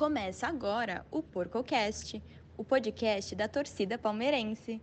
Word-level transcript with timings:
Começa 0.00 0.46
agora 0.46 1.04
o 1.10 1.22
PorcoCast, 1.22 2.24
o 2.56 2.64
podcast 2.64 3.36
da 3.36 3.46
torcida 3.46 3.98
palmeirense. 3.98 4.80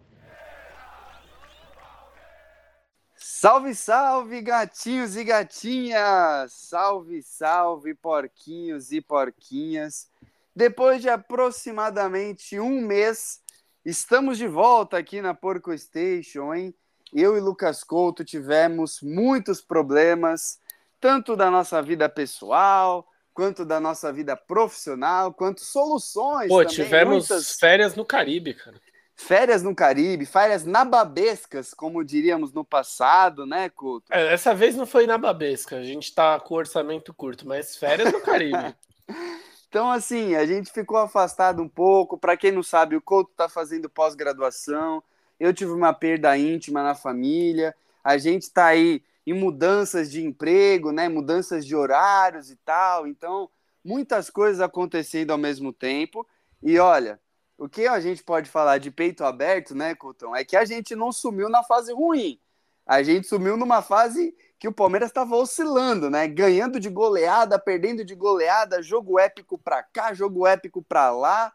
Salve, 3.16 3.73
salve, 3.73 4.39
gatinhos 4.43 5.18
e 5.18 5.23
gatinhas! 5.23 6.54
Salve, 6.54 7.23
salve, 7.23 7.95
porquinhos 7.95 8.91
e 8.91 9.02
porquinhas! 9.02 10.07
Depois 10.55 11.02
de 11.02 11.09
aproximadamente 11.09 12.59
um 12.59 12.79
mês, 12.79 13.41
estamos 13.84 14.38
de 14.38 14.47
volta 14.47 14.99
aqui 14.99 15.20
na 15.20 15.34
Porco 15.34 15.75
Station, 15.75 16.54
hein? 16.54 16.75
Eu 17.11 17.36
e 17.36 17.39
Lucas 17.39 17.84
Couto 17.84 18.23
tivemos 18.23 19.02
muitos 19.02 19.61
problemas, 19.61 20.59
tanto 20.99 21.36
da 21.36 21.49
nossa 21.49 21.81
vida 21.81 22.07
pessoal, 22.07 23.04
quanto 23.37 23.64
da 23.64 23.79
nossa 23.79 24.11
vida 24.11 24.36
profissional, 24.36 25.32
quanto 25.32 25.61
soluções. 25.61 26.47
Pô, 26.47 26.57
também, 26.64 26.73
tivemos 26.73 27.29
muitas... 27.29 27.51
férias 27.59 27.95
no 27.95 28.04
Caribe, 28.04 28.55
cara. 28.55 28.82
Férias 29.15 29.61
no 29.61 29.75
Caribe, 29.75 30.25
férias 30.25 30.65
nababescas, 30.65 31.71
como 31.71 32.03
diríamos 32.03 32.52
no 32.52 32.66
passado, 32.66 33.45
né, 33.45 33.69
Couto? 33.69 34.11
É, 34.11 34.33
essa 34.33 34.55
vez 34.55 34.75
não 34.75 34.88
foi 34.88 35.05
na 35.05 35.19
babesca, 35.19 35.75
a 35.75 35.83
gente 35.83 36.16
tá 36.16 36.39
com 36.39 36.55
orçamento 36.55 37.14
curto, 37.14 37.47
mas 37.47 37.75
férias 37.75 38.11
no 38.11 38.22
Caribe. 38.22 38.75
então, 39.69 39.92
assim, 39.92 40.33
a 40.33 40.44
gente 40.44 40.72
ficou 40.72 40.97
afastado 40.97 41.61
um 41.61 41.69
pouco. 41.69 42.17
Para 42.17 42.36
quem 42.36 42.52
não 42.52 42.64
sabe, 42.64 42.95
o 42.95 43.02
Couto 43.02 43.31
tá 43.38 43.47
fazendo 43.47 43.88
pós-graduação. 43.88 45.03
Eu 45.39 45.53
tive 45.53 45.73
uma 45.73 45.94
perda 45.94 46.36
íntima 46.36 46.81
na 46.81 46.95
família. 46.95 47.75
A 48.03 48.17
gente 48.17 48.50
tá 48.50 48.66
aí 48.66 49.03
em 49.27 49.33
mudanças 49.33 50.09
de 50.09 50.23
emprego, 50.25 50.94
né, 50.94 51.09
mudanças 51.09 51.66
de 51.66 51.75
horários 51.75 52.49
e 52.49 52.55
tal. 52.55 53.05
Então, 53.05 53.50
muitas 53.83 54.30
coisas 54.30 54.61
acontecendo 54.61 55.31
ao 55.31 55.38
mesmo 55.38 55.73
tempo. 55.73 56.25
E 56.64 56.80
olha, 56.80 57.19
o 57.58 57.67
que 57.67 57.86
a 57.88 58.00
gente 58.00 58.23
pode 58.23 58.50
falar 58.50 58.78
de 58.78 58.89
peito 58.89 59.25
aberto, 59.25 59.75
né, 59.75 59.94
Coutão, 59.94 60.34
é 60.34 60.45
que 60.45 60.56
a 60.56 60.64
gente 60.64 60.95
não 60.95 61.11
sumiu 61.11 61.50
na 61.50 61.61
fase 61.61 61.92
ruim. 61.92 62.39
A 62.86 63.03
gente 63.03 63.28
sumiu 63.28 63.58
numa 63.58 63.81
fase 63.81 64.34
que 64.58 64.67
o 64.67 64.72
Palmeiras 64.72 65.09
estava 65.09 65.36
oscilando, 65.36 66.09
né? 66.09 66.25
Ganhando 66.25 66.80
de 66.80 66.89
goleada, 66.89 67.59
perdendo 67.59 68.06
de 68.06 68.16
goleada, 68.16 68.81
jogo 68.81 69.19
épico 69.19 69.58
para 69.58 69.84
cá, 69.84 70.14
jogo 70.14 70.47
épico 70.47 70.81
para 70.81 71.12
lá. 71.12 71.52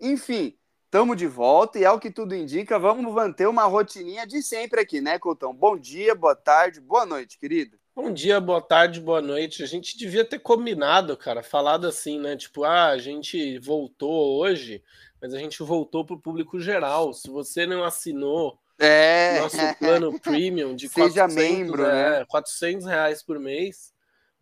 Enfim, 0.00 0.56
estamos 0.88 1.18
de 1.18 1.26
volta 1.26 1.78
e 1.78 1.84
ao 1.84 2.00
que 2.00 2.10
tudo 2.10 2.34
indica, 2.34 2.78
vamos 2.78 3.12
manter 3.12 3.46
uma 3.46 3.64
rotininha 3.64 4.26
de 4.26 4.42
sempre 4.42 4.80
aqui, 4.80 5.02
né, 5.02 5.18
Coutão? 5.18 5.52
Bom 5.52 5.76
dia, 5.76 6.14
boa 6.14 6.34
tarde, 6.34 6.80
boa 6.80 7.04
noite, 7.04 7.38
querido. 7.38 7.78
Bom 7.94 8.10
dia, 8.10 8.40
boa 8.40 8.62
tarde, 8.62 8.98
boa 8.98 9.20
noite. 9.20 9.62
A 9.62 9.66
gente 9.66 9.98
devia 9.98 10.24
ter 10.24 10.38
combinado, 10.38 11.14
cara, 11.14 11.42
falado 11.42 11.86
assim, 11.86 12.18
né? 12.18 12.36
Tipo, 12.36 12.64
ah, 12.64 12.86
a 12.86 12.96
gente 12.96 13.58
voltou 13.58 14.38
hoje, 14.38 14.82
mas 15.20 15.34
a 15.34 15.38
gente 15.38 15.62
voltou 15.62 16.06
para 16.06 16.16
o 16.16 16.20
público 16.20 16.58
geral. 16.58 17.12
Se 17.12 17.28
você 17.28 17.66
não 17.66 17.84
assinou 17.84 18.58
é. 18.78 19.40
nosso 19.40 19.58
plano 19.78 20.16
premium 20.20 20.74
de 20.74 20.88
Seja 20.88 21.24
400, 21.24 21.34
membro, 21.34 21.84
é, 21.84 22.20
né? 22.20 22.24
400 22.26 22.86
reais 22.86 23.22
por 23.22 23.38
mês, 23.38 23.92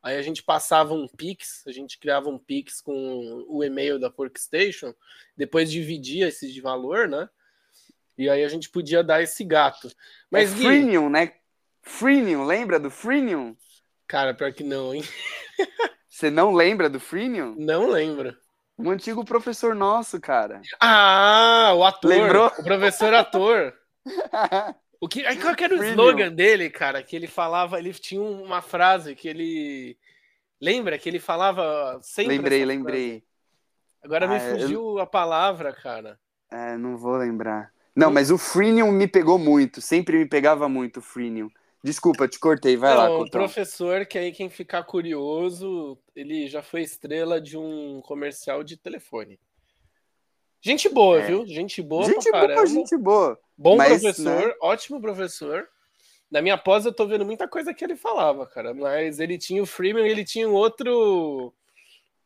aí 0.07 0.17
a 0.17 0.23
gente 0.23 0.41
passava 0.41 0.95
um 0.95 1.09
Pix, 1.09 1.65
a 1.67 1.73
gente 1.73 1.99
criava 1.99 2.29
um 2.29 2.39
Pix 2.39 2.81
com 2.81 3.45
o 3.49 3.65
e-mail 3.65 3.99
da 3.99 4.13
Workstation, 4.17 4.95
depois 5.37 5.69
dividia 5.69 6.29
esse 6.29 6.53
de 6.53 6.61
valor, 6.61 7.09
né? 7.09 7.29
E 8.17 8.31
aí 8.31 8.45
a 8.45 8.49
gente 8.49 8.71
podia 8.71 9.03
dar 9.03 9.21
esse 9.21 9.43
gato. 9.43 9.91
Mas, 10.31 10.53
é 10.53 10.55
Gui, 10.55 10.63
freemium, 10.63 11.11
né? 11.11 11.33
Freemium, 11.83 12.45
lembra 12.45 12.79
do 12.79 12.89
freemium? 12.89 13.57
cara, 14.07 14.33
pior 14.33 14.53
que 14.53 14.63
não, 14.63 14.95
hein? 14.95 15.03
Você 16.09 16.31
não 16.31 16.55
lembra 16.55 16.89
do 16.89 17.01
freemium? 17.01 17.57
Não 17.59 17.91
lembro. 17.91 18.37
Um 18.79 18.91
antigo 18.91 19.25
professor 19.25 19.75
nosso, 19.75 20.21
cara. 20.21 20.63
Ah, 20.79 21.73
o 21.75 21.83
ator. 21.83 22.09
Lembrou? 22.09 22.47
O 22.47 22.63
professor 22.63 23.13
ator. 23.13 23.75
O 25.01 25.09
que, 25.09 25.23
qual 25.37 25.55
que 25.55 25.65
era 25.65 25.75
o 25.75 25.83
slogan 25.85 26.33
dele, 26.33 26.71
cara? 26.71 27.03
Que 27.03 27.17
ele 27.17 27.27
falava, 27.27 27.79
ele 27.79 27.93
tinha 27.93 28.23
uma 28.23 28.63
frase 28.63 29.15
que 29.15 29.29
ele. 29.29 29.97
Lembra 30.61 30.99
que 30.99 31.09
ele 31.09 31.19
falava 31.19 31.99
sempre. 32.03 32.37
lembrei, 32.37 32.65
lembrei. 32.65 33.25
Agora 34.03 34.27
me 34.27 34.37
Ah, 34.37 34.49
eu- 34.49 34.59
fugiu 34.59 34.99
a 34.99 35.07
palavra, 35.07 35.73
cara. 35.73 36.19
É, 36.51 36.77
não 36.77 36.97
vou 36.97 37.17
lembrar. 37.17 37.73
Não, 37.95 38.11
mas 38.11 38.31
o 38.31 38.39
freemium 38.39 38.91
me 38.93 39.07
pegou 39.09 39.39
muito. 39.39 39.81
Sempre 39.81 40.19
me 40.19 40.27
pegava 40.27 40.69
muito 40.69 40.99
o 40.99 41.03
freemium. 41.03 41.51
Desculpa, 41.83 42.27
te 42.29 42.39
cortei. 42.39 42.77
Vai 42.77 42.95
lá, 42.95 43.09
Não, 43.09 43.21
o 43.21 43.31
professor, 43.31 44.07
que 44.07 44.19
aí 44.19 44.33
quem 44.33 44.49
ficar 44.51 44.83
curioso, 44.85 45.99
ele 46.15 46.49
já 46.49 46.63
foi 46.63 46.83
estrela 46.83 47.41
de 47.41 47.57
um 47.57 48.01
comercial 48.03 48.63
de 48.65 48.77
telefone. 48.77 49.39
Gente 50.67 50.89
boa, 50.89 51.21
É. 51.21 51.27
viu? 51.29 51.47
Gente 51.47 51.81
boa 51.81 52.05
Gente 52.07 52.29
boa, 52.29 52.49
caramba. 52.49 52.67
gente 52.67 52.97
boa. 52.97 53.39
Bom 53.57 53.77
Mas, 53.77 54.03
professor, 54.03 54.49
né? 54.49 54.55
ótimo 54.61 55.01
professor. 55.01 55.69
Na 56.29 56.43
minha 56.43 56.59
pós 56.59 56.85
eu 56.85 56.93
tô 56.93 57.07
vendo 57.07 57.25
muita 57.25 57.47
coisa 57.47 57.73
que 57.73 57.85
ele 57.85 57.95
falava, 57.95 58.45
cara. 58.49 58.75
Mas 58.75 59.21
ele 59.21 59.39
tinha 59.39 59.63
o 59.63 59.67
Freeman 59.67 60.09
ele 60.09 60.25
tinha 60.25 60.49
um 60.49 60.55
outro. 60.55 61.55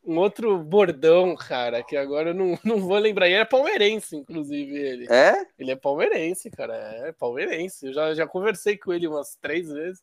Um 0.02 0.16
outro 0.16 0.56
bordão, 0.56 1.36
cara, 1.36 1.82
que 1.82 1.94
agora 1.94 2.30
eu 2.30 2.34
não, 2.34 2.58
não 2.64 2.78
vou 2.80 2.96
lembrar. 2.96 3.28
E 3.28 3.34
era 3.34 3.44
palmeirense, 3.44 4.16
inclusive, 4.16 4.74
ele. 4.74 5.06
É? 5.12 5.46
Ele 5.58 5.72
é 5.72 5.76
palmeirense, 5.76 6.50
cara. 6.50 6.74
É 6.74 7.12
palmeirense. 7.12 7.88
Eu 7.88 7.92
já, 7.92 8.14
já 8.14 8.26
conversei 8.26 8.78
com 8.78 8.90
ele 8.90 9.06
umas 9.06 9.36
três 9.36 9.70
vezes. 9.70 10.02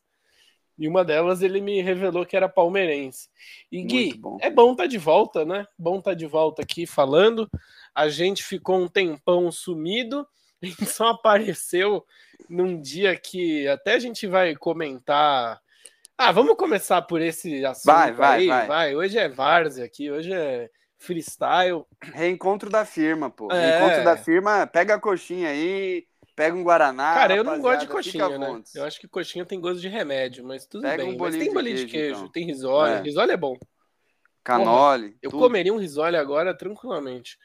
E 0.78 0.86
uma 0.86 1.04
delas 1.04 1.42
ele 1.42 1.60
me 1.60 1.82
revelou 1.82 2.24
que 2.24 2.36
era 2.36 2.48
palmeirense. 2.48 3.28
E 3.72 3.82
Gui, 3.82 4.14
bom. 4.16 4.38
é 4.40 4.48
bom 4.48 4.70
estar 4.70 4.86
de 4.86 4.96
volta, 4.96 5.44
né? 5.44 5.66
Bom 5.76 5.98
estar 5.98 6.14
de 6.14 6.24
volta 6.24 6.62
aqui 6.62 6.86
falando. 6.86 7.50
A 7.98 8.08
gente 8.08 8.44
ficou 8.44 8.78
um 8.78 8.86
tempão 8.86 9.50
sumido 9.50 10.24
e 10.62 10.70
só 10.86 11.08
apareceu 11.08 12.06
num 12.48 12.80
dia 12.80 13.16
que 13.16 13.66
até 13.66 13.94
a 13.94 13.98
gente 13.98 14.24
vai 14.24 14.54
comentar. 14.54 15.60
Ah, 16.16 16.30
vamos 16.30 16.56
começar 16.56 17.02
por 17.02 17.20
esse 17.20 17.64
assunto 17.64 17.86
Vai, 17.92 18.12
vai, 18.12 18.50
aí. 18.50 18.66
vai. 18.68 18.94
Hoje 18.94 19.18
é 19.18 19.28
várzea 19.28 19.84
aqui, 19.84 20.12
hoje 20.12 20.32
é 20.32 20.70
freestyle. 20.96 21.84
Reencontro 22.00 22.70
da 22.70 22.84
firma, 22.84 23.30
pô. 23.30 23.50
É. 23.50 23.78
Reencontro 23.78 24.04
da 24.04 24.16
firma, 24.16 24.64
pega 24.64 24.94
a 24.94 25.00
coxinha 25.00 25.48
aí, 25.48 26.06
pega 26.36 26.56
um 26.56 26.62
Guaraná. 26.62 27.14
Cara, 27.14 27.34
eu 27.34 27.42
não 27.42 27.60
gosto 27.60 27.80
de 27.80 27.88
coxinha, 27.88 28.38
né? 28.38 28.62
Eu 28.76 28.84
acho 28.84 29.00
que 29.00 29.08
coxinha 29.08 29.44
tem 29.44 29.60
gosto 29.60 29.80
de 29.80 29.88
remédio, 29.88 30.44
mas 30.44 30.66
tudo 30.66 30.82
Pega 30.82 30.98
bem. 31.02 31.06
um 31.06 31.10
mas 31.10 31.18
bolinho 31.18 31.40
tem 31.40 31.48
de 31.48 31.54
bolinho 31.54 31.76
de 31.76 31.86
queijo, 31.86 31.96
queijo, 31.96 32.18
então. 32.20 32.30
tem 32.30 32.44
risole. 32.46 32.92
É. 32.92 33.00
Risole 33.00 33.32
é 33.32 33.36
bom. 33.36 33.58
Canole. 34.44 35.16
Eu 35.20 35.30
tudo. 35.30 35.40
comeria 35.40 35.74
um 35.74 35.78
risole 35.78 36.16
agora 36.16 36.56
tranquilamente. 36.56 37.36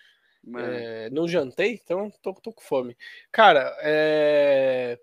É, 0.58 1.10
não 1.10 1.28
jantei, 1.28 1.80
então 1.82 2.12
tô, 2.22 2.34
tô 2.34 2.52
com 2.52 2.62
fome. 2.62 2.98
Cara, 3.32 3.76
é... 3.82 5.00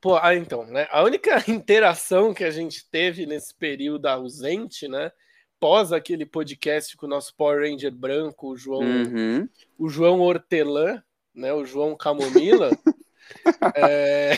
Pô, 0.00 0.16
ah, 0.16 0.34
então, 0.34 0.64
né? 0.66 0.86
A 0.90 1.02
única 1.02 1.42
interação 1.50 2.32
que 2.34 2.44
a 2.44 2.50
gente 2.50 2.88
teve 2.90 3.26
nesse 3.26 3.54
período 3.54 4.06
ausente, 4.06 4.88
né? 4.88 5.10
Pós 5.58 5.92
aquele 5.92 6.26
podcast 6.26 6.96
com 6.96 7.06
o 7.06 7.08
nosso 7.08 7.34
Power 7.36 7.60
Ranger 7.60 7.92
branco, 7.92 8.48
o 8.50 8.56
João, 8.56 8.80
Uhum. 8.82 9.48
o 9.78 9.88
João 9.88 10.20
Hortelã, 10.20 11.02
né? 11.34 11.52
O 11.52 11.64
João 11.64 11.96
Camomila. 11.96 12.70
é... 13.76 14.36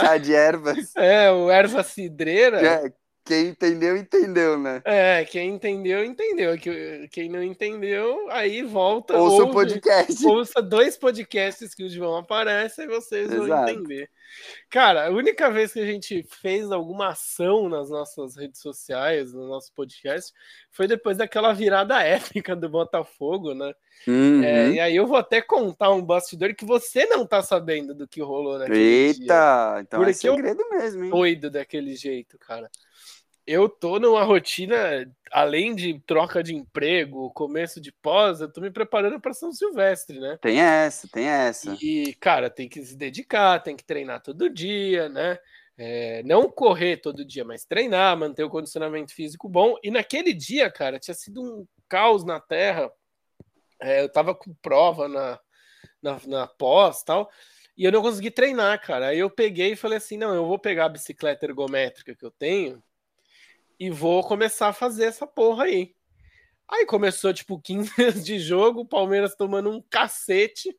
Chá 0.00 0.16
de 0.18 0.34
ervas. 0.34 0.96
é, 0.96 1.30
o 1.30 1.50
Erva 1.50 1.82
Cidreira. 1.82 2.60
É, 2.66 2.92
quem 3.24 3.48
entendeu, 3.48 3.96
entendeu, 3.96 4.58
né? 4.58 4.82
É, 4.84 5.24
quem 5.24 5.50
entendeu, 5.54 6.04
entendeu. 6.04 6.56
Que- 6.58 7.08
Quem 7.10 7.28
não 7.28 7.42
entendeu, 7.42 8.28
aí 8.30 8.62
volta. 8.62 9.16
Ouça 9.16 9.36
o 9.36 9.40
ouve- 9.46 9.52
podcast. 9.52 10.26
Ouça 10.26 10.60
dois 10.62 10.96
podcasts 10.96 11.74
que 11.74 11.84
o 11.84 11.88
João 11.88 12.16
aparece 12.16 12.82
e 12.82 12.86
vocês 12.88 13.28
vão 13.30 13.44
Exato. 13.44 13.70
entender. 13.70 14.10
Cara, 14.70 15.06
a 15.06 15.10
única 15.10 15.50
vez 15.50 15.72
que 15.72 15.80
a 15.80 15.86
gente 15.86 16.22
fez 16.28 16.70
alguma 16.72 17.08
ação 17.08 17.68
nas 17.68 17.90
nossas 17.90 18.36
redes 18.36 18.60
sociais, 18.60 19.32
no 19.32 19.46
nosso 19.46 19.72
podcast, 19.74 20.32
foi 20.70 20.86
depois 20.86 21.16
daquela 21.18 21.52
virada 21.52 22.00
épica 22.02 22.56
do 22.56 22.68
Botafogo, 22.68 23.54
né? 23.54 23.72
Uhum. 24.06 24.42
É, 24.42 24.70
e 24.70 24.80
aí 24.80 24.96
eu 24.96 25.06
vou 25.06 25.16
até 25.16 25.40
contar 25.40 25.90
um 25.90 26.02
bastidor 26.02 26.54
que 26.54 26.64
você 26.64 27.06
não 27.06 27.26
tá 27.26 27.42
sabendo 27.42 27.94
do 27.94 28.08
que 28.08 28.20
rolou 28.20 28.58
naquele 28.58 29.12
dia. 29.14 29.22
Eita, 29.22 29.78
então 29.82 30.02
é 30.02 30.06
Porque 30.12 30.28
eu- 30.28 30.34
segredo 30.34 30.68
mesmo, 30.70 31.04
hein? 31.04 31.10
Doido 31.10 31.50
daquele 31.50 31.94
jeito, 31.94 32.38
cara. 32.38 32.70
Eu 33.46 33.68
tô 33.68 33.98
numa 33.98 34.22
rotina, 34.22 34.76
além 35.32 35.74
de 35.74 35.98
troca 36.06 36.42
de 36.42 36.54
emprego, 36.54 37.32
começo 37.32 37.80
de 37.80 37.90
pós, 37.90 38.40
eu 38.40 38.52
tô 38.52 38.60
me 38.60 38.70
preparando 38.70 39.20
para 39.20 39.34
São 39.34 39.52
Silvestre, 39.52 40.20
né? 40.20 40.38
Tem 40.40 40.60
essa, 40.60 41.08
tem 41.08 41.26
essa. 41.26 41.76
E, 41.82 42.14
cara, 42.20 42.48
tem 42.48 42.68
que 42.68 42.84
se 42.84 42.96
dedicar, 42.96 43.60
tem 43.60 43.76
que 43.76 43.84
treinar 43.84 44.22
todo 44.22 44.48
dia, 44.48 45.08
né? 45.08 45.38
É, 45.76 46.22
não 46.22 46.48
correr 46.48 46.98
todo 46.98 47.24
dia, 47.24 47.44
mas 47.44 47.64
treinar, 47.64 48.16
manter 48.16 48.44
o 48.44 48.50
condicionamento 48.50 49.12
físico 49.12 49.48
bom. 49.48 49.76
E 49.82 49.90
naquele 49.90 50.32
dia, 50.32 50.70
cara, 50.70 51.00
tinha 51.00 51.14
sido 51.14 51.42
um 51.42 51.66
caos 51.88 52.24
na 52.24 52.38
terra. 52.38 52.92
É, 53.80 54.02
eu 54.02 54.08
tava 54.08 54.34
com 54.36 54.54
prova 54.62 55.08
na, 55.08 55.40
na, 56.00 56.20
na 56.26 56.46
pós 56.46 57.00
e 57.00 57.04
tal, 57.04 57.30
e 57.76 57.84
eu 57.84 57.90
não 57.90 58.02
consegui 58.02 58.30
treinar, 58.30 58.80
cara. 58.80 59.08
Aí 59.08 59.18
eu 59.18 59.28
peguei 59.28 59.72
e 59.72 59.76
falei 59.76 59.98
assim: 59.98 60.16
não, 60.16 60.32
eu 60.32 60.46
vou 60.46 60.60
pegar 60.60 60.84
a 60.84 60.90
bicicleta 60.90 61.44
ergométrica 61.44 62.14
que 62.14 62.24
eu 62.24 62.30
tenho 62.30 62.80
e 63.78 63.90
vou 63.90 64.22
começar 64.22 64.68
a 64.68 64.72
fazer 64.72 65.04
essa 65.04 65.26
porra 65.26 65.64
aí. 65.64 65.94
Aí 66.68 66.86
começou, 66.86 67.32
tipo, 67.32 67.60
15 67.62 67.92
minutos 67.96 68.24
de 68.24 68.38
jogo, 68.38 68.80
o 68.80 68.88
Palmeiras 68.88 69.34
tomando 69.34 69.70
um 69.70 69.82
cacete. 69.90 70.74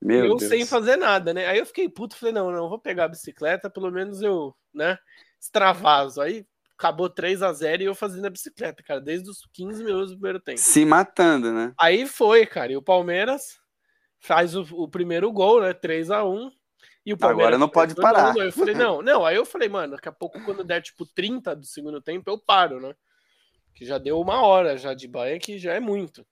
Meu 0.00 0.26
eu 0.26 0.36
Deus. 0.36 0.50
sem 0.50 0.66
fazer 0.66 0.96
nada, 0.96 1.32
né? 1.32 1.46
Aí 1.46 1.58
eu 1.58 1.66
fiquei 1.66 1.88
puto, 1.88 2.16
falei, 2.16 2.34
não, 2.34 2.50
não, 2.50 2.68
vou 2.68 2.78
pegar 2.78 3.04
a 3.04 3.08
bicicleta, 3.08 3.70
pelo 3.70 3.90
menos 3.90 4.20
eu, 4.20 4.54
né, 4.72 4.98
extravaso. 5.40 6.20
Aí 6.20 6.46
acabou 6.76 7.08
3 7.08 7.42
a 7.42 7.52
0 7.52 7.82
e 7.82 7.86
eu 7.86 7.94
fazendo 7.94 8.26
a 8.26 8.30
bicicleta, 8.30 8.82
cara, 8.82 9.00
desde 9.00 9.30
os 9.30 9.46
15 9.52 9.82
minutos 9.82 10.10
do 10.10 10.16
primeiro 10.16 10.40
tempo. 10.40 10.58
Se 10.58 10.84
matando, 10.84 11.52
né? 11.52 11.72
Aí 11.80 12.06
foi, 12.06 12.44
cara, 12.44 12.72
e 12.72 12.76
o 12.76 12.82
Palmeiras 12.82 13.58
faz 14.18 14.54
o, 14.54 14.62
o 14.74 14.88
primeiro 14.88 15.32
gol, 15.32 15.62
né, 15.62 15.72
3 15.72 16.10
a 16.10 16.24
1 16.24 16.50
e 17.04 17.12
o 17.12 17.18
Palmeiras 17.18 17.54
Agora 17.54 17.58
não 17.58 17.68
pode 17.68 17.94
parar. 17.94 18.34
eu 18.36 18.52
falei, 18.52 18.74
não, 18.74 19.02
não, 19.02 19.26
aí 19.26 19.36
eu 19.36 19.44
falei, 19.44 19.68
mano, 19.68 19.94
daqui 19.94 20.08
a 20.08 20.12
pouco 20.12 20.42
quando 20.42 20.64
der 20.64 20.80
tipo 20.80 21.04
30 21.04 21.54
do 21.54 21.66
segundo 21.66 22.00
tempo, 22.00 22.30
eu 22.30 22.38
paro, 22.38 22.80
né? 22.80 22.94
Que 23.74 23.84
já 23.84 23.98
deu 23.98 24.20
uma 24.20 24.42
hora 24.42 24.76
já 24.78 24.94
de 24.94 25.06
banho, 25.06 25.38
que 25.38 25.58
já 25.58 25.74
é 25.74 25.80
muito. 25.80 26.26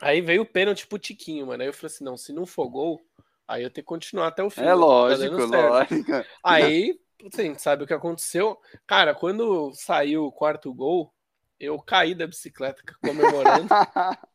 Aí 0.00 0.20
veio 0.20 0.42
o 0.42 0.46
pênalti 0.46 0.86
pro 0.86 0.98
Tiquinho, 0.98 1.46
mano. 1.46 1.62
Aí 1.62 1.68
eu 1.68 1.72
falei 1.72 1.94
assim: 1.94 2.04
não, 2.04 2.16
se 2.16 2.32
não 2.32 2.46
for 2.46 2.68
gol, 2.68 3.00
aí 3.46 3.62
eu 3.62 3.70
tenho 3.70 3.84
que 3.84 3.88
continuar 3.88 4.28
até 4.28 4.42
o 4.42 4.50
fim. 4.50 4.62
É? 4.62 4.64
Tá 4.64 4.74
lógico, 4.74 5.48
certo. 5.48 5.52
lógico. 5.52 6.12
Aí, 6.42 6.98
assim, 7.32 7.56
sabe 7.58 7.84
o 7.84 7.86
que 7.86 7.92
aconteceu? 7.92 8.58
Cara, 8.86 9.14
quando 9.14 9.70
saiu 9.74 10.24
o 10.24 10.32
quarto 10.32 10.72
gol, 10.72 11.12
eu 11.58 11.78
caí 11.78 12.14
da 12.14 12.26
bicicleta 12.26 12.82
comemorando. 13.02 13.68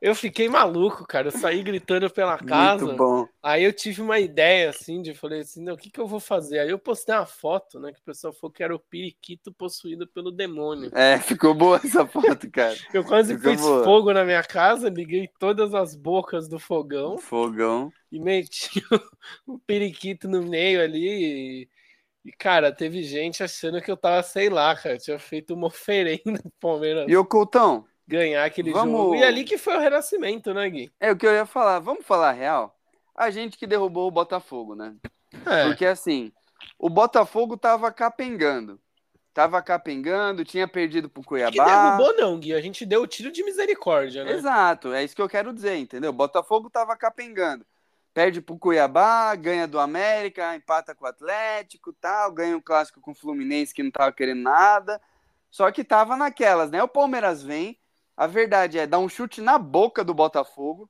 eu 0.00 0.14
fiquei 0.14 0.48
maluco, 0.48 1.06
cara. 1.06 1.28
Eu 1.28 1.32
saí 1.32 1.62
gritando 1.62 2.08
pela 2.10 2.38
casa. 2.38 2.84
Muito 2.84 2.96
bom. 2.96 3.28
Aí 3.42 3.64
eu 3.64 3.72
tive 3.72 4.00
uma 4.00 4.18
ideia, 4.20 4.70
assim, 4.70 5.02
de 5.02 5.14
falei 5.14 5.40
assim, 5.40 5.62
não, 5.62 5.74
o 5.74 5.76
que, 5.76 5.90
que 5.90 6.00
eu 6.00 6.06
vou 6.06 6.20
fazer? 6.20 6.60
Aí 6.60 6.70
eu 6.70 6.78
postei 6.78 7.14
uma 7.14 7.26
foto, 7.26 7.80
né? 7.80 7.92
Que 7.92 7.98
o 8.00 8.04
pessoal 8.04 8.32
falou 8.32 8.52
que 8.52 8.62
era 8.62 8.74
o 8.74 8.78
periquito 8.78 9.52
possuído 9.52 10.06
pelo 10.06 10.30
demônio. 10.30 10.90
É, 10.94 11.18
ficou 11.18 11.54
boa 11.54 11.78
essa 11.82 12.06
foto, 12.06 12.50
cara. 12.50 12.76
Eu 12.92 13.04
quase 13.04 13.36
Ficou 13.36 13.52
pus 13.52 13.60
boa. 13.60 13.84
fogo 13.84 14.12
na 14.12 14.24
minha 14.24 14.42
casa, 14.42 14.88
liguei 14.88 15.28
todas 15.38 15.74
as 15.74 15.94
bocas 15.96 16.48
do 16.48 16.58
fogão 16.58 17.16
Fogão. 17.16 17.92
e 18.10 18.20
meti 18.20 18.82
o 19.46 19.58
periquito 19.66 20.28
no 20.28 20.42
meio 20.42 20.82
ali. 20.82 21.62
E, 21.64 21.68
e, 22.24 22.32
cara, 22.32 22.72
teve 22.72 23.02
gente 23.02 23.42
achando 23.42 23.80
que 23.82 23.90
eu 23.90 23.96
tava, 23.96 24.22
sei 24.22 24.48
lá, 24.48 24.76
cara, 24.76 24.98
tinha 24.98 25.18
feito 25.18 25.54
uma 25.54 25.66
oferenda 25.68 26.40
pro 26.40 26.52
Palmeiras 26.60 27.06
E 27.08 27.16
o 27.16 27.24
Coutão, 27.24 27.84
ganhar 28.12 28.44
aquele 28.44 28.70
Vamos- 28.72 28.92
jogo. 29.00 29.14
E 29.16 29.24
ali 29.24 29.42
que 29.44 29.56
foi 29.58 29.76
o 29.76 29.80
renascimento, 29.80 30.52
né, 30.52 30.68
Gui? 30.68 30.92
é 31.00 31.10
o 31.10 31.16
que 31.16 31.26
eu 31.26 31.32
ia 31.32 31.46
falar. 31.46 31.78
Vamos 31.78 32.04
falar 32.04 32.30
a 32.30 32.32
real? 32.32 32.76
A 33.14 33.30
gente 33.30 33.56
que 33.56 33.66
derrubou 33.66 34.06
o 34.08 34.10
Botafogo, 34.10 34.74
né? 34.74 34.94
É, 35.46 35.64
Porque 35.66 35.86
assim, 35.86 36.30
o 36.78 36.90
Botafogo 36.90 37.56
tava 37.56 37.90
capengando. 37.90 38.78
Tava 39.34 39.62
capengando, 39.62 40.44
tinha 40.44 40.68
perdido 40.68 41.08
pro 41.08 41.22
que 41.22 41.28
Cuiabá. 41.28 41.64
derrubou 41.96 42.14
não, 42.16 42.38
Gui. 42.38 42.52
A 42.54 42.60
gente 42.60 42.84
deu 42.84 43.00
o 43.02 43.06
tiro 43.06 43.32
de 43.32 43.42
misericórdia, 43.42 44.24
né? 44.24 44.32
Exato, 44.32 44.92
é 44.92 45.02
isso 45.02 45.16
que 45.16 45.22
eu 45.22 45.28
quero 45.28 45.54
dizer, 45.54 45.76
entendeu? 45.76 46.10
O 46.10 46.14
Botafogo 46.14 46.68
tava 46.68 46.94
capengando. 46.96 47.64
Perde 48.12 48.42
pro 48.42 48.58
Cuiabá, 48.58 49.34
ganha 49.34 49.66
do 49.66 49.80
América, 49.80 50.54
empata 50.54 50.94
com 50.94 51.06
o 51.06 51.08
Atlético, 51.08 51.94
tal, 51.94 52.30
ganha 52.30 52.54
um 52.54 52.60
clássico 52.60 53.00
com 53.00 53.12
o 53.12 53.14
Fluminense 53.14 53.72
que 53.72 53.82
não 53.82 53.90
tava 53.90 54.12
querendo 54.12 54.42
nada. 54.42 55.00
Só 55.50 55.70
que 55.70 55.82
tava 55.82 56.14
naquelas, 56.14 56.70
né? 56.70 56.82
O 56.82 56.88
Palmeiras 56.88 57.42
vem, 57.42 57.78
a 58.16 58.26
verdade 58.26 58.78
é, 58.78 58.86
dá 58.86 58.98
um 58.98 59.08
chute 59.08 59.40
na 59.40 59.58
boca 59.58 60.04
do 60.04 60.14
Botafogo, 60.14 60.88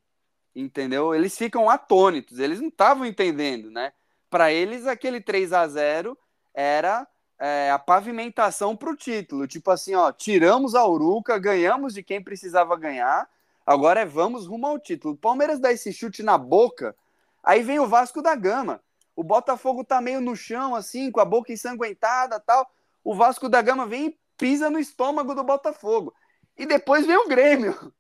entendeu? 0.54 1.14
Eles 1.14 1.36
ficam 1.36 1.70
atônitos, 1.70 2.38
eles 2.38 2.60
não 2.60 2.68
estavam 2.68 3.06
entendendo, 3.06 3.70
né? 3.70 3.92
Para 4.28 4.52
eles, 4.52 4.86
aquele 4.86 5.20
3 5.20 5.52
a 5.52 5.66
0 5.66 6.18
era 6.54 7.06
é, 7.38 7.70
a 7.70 7.78
pavimentação 7.78 8.76
para 8.76 8.90
o 8.90 8.96
título. 8.96 9.46
Tipo 9.46 9.70
assim, 9.70 9.94
ó, 9.94 10.12
tiramos 10.12 10.74
a 10.74 10.86
Uruca, 10.86 11.38
ganhamos 11.38 11.94
de 11.94 12.02
quem 12.02 12.22
precisava 12.22 12.76
ganhar, 12.76 13.28
agora 13.66 14.00
é 14.00 14.04
vamos 14.06 14.46
rumo 14.46 14.66
ao 14.66 14.78
título. 14.78 15.14
O 15.14 15.18
Palmeiras 15.18 15.58
dá 15.58 15.72
esse 15.72 15.92
chute 15.92 16.22
na 16.22 16.38
boca, 16.38 16.96
aí 17.42 17.62
vem 17.62 17.78
o 17.78 17.86
Vasco 17.86 18.22
da 18.22 18.34
Gama. 18.34 18.80
O 19.14 19.22
Botafogo 19.22 19.84
tá 19.84 20.00
meio 20.00 20.20
no 20.20 20.34
chão, 20.34 20.74
assim, 20.74 21.10
com 21.10 21.20
a 21.20 21.24
boca 21.24 21.52
ensanguentada 21.52 22.40
tal. 22.40 22.70
O 23.04 23.14
Vasco 23.14 23.48
da 23.48 23.60
Gama 23.60 23.86
vem 23.86 24.06
e 24.06 24.18
pisa 24.38 24.70
no 24.70 24.78
estômago 24.78 25.34
do 25.34 25.44
Botafogo. 25.44 26.14
E 26.56 26.66
depois 26.66 27.06
vem 27.06 27.16
o 27.16 27.28
Grêmio. 27.28 27.92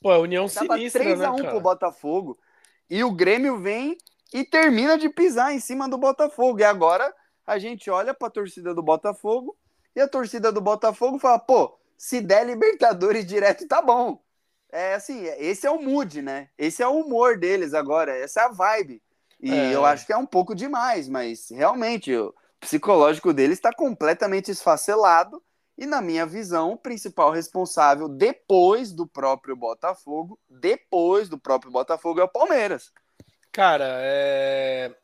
Pô, 0.00 0.10
a 0.10 0.18
união 0.18 0.48
Tava 0.48 0.76
sinistra, 0.76 1.02
3 1.02 1.18
né, 1.18 1.26
a 1.26 1.32
1 1.32 1.36
cara? 1.36 1.50
pro 1.50 1.60
Botafogo. 1.60 2.38
E 2.88 3.02
o 3.02 3.10
Grêmio 3.12 3.58
vem 3.58 3.96
e 4.32 4.44
termina 4.44 4.96
de 4.96 5.08
pisar 5.08 5.52
em 5.52 5.60
cima 5.60 5.88
do 5.88 5.98
Botafogo. 5.98 6.60
E 6.60 6.64
agora 6.64 7.12
a 7.46 7.58
gente 7.58 7.90
olha 7.90 8.14
pra 8.14 8.30
torcida 8.30 8.74
do 8.74 8.82
Botafogo 8.82 9.56
e 9.94 10.00
a 10.00 10.08
torcida 10.08 10.52
do 10.52 10.60
Botafogo 10.60 11.18
fala: 11.18 11.38
pô, 11.38 11.76
se 11.96 12.20
der 12.20 12.46
Libertadores 12.46 13.26
direto, 13.26 13.66
tá 13.66 13.82
bom. 13.82 14.20
É 14.70 14.94
assim, 14.94 15.24
esse 15.38 15.66
é 15.66 15.70
o 15.70 15.80
mood, 15.80 16.20
né? 16.22 16.48
Esse 16.58 16.82
é 16.82 16.86
o 16.86 16.96
humor 17.00 17.38
deles 17.38 17.72
agora, 17.72 18.16
essa 18.16 18.42
é 18.42 18.44
a 18.44 18.48
vibe. 18.48 19.02
E 19.40 19.50
É. 19.50 19.74
eu 19.74 19.84
acho 19.84 20.04
que 20.06 20.12
é 20.12 20.16
um 20.16 20.26
pouco 20.26 20.54
demais, 20.54 21.08
mas 21.08 21.48
realmente 21.50 22.14
o 22.14 22.34
psicológico 22.60 23.32
deles 23.32 23.58
está 23.58 23.72
completamente 23.72 24.50
esfacelado. 24.50 25.42
E, 25.78 25.84
na 25.86 26.00
minha 26.00 26.24
visão, 26.24 26.72
o 26.72 26.78
principal 26.78 27.30
responsável 27.30 28.08
depois 28.08 28.92
do 28.92 29.06
próprio 29.06 29.54
Botafogo, 29.54 30.38
depois 30.48 31.28
do 31.28 31.38
próprio 31.38 31.70
Botafogo, 31.70 32.20
é 32.20 32.24
o 32.24 32.28
Palmeiras. 32.28 32.90
Cara, 33.52 33.86
é... 34.00 34.94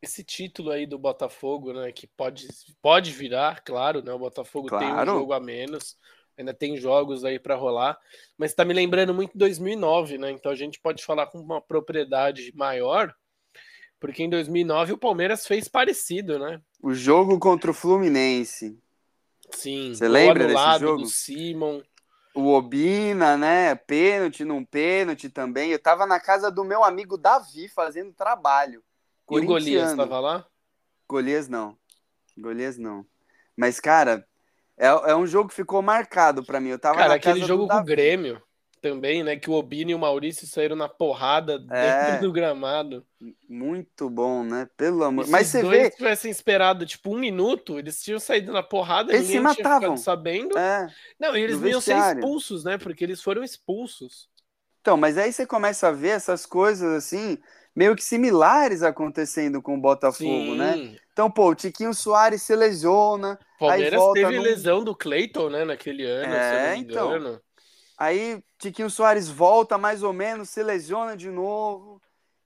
esse 0.00 0.24
título 0.24 0.70
aí 0.70 0.86
do 0.86 0.98
Botafogo, 0.98 1.72
né, 1.72 1.92
que 1.92 2.06
pode, 2.06 2.48
pode 2.80 3.12
virar, 3.12 3.62
claro, 3.64 4.02
né, 4.02 4.12
o 4.12 4.18
Botafogo 4.18 4.68
tem 4.68 4.88
um 4.88 4.92
Claro. 4.92 5.12
jogo 5.12 5.32
a 5.32 5.40
menos, 5.40 5.96
ainda 6.36 6.52
tem 6.54 6.76
jogos 6.76 7.24
aí 7.24 7.38
pra 7.38 7.54
rolar, 7.54 7.98
mas 8.36 8.54
tá 8.54 8.64
me 8.64 8.74
lembrando 8.74 9.14
muito 9.14 9.38
2009, 9.38 10.18
né, 10.18 10.30
então 10.32 10.50
a 10.50 10.56
gente 10.56 10.80
pode 10.80 11.04
falar 11.04 11.26
com 11.26 11.38
uma 11.38 11.60
propriedade 11.60 12.52
maior, 12.56 13.14
porque 14.00 14.24
em 14.24 14.30
2009 14.30 14.94
o 14.94 14.98
Palmeiras 14.98 15.46
fez 15.46 15.68
parecido, 15.68 16.36
né? 16.40 16.60
O 16.82 16.92
jogo 16.92 17.38
contra 17.38 17.70
o 17.70 17.74
Fluminense. 17.74 18.76
Sim, 19.52 19.94
Você 19.94 20.08
lembra 20.08 20.46
desse 20.46 20.78
jogo? 20.80 21.02
do 21.02 21.08
Simon. 21.08 21.82
O 22.34 22.48
Obina, 22.52 23.36
né? 23.36 23.74
Pênalti 23.74 24.44
num 24.44 24.64
pênalti 24.64 25.28
também. 25.28 25.70
Eu 25.70 25.78
tava 25.78 26.06
na 26.06 26.18
casa 26.18 26.50
do 26.50 26.64
meu 26.64 26.82
amigo 26.82 27.18
Davi 27.18 27.68
fazendo 27.68 28.12
trabalho. 28.12 28.82
E 29.30 29.38
o 29.38 29.44
Golias 29.44 29.94
tava 29.94 30.18
lá? 30.18 30.46
Golias 31.08 31.48
não. 31.48 31.76
Golias 32.36 32.78
não. 32.78 33.04
Mas, 33.56 33.78
cara, 33.78 34.26
é, 34.78 34.86
é 34.86 35.14
um 35.14 35.26
jogo 35.26 35.50
que 35.50 35.54
ficou 35.54 35.82
marcado 35.82 36.42
pra 36.42 36.58
mim. 36.58 36.70
Eu 36.70 36.78
tava 36.78 36.96
Cara, 36.96 37.08
na 37.10 37.14
aquele 37.16 37.44
jogo 37.44 37.68
com 37.68 37.76
o. 37.76 37.84
Grêmio 37.84 38.42
também, 38.82 39.22
né? 39.22 39.36
Que 39.36 39.48
o 39.48 39.54
Obino 39.54 39.92
e 39.92 39.94
o 39.94 39.98
Maurício 39.98 40.46
saíram 40.46 40.76
na 40.76 40.88
porrada 40.88 41.64
É. 41.70 42.10
dentro 42.10 42.26
do 42.26 42.32
gramado. 42.32 43.06
Muito 43.48 44.10
bom, 44.10 44.42
né? 44.42 44.68
Pelo 44.76 45.04
amor. 45.04 45.26
E 45.26 45.30
Mas 45.30 45.46
se 45.46 45.52
você 45.52 45.62
dois 45.62 45.82
vê. 45.84 45.90
tivessem 45.90 46.30
esperado, 46.30 46.84
tipo, 46.84 47.14
um 47.14 47.18
minuto, 47.18 47.78
eles 47.78 48.02
tinham 48.02 48.18
saído 48.18 48.52
na 48.52 48.62
porrada, 48.62 49.14
Eles 49.14 49.28
se 49.28 49.38
matavam. 49.40 49.96
sabendo. 49.96 50.58
É. 50.58 50.88
Não, 51.18 51.36
e 51.36 51.40
eles 51.40 51.60
no 51.60 51.68
iam 51.68 51.80
ser 51.80 51.96
expulsos, 51.96 52.64
né? 52.64 52.76
Porque 52.76 53.04
eles 53.04 53.22
foram 53.22 53.42
expulsos. 53.44 54.28
Então, 54.80 54.96
mas 54.96 55.16
aí 55.16 55.32
você 55.32 55.46
começa 55.46 55.88
a 55.88 55.92
ver 55.92 56.08
essas 56.08 56.44
coisas 56.44 56.92
assim, 56.92 57.38
meio 57.74 57.94
que 57.94 58.02
similares 58.02 58.82
acontecendo 58.82 59.62
com 59.62 59.76
o 59.76 59.80
Botafogo, 59.80 60.56
né? 60.56 60.98
Então, 61.12 61.30
pô, 61.30 61.50
o 61.50 61.54
Tiquinho 61.54 61.94
Soares 61.94 62.42
se 62.42 62.56
lesiona, 62.56 63.38
Palmeiras 63.60 64.00
volta 64.00 64.20
teve 64.20 64.36
num- 64.36 64.42
lesão 64.42 64.82
do 64.82 64.92
Cleiton, 64.96 65.50
né? 65.50 65.64
Naquele 65.64 66.04
ano, 66.04 66.32
se 66.32 66.36
É, 66.36 66.70
não 66.70 66.76
me 66.78 66.82
então. 66.84 67.40
Aí 68.02 68.42
Tiquinho 68.58 68.90
Soares 68.90 69.28
volta 69.28 69.78
mais 69.78 70.02
ou 70.02 70.12
menos, 70.12 70.50
se 70.50 70.62
lesiona 70.62 71.16
de 71.16 71.30
novo, 71.30 72.00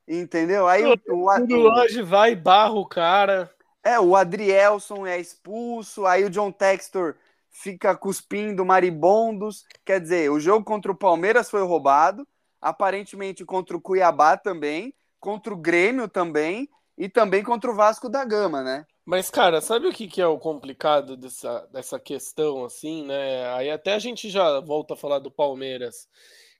entendeu? 0.06 0.68
Aí 0.68 0.84
o, 0.84 0.96
o, 1.08 1.30
O 1.30 1.56
Lodge 1.56 2.02
vai 2.02 2.32
e 2.32 2.36
barra 2.36 2.74
o 2.74 2.86
cara. 2.86 3.50
é, 3.82 3.98
o 3.98 4.14
Adrielson 4.16 5.06
é 5.06 5.18
expulso, 5.18 6.06
aí 6.06 6.24
o 6.24 6.30
John 6.30 6.52
Textor 6.52 7.14
fica 7.50 7.96
cuspindo 7.96 8.64
maribondos. 8.64 9.64
Quer 9.84 10.00
dizer, 10.00 10.30
o 10.30 10.38
jogo 10.40 10.64
contra 10.64 10.92
o 10.92 10.96
Palmeiras 10.96 11.48
foi 11.48 11.62
roubado, 11.62 12.26
aparentemente 12.60 13.44
contra 13.44 13.76
o 13.76 13.80
Cuiabá 13.80 14.36
também, 14.36 14.94
contra 15.18 15.54
o 15.54 15.56
Grêmio 15.56 16.08
também 16.08 16.68
e 16.98 17.08
também 17.08 17.42
contra 17.42 17.70
o 17.70 17.74
Vasco 17.74 18.08
da 18.08 18.24
Gama, 18.24 18.62
né? 18.62 18.86
Mas, 19.06 19.30
cara, 19.30 19.60
sabe 19.60 19.86
o 19.86 19.92
que, 19.92 20.08
que 20.08 20.20
é 20.20 20.26
o 20.26 20.38
complicado 20.38 21.16
dessa, 21.16 21.60
dessa 21.72 21.98
questão, 22.00 22.64
assim, 22.64 23.04
né? 23.06 23.46
Aí 23.54 23.70
até 23.70 23.94
a 23.94 23.98
gente 24.00 24.28
já 24.28 24.58
volta 24.60 24.94
a 24.94 24.96
falar 24.96 25.20
do 25.20 25.30
Palmeiras. 25.30 26.08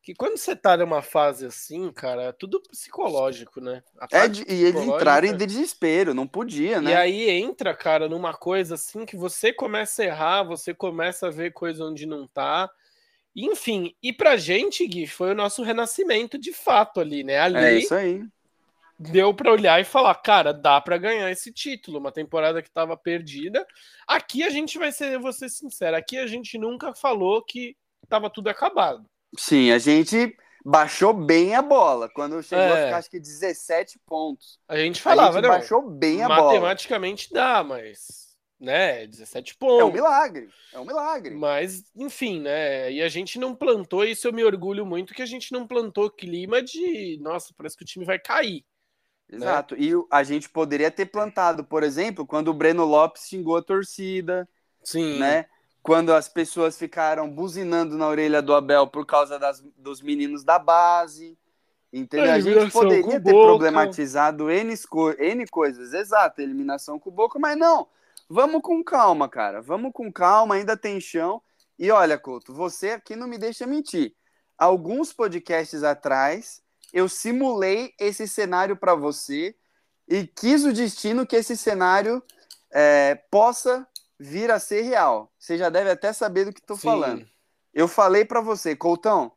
Que 0.00 0.15
quando 0.15 0.37
você 0.37 0.55
tá 0.55 0.76
numa 0.76 1.03
fase 1.03 1.47
assim, 1.47 1.91
cara, 1.91 2.23
é 2.25 2.33
tudo 2.33 2.62
psicológico, 2.62 3.61
né? 3.61 3.83
É 4.12 4.26
e 4.53 4.62
eles 4.65 4.81
entraram 4.83 5.26
em 5.26 5.37
desespero, 5.37 6.15
não 6.15 6.29
podia, 6.29 6.81
E 6.81 6.85
né? 6.87 6.95
aí 6.95 7.29
entra, 7.29 7.75
cara, 7.75 8.09
numa 8.09 8.33
coisa 8.33 8.76
assim 8.76 9.05
que 9.05 9.17
você 9.17 9.53
começa 9.53 10.03
a 10.03 10.07
errar, 10.07 10.43
você 10.45 10.73
começa 10.73 11.26
a 11.26 11.31
ver 11.31 11.53
coisa 11.53 11.85
onde 11.85 12.07
não 12.07 12.29
tá. 12.29 12.71
Enfim, 13.35 13.95
e 14.03 14.12
pra 14.12 14.37
gente, 14.37 14.87
Gui, 14.87 15.07
foi 15.07 15.33
o 15.33 15.35
nosso 15.35 15.62
renascimento 15.62 16.38
de 16.38 16.53
fato 16.53 17.00
ali, 17.00 17.25
né? 17.25 17.38
Ali, 17.41 17.59
É 17.59 17.75
isso 17.76 17.95
aí. 17.95 18.23
Deu 18.99 19.33
para 19.35 19.53
olhar 19.53 19.81
e 19.81 19.85
falar, 19.85 20.15
cara, 20.17 20.53
dá 20.53 20.81
para 20.81 20.99
ganhar 20.99 21.31
esse 21.31 21.53
título, 21.53 21.99
uma 21.99 22.12
temporada 22.12 22.62
que 22.62 22.69
estava 22.69 22.97
perdida. 22.97 23.67
Aqui 24.07 24.43
a 24.43 24.50
gente 24.50 24.79
vai 24.79 24.93
ser, 24.93 25.19
vou 25.19 25.33
ser 25.33 25.49
sincero, 25.49 25.97
aqui 25.97 26.19
a 26.19 26.26
gente 26.26 26.59
nunca 26.59 26.95
falou 26.95 27.43
que 27.43 27.76
estava 28.03 28.31
tudo 28.31 28.49
acabado. 28.49 29.05
Sim, 29.37 29.71
a 29.71 29.79
gente 29.79 30.35
baixou 30.65 31.12
bem 31.12 31.55
a 31.55 31.62
bola 31.62 32.09
quando 32.09 32.43
chegou 32.43 32.65
é. 32.65 32.83
a 32.83 32.85
ficar 32.87 32.97
acho 32.99 33.11
que 33.11 33.21
17 33.21 34.00
pontos. 34.07 34.59
A 34.69 34.76
gente 34.76 35.00
falava, 35.00 35.38
a 35.38 35.43
gente 35.43 35.50
baixou 35.50 35.88
bem 35.88 36.23
a 36.23 36.29
bola. 36.29 36.53
Matematicamente 36.53 37.33
dá, 37.33 37.62
mas 37.62 38.26
né? 38.59 39.07
17 39.07 39.57
pontos. 39.57 39.81
É 39.81 39.85
um 39.85 39.93
milagre, 39.93 40.49
é 40.73 40.81
um 40.81 40.85
milagre. 40.85 41.35
Mas, 41.35 41.85
enfim, 41.95 42.41
né? 42.41 42.91
E 42.91 43.03
a 43.03 43.09
gente 43.09 43.38
não 43.38 43.55
plantou, 43.55 44.05
isso 44.05 44.26
eu 44.26 44.33
me 44.33 44.45
orgulho 44.45 44.87
muito, 44.87 45.15
que 45.15 45.23
a 45.23 45.26
gente 45.26 45.53
não 45.53 45.67
plantou 45.67 46.11
clima 46.11 46.62
de, 46.62 47.19
nossa, 47.21 47.53
parece 47.57 47.76
que 47.76 47.83
o 47.83 47.87
time 47.87 48.05
vai 48.05 48.19
cair. 48.19 48.65
Né? 49.30 49.38
Exato. 49.38 49.75
Né? 49.75 49.83
E 49.83 49.92
a 50.11 50.23
gente 50.23 50.49
poderia 50.49 50.90
ter 50.90 51.06
plantado, 51.06 51.64
por 51.64 51.83
exemplo, 51.83 52.26
quando 52.26 52.49
o 52.49 52.54
Breno 52.54 52.85
Lopes 52.85 53.28
xingou 53.28 53.56
a 53.56 53.62
torcida. 53.62 54.49
Sim. 54.83 55.18
Né? 55.18 55.47
Quando 55.83 56.12
as 56.12 56.28
pessoas 56.28 56.78
ficaram 56.78 57.30
buzinando 57.30 57.97
na 57.97 58.09
orelha 58.09 58.42
do 58.42 58.54
Abel 58.54 58.87
por 58.87 59.06
causa 59.06 59.38
das, 59.38 59.62
dos 59.76 60.00
meninos 60.00 60.45
da 60.45 60.59
base. 60.59 61.38
Entendeu? 61.92 62.33
A, 62.33 62.40
gente 62.40 62.73
poderia 62.73 63.21
ter 63.21 63.30
problematizado 63.30 64.50
N, 64.50 64.75
N 65.18 65.47
coisas. 65.47 65.95
Exato, 65.95 66.40
eliminação 66.40 66.99
com 66.99 67.11
o 67.11 67.12
Boca, 67.12 67.38
mas 67.38 67.56
não. 67.56 67.87
Vamos 68.28 68.61
com 68.61 68.83
calma, 68.83 69.28
cara. 69.28 69.62
Vamos 69.62 69.92
com 69.92 70.12
calma, 70.12 70.56
ainda 70.56 70.76
tem 70.76 71.00
chão. 71.00 71.40
E 71.78 71.90
olha, 71.90 72.18
Couto, 72.18 72.52
você 72.52 72.90
aqui 72.90 73.14
não 73.14 73.28
me 73.28 73.38
deixa 73.38 73.66
mentir. 73.66 74.14
Alguns 74.59 75.12
podcasts 75.12 75.83
atrás, 75.83 76.62
eu 76.93 77.09
simulei 77.09 77.95
esse 77.99 78.26
cenário 78.26 78.76
para 78.76 78.95
você 78.95 79.55
e 80.09 80.26
quis 80.26 80.64
o 80.64 80.73
destino 80.73 81.26
que 81.26 81.37
esse 81.37 81.57
cenário 81.57 82.23
é, 82.71 83.14
possa 83.31 83.87
vir 84.19 84.50
a 84.50 84.59
ser 84.59 84.83
real. 84.83 85.33
Você 85.38 85.59
já 85.59 85.69
deve 85.69 85.90
até 85.90 86.12
saber 86.12 86.45
do 86.45 86.52
que 86.52 86.61
estou 86.61 86.76
falando. 86.76 87.26
Eu 87.73 87.87
falei 87.87 88.25
para 88.25 88.40
você, 88.40 88.75
Coutão, 88.75 89.33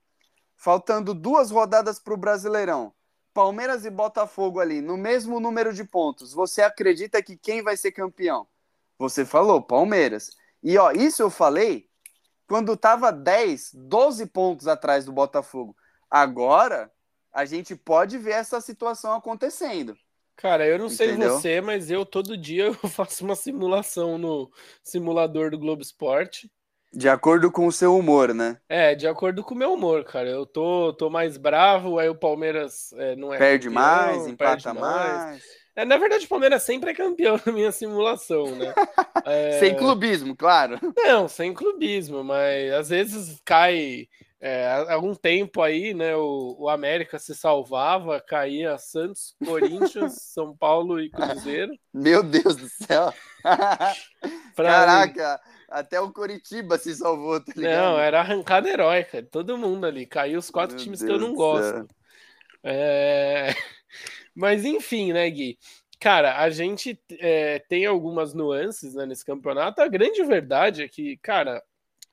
faltando 0.55 1.13
duas 1.13 1.51
rodadas 1.51 1.99
para 1.99 2.13
o 2.13 2.17
Brasileirão, 2.17 2.93
Palmeiras 3.33 3.85
e 3.85 3.89
Botafogo 3.89 4.59
ali, 4.59 4.81
no 4.81 4.97
mesmo 4.97 5.39
número 5.39 5.73
de 5.73 5.83
pontos, 5.83 6.33
você 6.33 6.61
acredita 6.61 7.21
que 7.21 7.37
quem 7.37 7.61
vai 7.61 7.75
ser 7.77 7.91
campeão? 7.91 8.47
Você 8.97 9.25
falou, 9.25 9.61
Palmeiras. 9.61 10.31
E 10.61 10.77
ó, 10.77 10.91
isso 10.91 11.21
eu 11.21 11.29
falei 11.29 11.89
quando 12.47 12.75
tava 12.75 13.11
10, 13.11 13.71
12 13.73 14.25
pontos 14.25 14.67
atrás 14.67 15.05
do 15.05 15.11
Botafogo. 15.11 15.75
Agora, 16.09 16.91
a 17.33 17.45
gente 17.45 17.75
pode 17.75 18.17
ver 18.17 18.31
essa 18.31 18.59
situação 18.61 19.13
acontecendo. 19.13 19.97
Cara, 20.35 20.65
eu 20.65 20.79
não 20.79 20.87
Entendeu? 20.87 21.37
sei 21.37 21.57
você, 21.57 21.61
mas 21.61 21.91
eu 21.91 22.05
todo 22.05 22.37
dia 22.37 22.65
eu 22.71 22.73
faço 22.73 23.25
uma 23.25 23.35
simulação 23.35 24.17
no 24.17 24.49
simulador 24.81 25.51
do 25.51 25.59
Globo 25.59 25.81
Esporte. 25.81 26.49
De 26.91 27.07
acordo 27.07 27.51
com 27.51 27.67
o 27.67 27.71
seu 27.71 27.95
humor, 27.95 28.33
né? 28.33 28.57
É, 28.67 28.95
de 28.95 29.07
acordo 29.07 29.43
com 29.43 29.53
o 29.53 29.57
meu 29.57 29.73
humor, 29.73 30.03
cara. 30.03 30.27
Eu 30.27 30.45
tô, 30.45 30.91
tô 30.93 31.09
mais 31.09 31.37
bravo, 31.37 31.99
aí 31.99 32.09
o 32.09 32.15
Palmeiras 32.15 32.91
é, 32.93 33.15
não 33.15 33.31
é. 33.33 33.37
Perde 33.37 33.67
campeão, 33.67 33.83
mais, 33.83 34.27
empata 34.27 34.73
mais. 34.73 35.13
mais. 35.13 35.43
É, 35.75 35.85
na 35.85 35.97
verdade, 35.97 36.25
o 36.25 36.29
Palmeiras 36.29 36.63
sempre 36.63 36.91
é 36.91 36.93
campeão 36.93 37.39
na 37.45 37.51
minha 37.51 37.71
simulação, 37.71 38.55
né? 38.55 38.73
É... 39.25 39.59
sem 39.59 39.75
clubismo, 39.75 40.35
claro. 40.35 40.79
Não, 40.95 41.27
sem 41.27 41.53
clubismo, 41.53 42.23
mas 42.23 42.71
às 42.71 42.89
vezes 42.89 43.39
cai. 43.45 44.07
É, 44.41 44.65
há 44.65 44.93
algum 44.93 45.13
tempo 45.13 45.61
aí, 45.61 45.93
né? 45.93 46.15
O, 46.15 46.55
o 46.59 46.69
América 46.69 47.19
se 47.19 47.35
salvava, 47.35 48.21
caía 48.21 48.77
Santos, 48.77 49.35
Corinthians, 49.45 50.13
São 50.33 50.55
Paulo 50.55 50.99
e 51.01 51.09
Cruzeiro. 51.09 51.73
Meu 51.93 52.23
Deus 52.23 52.55
do 52.55 52.69
céu! 52.69 53.13
Caraca! 54.55 55.41
Até 55.67 55.99
o 55.99 56.11
Coritiba 56.11 56.77
se 56.77 56.95
salvou, 56.95 57.39
tá 57.43 57.51
ligado? 57.55 57.91
Não, 57.91 57.99
era 57.99 58.21
arrancada 58.21 58.69
heróica, 58.69 59.21
todo 59.21 59.57
mundo 59.57 59.85
ali. 59.85 60.05
Caiu 60.05 60.39
os 60.39 60.49
quatro 60.49 60.75
Meu 60.75 60.83
times 60.83 60.99
Deus 60.99 61.09
que 61.09 61.15
eu 61.15 61.27
não 61.27 61.35
gosto. 61.35 61.87
É... 62.63 63.53
Mas 64.33 64.63
enfim, 64.63 65.11
né, 65.11 65.29
Gui? 65.29 65.59
Cara, 65.99 66.39
a 66.39 66.49
gente 66.49 66.97
é, 67.19 67.59
tem 67.67 67.85
algumas 67.85 68.33
nuances 68.33 68.95
né, 68.95 69.05
nesse 69.05 69.25
campeonato. 69.25 69.81
A 69.81 69.87
grande 69.87 70.23
verdade 70.23 70.81
é 70.81 70.87
que, 70.87 71.17
cara, 71.17 71.61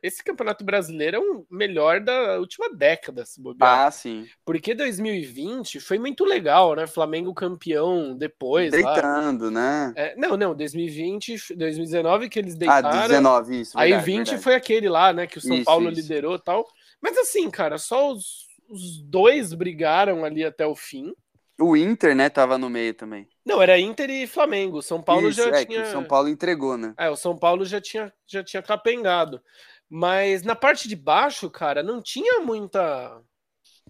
esse 0.03 0.23
campeonato 0.23 0.65
brasileiro 0.65 1.17
é 1.17 1.21
o 1.21 1.47
melhor 1.51 2.01
da 2.01 2.39
última 2.39 2.69
década, 2.73 3.25
se 3.25 3.41
bobear. 3.41 3.87
Ah, 3.87 3.91
sim. 3.91 4.27
Porque 4.45 4.75
2020 4.75 5.81
foi 5.81 5.99
muito 5.99 6.25
legal, 6.25 6.75
né? 6.75 6.87
Flamengo 6.87 7.35
campeão 7.35 8.17
depois. 8.17 8.71
Deitando, 8.71 9.47
lá. 9.47 9.51
né? 9.51 9.93
É, 9.97 10.17
não, 10.17 10.37
não, 10.37 10.55
2020, 10.55 11.55
2019 11.57 12.29
que 12.29 12.39
eles 12.39 12.55
deitaram. 12.55 12.91
Ah, 12.91 13.09
19, 13.09 13.61
isso. 13.61 13.79
Verdade, 13.79 13.95
Aí 13.95 14.05
20 14.05 14.17
verdade. 14.17 14.43
foi 14.43 14.55
aquele 14.55 14.89
lá, 14.89 15.13
né? 15.13 15.27
Que 15.27 15.39
o 15.39 15.41
São 15.41 15.57
isso, 15.57 15.65
Paulo 15.65 15.91
isso. 15.91 16.01
liderou 16.01 16.37
e 16.37 16.43
tal. 16.43 16.67
Mas 17.01 17.17
assim, 17.19 17.51
cara, 17.51 17.79
só 17.79 18.13
os, 18.13 18.47
os 18.69 19.03
dois 19.03 19.53
brigaram 19.55 20.25
ali 20.25 20.45
até 20.45 20.67
o 20.67 20.75
fim. 20.75 21.15
O 21.59 21.75
Inter, 21.75 22.15
né, 22.15 22.29
tava 22.29 22.59
no 22.59 22.69
meio 22.69 22.93
também. 22.93 23.27
Não, 23.45 23.63
era 23.63 23.79
Inter 23.79 24.11
e 24.11 24.27
Flamengo. 24.27 24.83
São 24.83 25.01
Paulo 25.01 25.31
Isso, 25.31 25.43
já 25.43 25.49
é, 25.49 25.65
tinha. 25.65 25.83
o 25.85 25.87
São 25.87 26.05
Paulo 26.05 26.29
entregou, 26.29 26.77
né? 26.77 26.93
É, 26.99 27.09
o 27.09 27.17
São 27.17 27.37
Paulo 27.37 27.65
já 27.65 27.81
tinha, 27.81 28.13
já 28.27 28.45
tinha 28.45 28.63
capengado. 28.63 29.41
Mas 29.89 30.43
na 30.43 30.55
parte 30.55 30.89
de 30.89 30.97
baixo, 30.97 31.51
cara, 31.51 31.83
não 31.83 32.03
tinha 32.03 32.41
muita. 32.41 33.21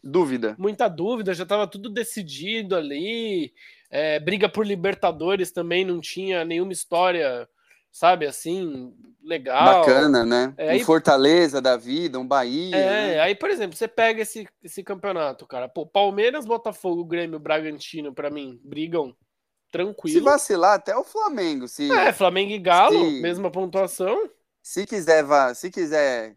Dúvida. 0.02 0.54
Muita 0.58 0.88
dúvida, 0.88 1.34
já 1.34 1.44
tava 1.44 1.66
tudo 1.66 1.88
decidido 1.88 2.76
ali. 2.76 3.52
É, 3.90 4.20
briga 4.20 4.48
por 4.48 4.66
Libertadores 4.66 5.50
também 5.50 5.84
não 5.84 6.00
tinha 6.00 6.44
nenhuma 6.44 6.72
história 6.72 7.48
sabe, 7.96 8.26
assim, 8.26 8.92
legal. 9.24 9.80
Bacana, 9.80 10.22
né? 10.22 10.52
É, 10.58 10.66
um 10.66 10.70
aí... 10.72 10.84
Fortaleza 10.84 11.62
da 11.62 11.78
vida, 11.78 12.18
um 12.18 12.26
Bahia. 12.26 12.76
É, 12.76 13.14
né? 13.14 13.20
aí, 13.20 13.34
por 13.34 13.48
exemplo, 13.48 13.74
você 13.74 13.88
pega 13.88 14.20
esse, 14.20 14.46
esse 14.62 14.82
campeonato, 14.82 15.46
cara. 15.46 15.66
Pô, 15.66 15.86
Palmeiras, 15.86 16.44
Botafogo, 16.44 17.06
Grêmio, 17.06 17.38
Bragantino, 17.38 18.12
para 18.12 18.28
mim, 18.28 18.60
brigam 18.62 19.16
tranquilo. 19.72 20.18
Se 20.18 20.22
vacilar, 20.22 20.74
até 20.74 20.94
o 20.94 21.04
Flamengo. 21.04 21.66
Se... 21.66 21.90
É, 21.90 22.12
Flamengo 22.12 22.52
e 22.52 22.58
Galo, 22.58 23.10
se... 23.10 23.20
mesma 23.22 23.50
pontuação. 23.50 24.28
Se 24.66 24.84
quiser, 24.84 25.24
se 25.54 25.70
quiser 25.70 26.36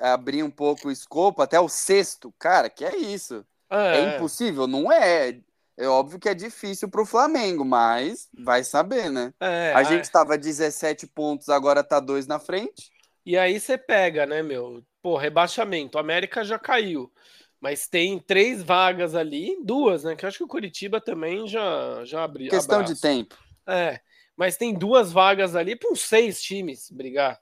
abrir 0.00 0.42
um 0.42 0.50
pouco 0.50 0.88
o 0.88 0.90
escopo, 0.90 1.40
até 1.40 1.60
o 1.60 1.68
sexto, 1.68 2.34
cara, 2.36 2.68
que 2.68 2.84
é 2.84 2.96
isso. 2.96 3.46
É, 3.70 3.96
é 3.96 4.16
impossível? 4.16 4.66
Não 4.66 4.90
é. 4.90 5.38
É 5.78 5.86
óbvio 5.86 6.18
que 6.18 6.28
é 6.28 6.34
difícil 6.34 6.88
para 6.88 7.00
o 7.00 7.06
Flamengo, 7.06 7.64
mas 7.64 8.28
vai 8.36 8.64
saber, 8.64 9.08
né? 9.08 9.32
É, 9.38 9.72
a 9.72 9.84
gente 9.84 10.02
estava 10.02 10.36
17 10.36 11.06
pontos, 11.06 11.48
agora 11.48 11.84
tá 11.84 12.00
dois 12.00 12.26
na 12.26 12.40
frente. 12.40 12.90
E 13.24 13.38
aí 13.38 13.60
você 13.60 13.78
pega, 13.78 14.26
né, 14.26 14.42
meu? 14.42 14.82
Pô, 15.00 15.16
rebaixamento. 15.16 15.96
O 15.96 16.00
América 16.00 16.42
já 16.42 16.58
caiu. 16.58 17.08
Mas 17.60 17.86
tem 17.86 18.18
três 18.18 18.64
vagas 18.64 19.14
ali, 19.14 19.56
duas, 19.64 20.02
né? 20.02 20.16
Que 20.16 20.24
eu 20.24 20.28
acho 20.28 20.38
que 20.38 20.44
o 20.44 20.48
Curitiba 20.48 21.00
também 21.00 21.46
já, 21.46 22.04
já 22.04 22.24
abriu. 22.24 22.50
Questão 22.50 22.80
abraço. 22.80 22.94
de 22.94 23.00
tempo. 23.00 23.38
É. 23.64 24.00
Mas 24.36 24.56
tem 24.56 24.74
duas 24.74 25.12
vagas 25.12 25.54
ali 25.54 25.76
para 25.76 25.92
uns 25.92 26.00
seis 26.00 26.42
times 26.42 26.90
brigar. 26.90 27.40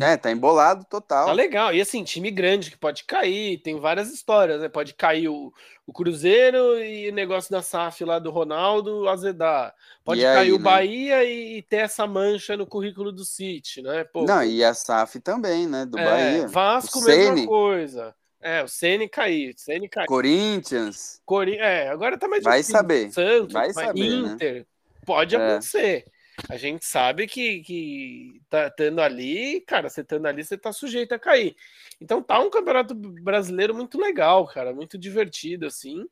É, 0.00 0.16
tá 0.16 0.30
embolado 0.30 0.84
total. 0.84 1.26
Tá 1.26 1.32
legal. 1.32 1.74
E 1.74 1.80
assim, 1.80 2.04
time 2.04 2.30
grande 2.30 2.70
que 2.70 2.76
pode 2.76 3.04
cair, 3.04 3.58
tem 3.58 3.78
várias 3.78 4.12
histórias, 4.12 4.60
né? 4.60 4.68
Pode 4.68 4.94
cair 4.94 5.28
o, 5.28 5.52
o 5.86 5.92
Cruzeiro 5.92 6.78
e 6.82 7.08
o 7.10 7.14
negócio 7.14 7.50
da 7.50 7.62
SAF 7.62 8.04
lá 8.04 8.18
do 8.18 8.30
Ronaldo 8.30 9.08
azedar. 9.08 9.74
Pode 10.04 10.20
e 10.20 10.24
cair 10.24 10.38
aí, 10.38 10.52
o 10.52 10.58
né? 10.58 10.64
Bahia 10.64 11.24
e, 11.24 11.62
ter 11.62 11.78
essa 11.78 12.06
mancha 12.06 12.56
no 12.56 12.66
currículo 12.66 13.10
do 13.10 13.24
City, 13.24 13.82
né? 13.82 14.04
Pô, 14.04 14.24
Não, 14.24 14.42
e 14.42 14.62
a 14.62 14.72
SAF 14.72 15.20
também, 15.20 15.66
né? 15.66 15.84
Do 15.84 15.98
é, 15.98 16.04
Bahia. 16.04 16.48
Vasco, 16.48 16.98
o 17.00 17.04
mesma 17.04 17.34
Sene. 17.34 17.46
coisa. 17.46 18.14
É, 18.40 18.62
o 18.62 18.68
Ceni 18.68 19.08
cair, 19.08 19.52
Ceni 19.56 19.88
cair. 19.88 20.06
Corinthians. 20.06 21.20
Cori... 21.26 21.56
É, 21.56 21.88
agora 21.88 22.16
tá 22.16 22.28
mais 22.28 22.44
Vai 22.44 22.62
saber. 22.62 23.10
Santos, 23.12 23.52
Vai 23.52 23.72
saber, 23.72 24.22
né? 24.22 24.32
Inter. 24.32 24.54
Né? 24.54 24.64
Pode 25.04 25.34
é. 25.34 25.38
acontecer. 25.38 26.04
A 26.48 26.56
gente 26.56 26.86
sabe 26.86 27.26
que, 27.26 27.60
que 27.62 28.40
tá 28.48 28.68
estando 28.68 29.00
ali, 29.00 29.60
cara, 29.62 29.88
você 29.88 30.02
estando 30.02 30.26
ali, 30.26 30.44
você 30.44 30.56
tá 30.56 30.72
sujeito 30.72 31.12
a 31.12 31.18
cair. 31.18 31.56
Então 32.00 32.22
tá 32.22 32.38
um 32.38 32.50
campeonato 32.50 32.94
brasileiro 32.94 33.74
muito 33.74 33.98
legal, 33.98 34.46
cara, 34.46 34.72
muito 34.72 34.96
divertido, 34.96 35.66
assim. 35.66 36.06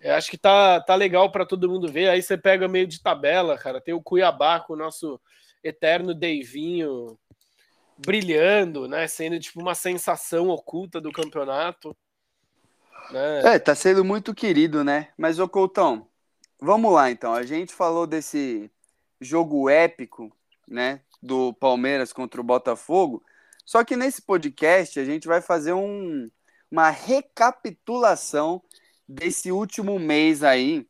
Eu 0.00 0.14
acho 0.14 0.30
que 0.30 0.36
tá, 0.36 0.80
tá 0.80 0.94
legal 0.94 1.30
para 1.32 1.46
todo 1.46 1.68
mundo 1.68 1.90
ver. 1.90 2.10
Aí 2.10 2.22
você 2.22 2.36
pega 2.36 2.68
meio 2.68 2.86
de 2.86 3.02
tabela, 3.02 3.56
cara. 3.56 3.80
Tem 3.80 3.94
o 3.94 4.02
Cuiabá 4.02 4.60
com 4.60 4.74
o 4.74 4.76
nosso 4.76 5.18
eterno 5.62 6.14
Deivinho 6.14 7.18
brilhando, 7.96 8.86
né? 8.86 9.06
Sendo 9.06 9.38
tipo 9.40 9.60
uma 9.60 9.74
sensação 9.74 10.50
oculta 10.50 11.00
do 11.00 11.10
campeonato. 11.10 11.96
Né? 13.10 13.54
É, 13.54 13.58
tá 13.58 13.74
sendo 13.74 14.04
muito 14.04 14.34
querido, 14.34 14.84
né? 14.84 15.08
Mas, 15.16 15.38
ô 15.38 15.48
Coutão, 15.48 16.06
vamos 16.60 16.92
lá 16.92 17.10
então. 17.10 17.32
A 17.32 17.42
gente 17.42 17.72
falou 17.72 18.06
desse 18.06 18.70
jogo 19.20 19.68
épico, 19.68 20.34
né, 20.68 21.00
do 21.22 21.52
Palmeiras 21.54 22.12
contra 22.12 22.40
o 22.40 22.44
Botafogo. 22.44 23.22
Só 23.64 23.82
que 23.84 23.96
nesse 23.96 24.22
podcast 24.22 24.98
a 25.00 25.04
gente 25.04 25.26
vai 25.26 25.40
fazer 25.40 25.72
um, 25.72 26.30
uma 26.70 26.90
recapitulação 26.90 28.62
desse 29.08 29.50
último 29.52 29.98
mês 29.98 30.42
aí, 30.42 30.86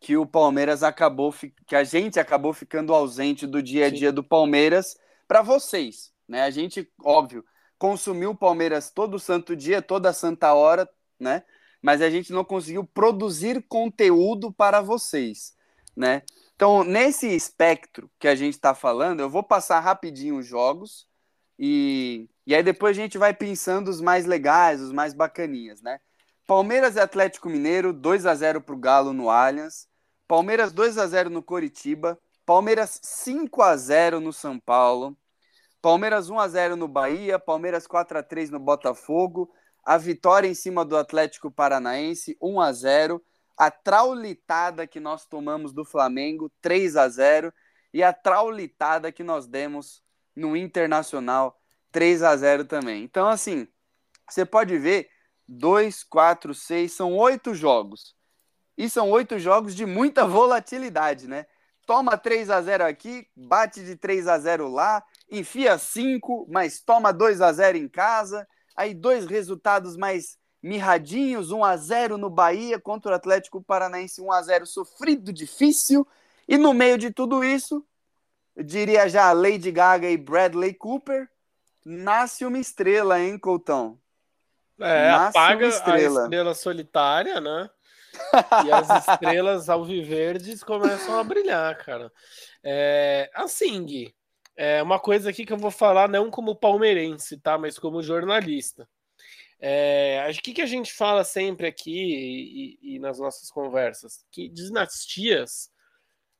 que 0.00 0.16
o 0.16 0.26
Palmeiras 0.26 0.82
acabou, 0.82 1.34
que 1.66 1.74
a 1.74 1.84
gente 1.84 2.20
acabou 2.20 2.52
ficando 2.52 2.94
ausente 2.94 3.46
do 3.46 3.62
dia 3.62 3.86
a 3.86 3.90
dia 3.90 4.12
do 4.12 4.22
Palmeiras 4.22 4.96
para 5.26 5.42
vocês, 5.42 6.12
né? 6.28 6.42
A 6.42 6.50
gente, 6.50 6.88
óbvio, 7.02 7.44
consumiu 7.78 8.30
o 8.30 8.36
Palmeiras 8.36 8.90
todo 8.90 9.18
santo 9.18 9.56
dia, 9.56 9.82
toda 9.82 10.12
santa 10.12 10.52
hora, 10.54 10.88
né? 11.18 11.42
Mas 11.82 12.02
a 12.02 12.10
gente 12.10 12.32
não 12.32 12.44
conseguiu 12.44 12.84
produzir 12.84 13.64
conteúdo 13.68 14.52
para 14.52 14.80
vocês, 14.80 15.54
né? 15.96 16.22
Então, 16.56 16.82
nesse 16.82 17.28
espectro 17.28 18.10
que 18.18 18.26
a 18.26 18.34
gente 18.34 18.54
está 18.54 18.74
falando, 18.74 19.20
eu 19.20 19.28
vou 19.28 19.42
passar 19.42 19.78
rapidinho 19.78 20.38
os 20.38 20.46
jogos 20.46 21.06
e, 21.58 22.28
e 22.46 22.54
aí 22.54 22.62
depois 22.62 22.96
a 22.96 23.00
gente 23.00 23.18
vai 23.18 23.34
pensando 23.34 23.88
os 23.88 24.00
mais 24.00 24.24
legais, 24.24 24.80
os 24.80 24.90
mais 24.90 25.12
bacaninhas, 25.12 25.82
né? 25.82 26.00
Palmeiras 26.46 26.96
e 26.96 27.00
Atlético 27.00 27.50
Mineiro, 27.50 27.92
2 27.92 28.24
a 28.24 28.34
0 28.34 28.62
para 28.62 28.74
o 28.74 28.78
Galo 28.78 29.12
no 29.12 29.28
Allianz. 29.28 29.86
Palmeiras 30.26 30.72
2 30.72 30.96
a 30.96 31.06
0 31.06 31.28
no 31.28 31.42
Coritiba. 31.42 32.18
Palmeiras 32.46 33.00
5 33.02 33.62
a 33.62 33.76
0 33.76 34.20
no 34.20 34.32
São 34.32 34.58
Paulo. 34.58 35.16
Palmeiras 35.82 36.30
1 36.30 36.38
a 36.38 36.48
0 36.48 36.76
no 36.76 36.86
Bahia. 36.86 37.38
Palmeiras 37.38 37.86
4 37.86 38.18
a 38.18 38.22
3 38.22 38.50
no 38.50 38.60
Botafogo. 38.60 39.50
A 39.84 39.98
vitória 39.98 40.46
em 40.46 40.54
cima 40.54 40.84
do 40.84 40.96
Atlético 40.96 41.50
Paranaense, 41.50 42.36
1 42.40 42.60
a 42.60 42.72
0 42.72 43.22
a 43.56 43.70
traulitada 43.70 44.86
que 44.86 45.00
nós 45.00 45.26
tomamos 45.26 45.72
do 45.72 45.84
Flamengo, 45.84 46.50
3 46.60 46.96
a 46.96 47.08
0 47.08 47.52
e 47.92 48.02
a 48.02 48.12
traulitada 48.12 49.10
que 49.10 49.22
nós 49.22 49.46
demos 49.46 50.02
no 50.34 50.56
Internacional, 50.56 51.58
3 51.90 52.22
a 52.22 52.36
0 52.36 52.64
também. 52.66 53.02
Então, 53.02 53.26
assim, 53.26 53.66
você 54.28 54.44
pode 54.44 54.76
ver 54.76 55.08
2, 55.48 56.04
4, 56.04 56.54
6, 56.54 56.92
são 56.92 57.16
oito 57.16 57.54
jogos. 57.54 58.14
E 58.76 58.90
são 58.90 59.10
oito 59.10 59.38
jogos 59.38 59.74
de 59.74 59.86
muita 59.86 60.26
volatilidade, 60.26 61.26
né? 61.26 61.46
Toma 61.86 62.18
3 62.18 62.50
a 62.50 62.60
0 62.60 62.84
aqui, 62.84 63.26
bate 63.34 63.82
de 63.82 63.96
3 63.96 64.26
a 64.26 64.38
0 64.38 64.68
lá, 64.68 65.02
enfia 65.30 65.78
5, 65.78 66.46
mas 66.50 66.80
toma 66.80 67.12
2 67.12 67.40
a 67.40 67.52
0 67.52 67.78
em 67.78 67.88
casa. 67.88 68.46
Aí 68.76 68.92
dois 68.92 69.24
resultados 69.24 69.96
mais 69.96 70.36
mirradinhos, 70.62 71.50
1 71.50 71.64
a 71.64 71.76
0 71.76 72.18
no 72.18 72.30
Bahia 72.30 72.80
contra 72.80 73.12
o 73.12 73.14
Atlético 73.14 73.62
Paranaense, 73.62 74.20
1 74.20 74.32
a 74.32 74.42
0 74.42 74.66
sofrido, 74.66 75.32
difícil. 75.32 76.06
E 76.48 76.56
no 76.56 76.72
meio 76.72 76.98
de 76.98 77.10
tudo 77.10 77.44
isso, 77.44 77.84
eu 78.54 78.64
diria 78.64 79.08
já 79.08 79.32
Lady 79.32 79.70
Gaga 79.70 80.08
e 80.08 80.16
Bradley 80.16 80.74
Cooper, 80.74 81.28
nasce 81.84 82.44
uma 82.44 82.58
estrela, 82.58 83.20
hein, 83.20 83.38
Coutão? 83.38 83.98
É, 84.78 85.10
Nasce 85.10 85.38
apaga 85.38 85.66
estrela. 85.68 86.20
a 86.20 86.24
estrela 86.24 86.54
solitária, 86.54 87.40
né? 87.40 87.70
e 88.66 88.72
as 88.72 89.08
estrelas 89.08 89.68
alviverdes 89.68 90.62
começam 90.62 91.18
a 91.18 91.24
brilhar, 91.24 91.76
cara. 91.78 92.12
É, 92.62 93.30
assim, 93.34 93.84
Gui, 93.84 94.14
é 94.56 94.82
uma 94.82 94.98
coisa 94.98 95.30
aqui 95.30 95.44
que 95.44 95.52
eu 95.52 95.58
vou 95.58 95.70
falar 95.70 96.08
não 96.08 96.30
como 96.30 96.56
palmeirense, 96.56 97.38
tá? 97.38 97.58
Mas 97.58 97.78
como 97.78 98.02
jornalista. 98.02 98.88
É, 99.58 100.28
o 100.30 100.42
que, 100.42 100.52
que 100.52 100.62
a 100.62 100.66
gente 100.66 100.92
fala 100.92 101.24
sempre 101.24 101.66
aqui 101.66 102.78
e, 102.82 102.96
e, 102.96 102.98
nas 102.98 103.18
nossas 103.18 103.50
conversas? 103.50 104.24
Que 104.30 104.48
dinastias 104.48 105.70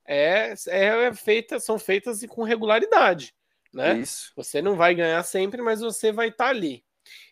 é, 0.05 0.53
é 0.67 1.13
feita, 1.13 1.59
são 1.59 1.79
feitas 1.79 2.23
com 2.27 2.43
regularidade, 2.43 3.33
né? 3.73 3.97
Isso. 3.99 4.31
Você 4.35 4.61
não 4.61 4.75
vai 4.75 4.93
ganhar 4.93 5.21
sempre, 5.23 5.61
mas 5.61 5.81
você 5.81 6.11
vai 6.11 6.29
estar 6.29 6.45
tá 6.45 6.49
ali. 6.49 6.83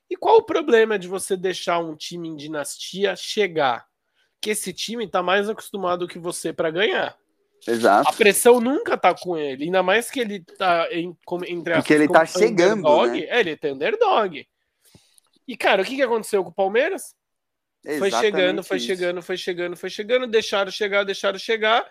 E 0.10 0.15
qual 0.15 0.38
o 0.38 0.44
problema 0.44 0.98
de 0.98 1.08
você 1.08 1.38
deixar 1.38 1.80
um 1.80 1.96
time 1.96 2.30
em 2.30 2.36
dinastia 2.36 3.15
chegar? 3.15 3.88
Que 4.42 4.51
esse 4.51 4.74
time 4.74 5.06
está 5.06 5.24
mais 5.24 5.50
acostumado 5.50 6.08
que 6.08 6.20
você 6.20 6.51
para 6.51 6.70
ganhar. 6.70 7.18
Exato. 7.68 8.10
A 8.10 8.13
pressão 8.13 8.60
nunca 8.60 8.98
tá 8.98 9.15
com 9.15 9.36
ele, 9.36 9.65
ainda 9.65 9.82
mais 9.82 10.12
que 10.12 10.20
ele 10.20 10.42
tá 10.42 10.88
em, 10.92 11.18
entre 11.48 11.74
as 11.74 11.80
Porque 11.80 11.94
ele 11.94 12.08
tá 12.08 12.25
chegando, 12.25 13.08
né? 13.08 13.22
É, 13.22 13.39
ele 13.39 13.58
tem 13.58 13.74
underdog. 13.74 14.48
E 15.47 15.55
cara, 15.55 15.81
o 15.81 15.86
que, 15.86 15.95
que 15.95 16.01
aconteceu 16.01 16.43
com 16.43 16.49
o 16.49 16.53
Palmeiras? 16.53 17.15
Foi 17.99 18.10
chegando, 18.10 18.63
foi 18.63 18.77
isso. 18.77 18.86
chegando, 18.88 19.21
foi 19.21 19.38
chegando, 19.38 19.77
foi 19.77 19.89
chegando, 19.89 20.27
deixaram 20.27 20.71
chegar, 20.71 21.03
deixaram 21.03 21.38
chegar. 21.38 21.86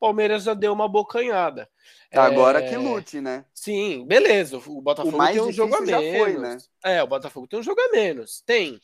Palmeiras 0.00 0.44
já 0.44 0.54
deu 0.54 0.72
uma 0.72 0.88
bocanhada. 0.88 1.68
Agora 2.12 2.64
é... 2.64 2.68
que 2.68 2.76
lute, 2.76 3.20
né? 3.20 3.44
Sim, 3.52 4.06
beleza. 4.06 4.56
O 4.56 4.80
Botafogo 4.80 5.22
o 5.22 5.26
tem 5.26 5.40
um 5.40 5.52
jogo 5.52 5.76
a 5.76 5.80
menos. 5.82 6.18
Foi, 6.18 6.38
né? 6.38 6.58
É, 6.82 7.02
o 7.02 7.06
Botafogo 7.06 7.46
tem 7.46 7.58
um 7.60 7.62
jogo 7.62 7.80
a 7.80 7.92
menos. 7.92 8.40
Tem. 8.40 8.80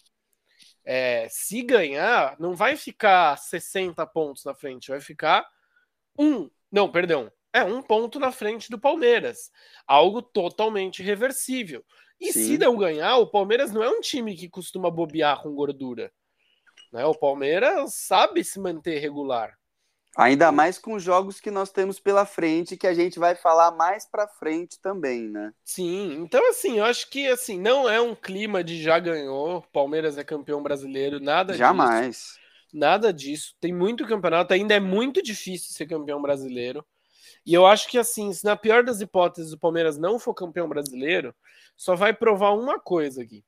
É, 0.85 1.27
se 1.31 1.63
ganhar, 1.63 2.37
não 2.39 2.55
vai 2.55 2.77
ficar 2.77 3.37
60 3.37 4.07
pontos 4.07 4.45
na 4.45 4.55
frente, 4.55 4.91
vai 4.91 5.01
ficar 5.01 5.49
um. 6.19 6.51
Não, 6.71 6.91
perdão. 6.91 7.33
É 7.53 7.65
um 7.65 7.81
ponto 7.81 8.21
na 8.21 8.31
frente 8.31 8.71
do 8.71 8.79
Palmeiras. 8.79 9.51
Algo 9.87 10.21
totalmente 10.21 11.03
reversível. 11.03 11.83
E 12.21 12.33
Sim. 12.33 12.45
se 12.45 12.59
não 12.59 12.77
ganhar, 12.77 13.17
o 13.19 13.27
Palmeiras 13.27 13.73
não 13.73 13.83
é 13.83 13.91
um 13.91 14.01
time 14.01 14.35
que 14.35 14.49
costuma 14.49 14.91
bobear 14.91 15.43
com 15.43 15.55
gordura. 15.55 16.11
Né? 16.93 17.05
O 17.05 17.15
Palmeiras 17.15 17.95
sabe 17.95 18.43
se 18.43 18.59
manter 18.59 18.99
regular. 18.99 19.57
Ainda 20.17 20.51
mais 20.51 20.79
com 20.79 20.95
os 20.95 21.03
jogos 21.03 21.41
que 21.41 21.51
nós 21.51 21.71
temos 21.71 22.01
pela 22.01 22.25
frente, 22.25 22.77
que 22.77 22.87
a 22.87 22.95
gente 22.95 23.19
vai 23.19 23.35
falar 23.35 23.71
mais 23.73 24.07
para 24.07 24.27
frente 24.27 24.81
também, 24.81 25.29
né? 25.29 25.53
Sim, 25.63 26.15
então 26.23 26.49
assim, 26.49 26.79
eu 26.79 26.87
acho 26.87 27.11
que 27.11 27.29
assim, 27.29 27.61
não 27.61 27.87
é 27.87 28.01
um 28.01 28.15
clima 28.15 28.65
de 28.65 28.83
já 28.83 28.99
ganhou, 28.99 29.61
Palmeiras 29.75 30.17
é 30.17 30.25
campeão 30.25 30.63
brasileiro, 30.63 31.21
nada 31.21 31.53
Jamais. 31.53 32.07
Disso, 32.07 32.41
nada 32.73 33.13
disso. 33.13 33.55
Tem 33.61 33.75
muito 33.75 34.07
campeonato, 34.07 34.55
ainda 34.55 34.73
é 34.75 34.81
muito 34.81 35.23
difícil 35.23 35.75
ser 35.75 35.87
campeão 35.87 36.23
brasileiro. 36.23 36.83
E 37.47 37.55
eu 37.55 37.65
acho 37.65 37.89
que 37.89 37.97
assim, 37.97 38.33
se 38.33 38.45
na 38.45 38.57
pior 38.57 38.83
das 38.83 39.01
hipóteses 39.01 39.53
o 39.53 39.59
Palmeiras 39.59 39.97
não 39.97 40.19
for 40.19 40.35
campeão 40.35 40.69
brasileiro, 40.69 41.35
só 41.77 41.95
vai 41.95 42.13
provar 42.13 42.51
uma 42.51 42.81
coisa 42.81 43.23
aqui 43.23 43.45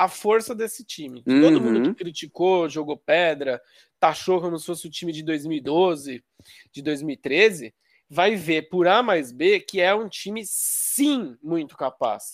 a 0.00 0.08
força 0.08 0.54
desse 0.54 0.82
time. 0.82 1.22
Uhum. 1.26 1.40
Todo 1.42 1.60
mundo 1.60 1.82
que 1.82 1.94
criticou, 1.94 2.68
jogou 2.70 2.96
pedra, 2.96 3.60
taxou 3.98 4.40
como 4.40 4.58
se 4.58 4.64
fosse 4.64 4.86
o 4.86 4.90
time 4.90 5.12
de 5.12 5.22
2012, 5.22 6.24
de 6.72 6.82
2013, 6.82 7.74
vai 8.08 8.34
ver 8.34 8.70
por 8.70 8.88
A 8.88 9.02
mais 9.02 9.30
B 9.30 9.60
que 9.60 9.78
é 9.78 9.94
um 9.94 10.08
time, 10.08 10.42
sim, 10.46 11.36
muito 11.42 11.76
capaz. 11.76 12.32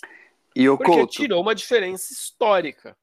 E 0.55 0.68
o 0.68 0.76
Porque 0.76 0.92
Couto. 0.92 1.12
tirou 1.12 1.42
uma 1.42 1.57
diferença 1.57 2.12
histórica. 2.12 2.96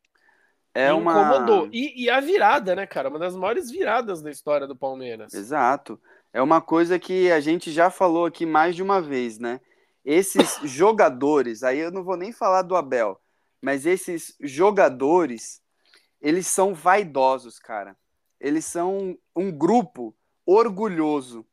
É 0.73 0.93
uma... 0.93 1.11
incomodou. 1.11 1.69
E, 1.71 2.05
e, 2.05 2.09
a 2.09 2.21
virada, 2.21 2.73
né, 2.73 2.87
cara? 2.87 3.09
Uma 3.09 3.19
das 3.19 3.35
maiores 3.35 3.69
viradas 3.69 4.21
da 4.23 4.31
história 4.31 4.65
do 4.65 4.75
Palmeiras. 4.75 5.33
Exato. 5.33 6.01
É 6.33 6.41
uma 6.41 6.59
coisa 6.59 6.97
que 6.97 7.31
a 7.31 7.39
gente 7.39 7.71
já 7.71 7.91
falou 7.91 8.25
aqui 8.25 8.43
mais 8.43 8.75
de 8.75 8.81
uma 8.81 8.99
vez, 8.99 9.37
né? 9.37 9.61
Esses 10.03 10.57
jogadores, 10.65 11.63
aí 11.63 11.77
eu 11.77 11.91
não 11.91 12.03
vou 12.03 12.17
nem 12.17 12.31
falar 12.31 12.63
do 12.63 12.75
Abel, 12.75 13.21
mas 13.61 13.85
esses 13.85 14.35
jogadores, 14.41 15.61
eles 16.19 16.47
são 16.47 16.73
vaidosos, 16.73 17.59
cara. 17.59 17.95
Eles 18.39 18.65
são 18.65 19.17
um 19.35 19.51
grupo 19.51 20.13
orgulhoso. 20.43 21.45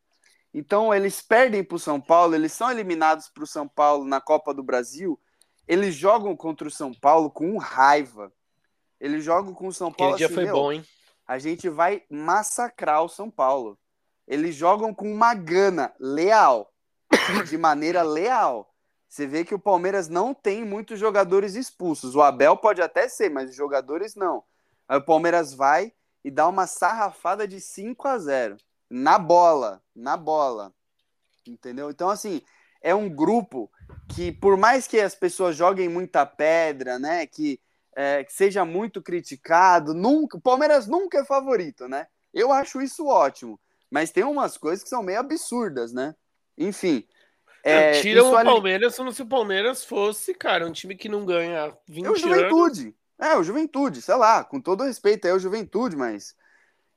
Então, 0.52 0.92
eles 0.92 1.20
perdem 1.20 1.62
para 1.62 1.76
o 1.76 1.78
São 1.78 2.00
Paulo, 2.00 2.34
eles 2.34 2.52
são 2.52 2.70
eliminados 2.70 3.28
para 3.28 3.44
o 3.44 3.46
São 3.46 3.68
Paulo 3.68 4.04
na 4.04 4.20
Copa 4.20 4.52
do 4.52 4.62
Brasil. 4.62 5.20
Eles 5.68 5.94
jogam 5.94 6.34
contra 6.34 6.66
o 6.66 6.70
São 6.70 6.92
Paulo 6.92 7.30
com 7.30 7.56
raiva. 7.58 8.32
Eles 8.98 9.22
jogam 9.22 9.54
com 9.54 9.68
o 9.68 9.72
São 9.72 9.92
Paulo. 9.92 10.14
Aquele 10.14 10.26
assim, 10.26 10.34
dia 10.34 10.44
foi 10.44 10.52
bom, 10.52 10.72
hein? 10.72 10.84
A 11.26 11.38
gente 11.38 11.68
vai 11.68 12.02
massacrar 12.10 13.04
o 13.04 13.08
São 13.08 13.30
Paulo. 13.30 13.78
Eles 14.30 14.54
jogam 14.54 14.94
com 14.94 15.12
uma 15.12 15.34
gana 15.34 15.92
leal, 15.98 16.72
de 17.48 17.58
maneira 17.58 18.02
leal. 18.02 18.72
Você 19.08 19.26
vê 19.26 19.44
que 19.44 19.56
o 19.56 19.58
Palmeiras 19.58 20.08
não 20.08 20.32
tem 20.32 20.64
muitos 20.64 21.00
jogadores 21.00 21.56
expulsos. 21.56 22.14
O 22.14 22.22
Abel 22.22 22.56
pode 22.56 22.80
até 22.80 23.08
ser, 23.08 23.28
mas 23.28 23.50
os 23.50 23.56
jogadores 23.56 24.14
não. 24.14 24.44
Aí 24.88 24.98
o 24.98 25.04
Palmeiras 25.04 25.52
vai 25.52 25.92
e 26.24 26.30
dá 26.30 26.46
uma 26.46 26.68
sarrafada 26.68 27.48
de 27.48 27.60
5 27.60 28.06
a 28.06 28.18
0 28.18 28.56
na 28.88 29.18
bola, 29.18 29.82
na 29.96 30.16
bola. 30.16 30.72
Entendeu? 31.44 31.90
Então 31.90 32.08
assim, 32.08 32.40
é 32.80 32.94
um 32.94 33.08
grupo 33.08 33.68
que 34.14 34.30
por 34.30 34.56
mais 34.56 34.86
que 34.86 35.00
as 35.00 35.16
pessoas 35.16 35.56
joguem 35.56 35.88
muita 35.88 36.24
pedra, 36.24 37.00
né, 37.00 37.26
que, 37.26 37.60
é, 37.96 38.22
que 38.22 38.32
seja 38.32 38.64
muito 38.64 39.02
criticado, 39.02 39.92
nunca, 39.92 40.36
o 40.36 40.40
Palmeiras 40.40 40.86
nunca 40.86 41.18
é 41.18 41.24
favorito, 41.24 41.88
né? 41.88 42.06
Eu 42.32 42.52
acho 42.52 42.80
isso 42.80 43.08
ótimo, 43.08 43.58
mas 43.90 44.10
tem 44.10 44.24
umas 44.24 44.56
coisas 44.56 44.82
que 44.82 44.88
são 44.88 45.02
meio 45.02 45.18
absurdas, 45.18 45.92
né? 45.92 46.14
Enfim, 46.56 47.04
é, 47.62 48.00
tiram 48.00 48.30
o 48.30 48.36
ali... 48.36 48.48
Palmeiras 48.48 48.96
como 48.96 49.12
se 49.12 49.22
o 49.22 49.26
Palmeiras 49.26 49.84
fosse, 49.84 50.34
cara, 50.34 50.66
um 50.66 50.72
time 50.72 50.94
que 50.94 51.08
não 51.08 51.24
ganha 51.24 51.76
20 51.88 52.06
é 52.06 52.10
o 52.10 52.16
Juventude. 52.16 52.80
Anos. 52.82 52.94
É, 53.18 53.36
o 53.36 53.42
Juventude, 53.42 54.00
sei 54.00 54.14
lá, 54.14 54.42
com 54.42 54.60
todo 54.60 54.84
respeito 54.84 55.26
é 55.26 55.34
o 55.34 55.38
Juventude, 55.38 55.94
mas 55.94 56.34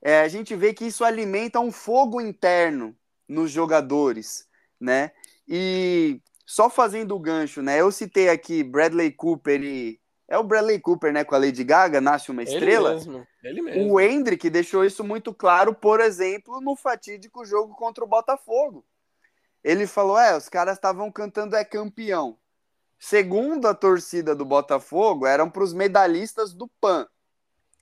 é, 0.01 0.21
a 0.21 0.27
gente 0.27 0.55
vê 0.55 0.73
que 0.73 0.85
isso 0.85 1.03
alimenta 1.03 1.59
um 1.59 1.71
fogo 1.71 2.21
interno 2.21 2.95
nos 3.27 3.51
jogadores, 3.51 4.47
né? 4.79 5.11
E 5.47 6.21
só 6.45 6.69
fazendo 6.69 7.15
o 7.15 7.19
gancho, 7.19 7.61
né? 7.61 7.81
Eu 7.81 7.91
citei 7.91 8.29
aqui 8.29 8.63
Bradley 8.63 9.11
Cooper 9.11 9.61
e, 9.61 9.99
É 10.27 10.37
o 10.37 10.43
Bradley 10.43 10.79
Cooper, 10.79 11.11
né? 11.11 11.23
Com 11.23 11.35
a 11.35 11.37
Lady 11.37 11.63
Gaga, 11.63 11.99
nasce 11.99 12.31
uma 12.31 12.43
estrela. 12.43 12.91
Ele 12.91 12.99
mesmo, 12.99 13.27
ele 13.43 13.61
mesmo. 13.61 13.93
O 13.93 13.99
Hendrick 13.99 14.49
deixou 14.49 14.85
isso 14.85 15.03
muito 15.03 15.33
claro, 15.33 15.73
por 15.73 15.99
exemplo, 15.99 16.61
no 16.61 16.75
fatídico 16.75 17.45
jogo 17.45 17.75
contra 17.75 18.03
o 18.03 18.07
Botafogo. 18.07 18.85
Ele 19.63 19.85
falou: 19.85 20.17
é, 20.17 20.35
os 20.35 20.49
caras 20.49 20.75
estavam 20.75 21.11
cantando 21.11 21.55
é 21.55 21.63
campeão. 21.63 22.37
Segundo 22.97 23.67
a 23.67 23.73
torcida 23.73 24.33
do 24.33 24.45
Botafogo, 24.45 25.25
eram 25.25 25.49
para 25.49 25.63
os 25.63 25.73
medalhistas 25.73 26.53
do 26.53 26.69
PAN. 26.79 27.07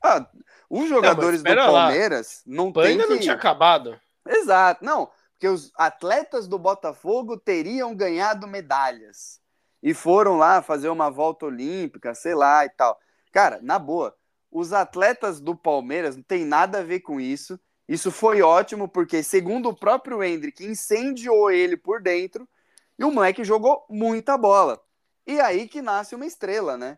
Ah, 0.04 0.28
os 0.68 0.90
jogadores 0.90 1.44
Não, 1.44 1.52
do 1.52 1.58
Palmeiras 1.58 2.44
lá. 2.48 2.56
não 2.56 2.72
PAN 2.72 2.84
ainda 2.86 3.04
que... 3.04 3.10
não 3.12 3.20
tinha 3.20 3.36
acabado. 3.36 4.00
Exato, 4.28 4.84
não, 4.84 5.12
porque 5.34 5.48
os 5.48 5.72
atletas 5.76 6.48
do 6.48 6.58
Botafogo 6.58 7.38
teriam 7.38 7.96
ganhado 7.96 8.48
medalhas 8.48 9.41
e 9.82 9.94
foram 9.94 10.38
lá 10.38 10.62
fazer 10.62 10.90
uma 10.90 11.10
volta 11.10 11.46
olímpica, 11.46 12.14
sei 12.14 12.36
lá 12.36 12.66
e 12.66 12.70
tal. 12.70 13.00
Cara, 13.32 13.60
na 13.62 13.80
boa, 13.80 14.16
os 14.52 14.74
atletas 14.74 15.40
do 15.40 15.56
Palmeiras 15.56 16.16
não 16.16 16.24
tem 16.24 16.46
nada 16.46 16.80
a 16.80 16.84
ver 16.84 17.00
com 17.00 17.20
isso. 17.20 17.60
Isso 17.88 18.12
foi 18.12 18.42
ótimo, 18.42 18.88
porque, 18.88 19.24
segundo 19.24 19.70
o 19.70 19.76
próprio 19.76 20.24
Hendrick, 20.24 20.64
incendiou 20.66 21.52
ele 21.52 21.76
por 21.76 22.02
dentro 22.02 22.48
e 22.98 23.04
o 23.04 23.12
moleque 23.12 23.44
jogou 23.44 23.86
muita 23.90 24.38
bola. 24.38 24.82
E 25.26 25.40
aí 25.40 25.68
que 25.68 25.82
nasce 25.82 26.16
uma 26.16 26.26
estrela, 26.26 26.78
né? 26.78 26.98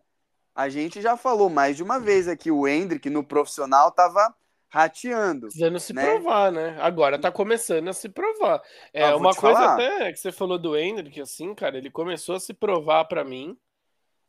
A 0.56 0.69
gente 0.69 1.02
já 1.02 1.17
falou 1.17 1.50
mais 1.50 1.76
de 1.76 1.84
uma 1.84 2.00
vez 2.00 2.28
aqui, 2.28 2.52
o 2.52 2.67
Hendrick 2.67 3.10
no 3.10 3.24
profissional 3.24 3.91
tava 3.91 4.36
rateando. 4.74 5.42
Precisando 5.42 5.80
se 5.80 5.94
né? 5.94 6.04
provar, 6.04 6.52
né? 6.52 6.76
Agora 6.82 7.20
tá 7.20 7.32
começando 7.32 7.88
a 7.90 7.94
se 7.94 8.10
provar. 8.10 8.60
É 8.92 9.04
Ah, 9.04 9.16
uma 9.16 9.36
coisa 9.36 9.60
falar. 9.60 9.74
até 9.76 10.12
que 10.12 10.18
você 10.20 10.32
falou 10.32 10.58
do 10.58 10.76
Hendrick, 10.76 11.22
assim, 11.22 11.54
cara, 11.54 11.78
ele 11.78 11.92
começou 11.92 12.34
a 12.36 12.40
se 12.40 12.56
provar 12.56 13.06
pra 13.06 13.24
mim. 13.24 13.56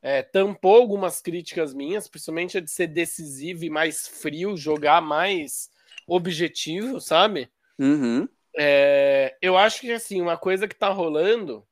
É, 0.02 0.22
tampou 0.22 0.76
algumas 0.76 1.22
críticas 1.22 1.72
minhas, 1.72 2.06
principalmente 2.08 2.58
a 2.58 2.60
de 2.60 2.70
ser 2.70 2.88
decisivo 2.88 3.64
e 3.64 3.70
mais 3.70 4.06
frio, 4.06 4.54
jogar 4.54 5.00
mais 5.00 5.70
objetivo, 6.06 7.00
sabe? 7.00 7.48
Uhum. 7.78 8.28
É, 8.54 9.34
eu 9.40 9.56
acho 9.56 9.80
que 9.80 9.90
assim, 9.92 10.20
uma 10.20 10.36
coisa 10.36 10.68
que 10.68 10.74
tá 10.76 10.90
rolando 10.90 11.66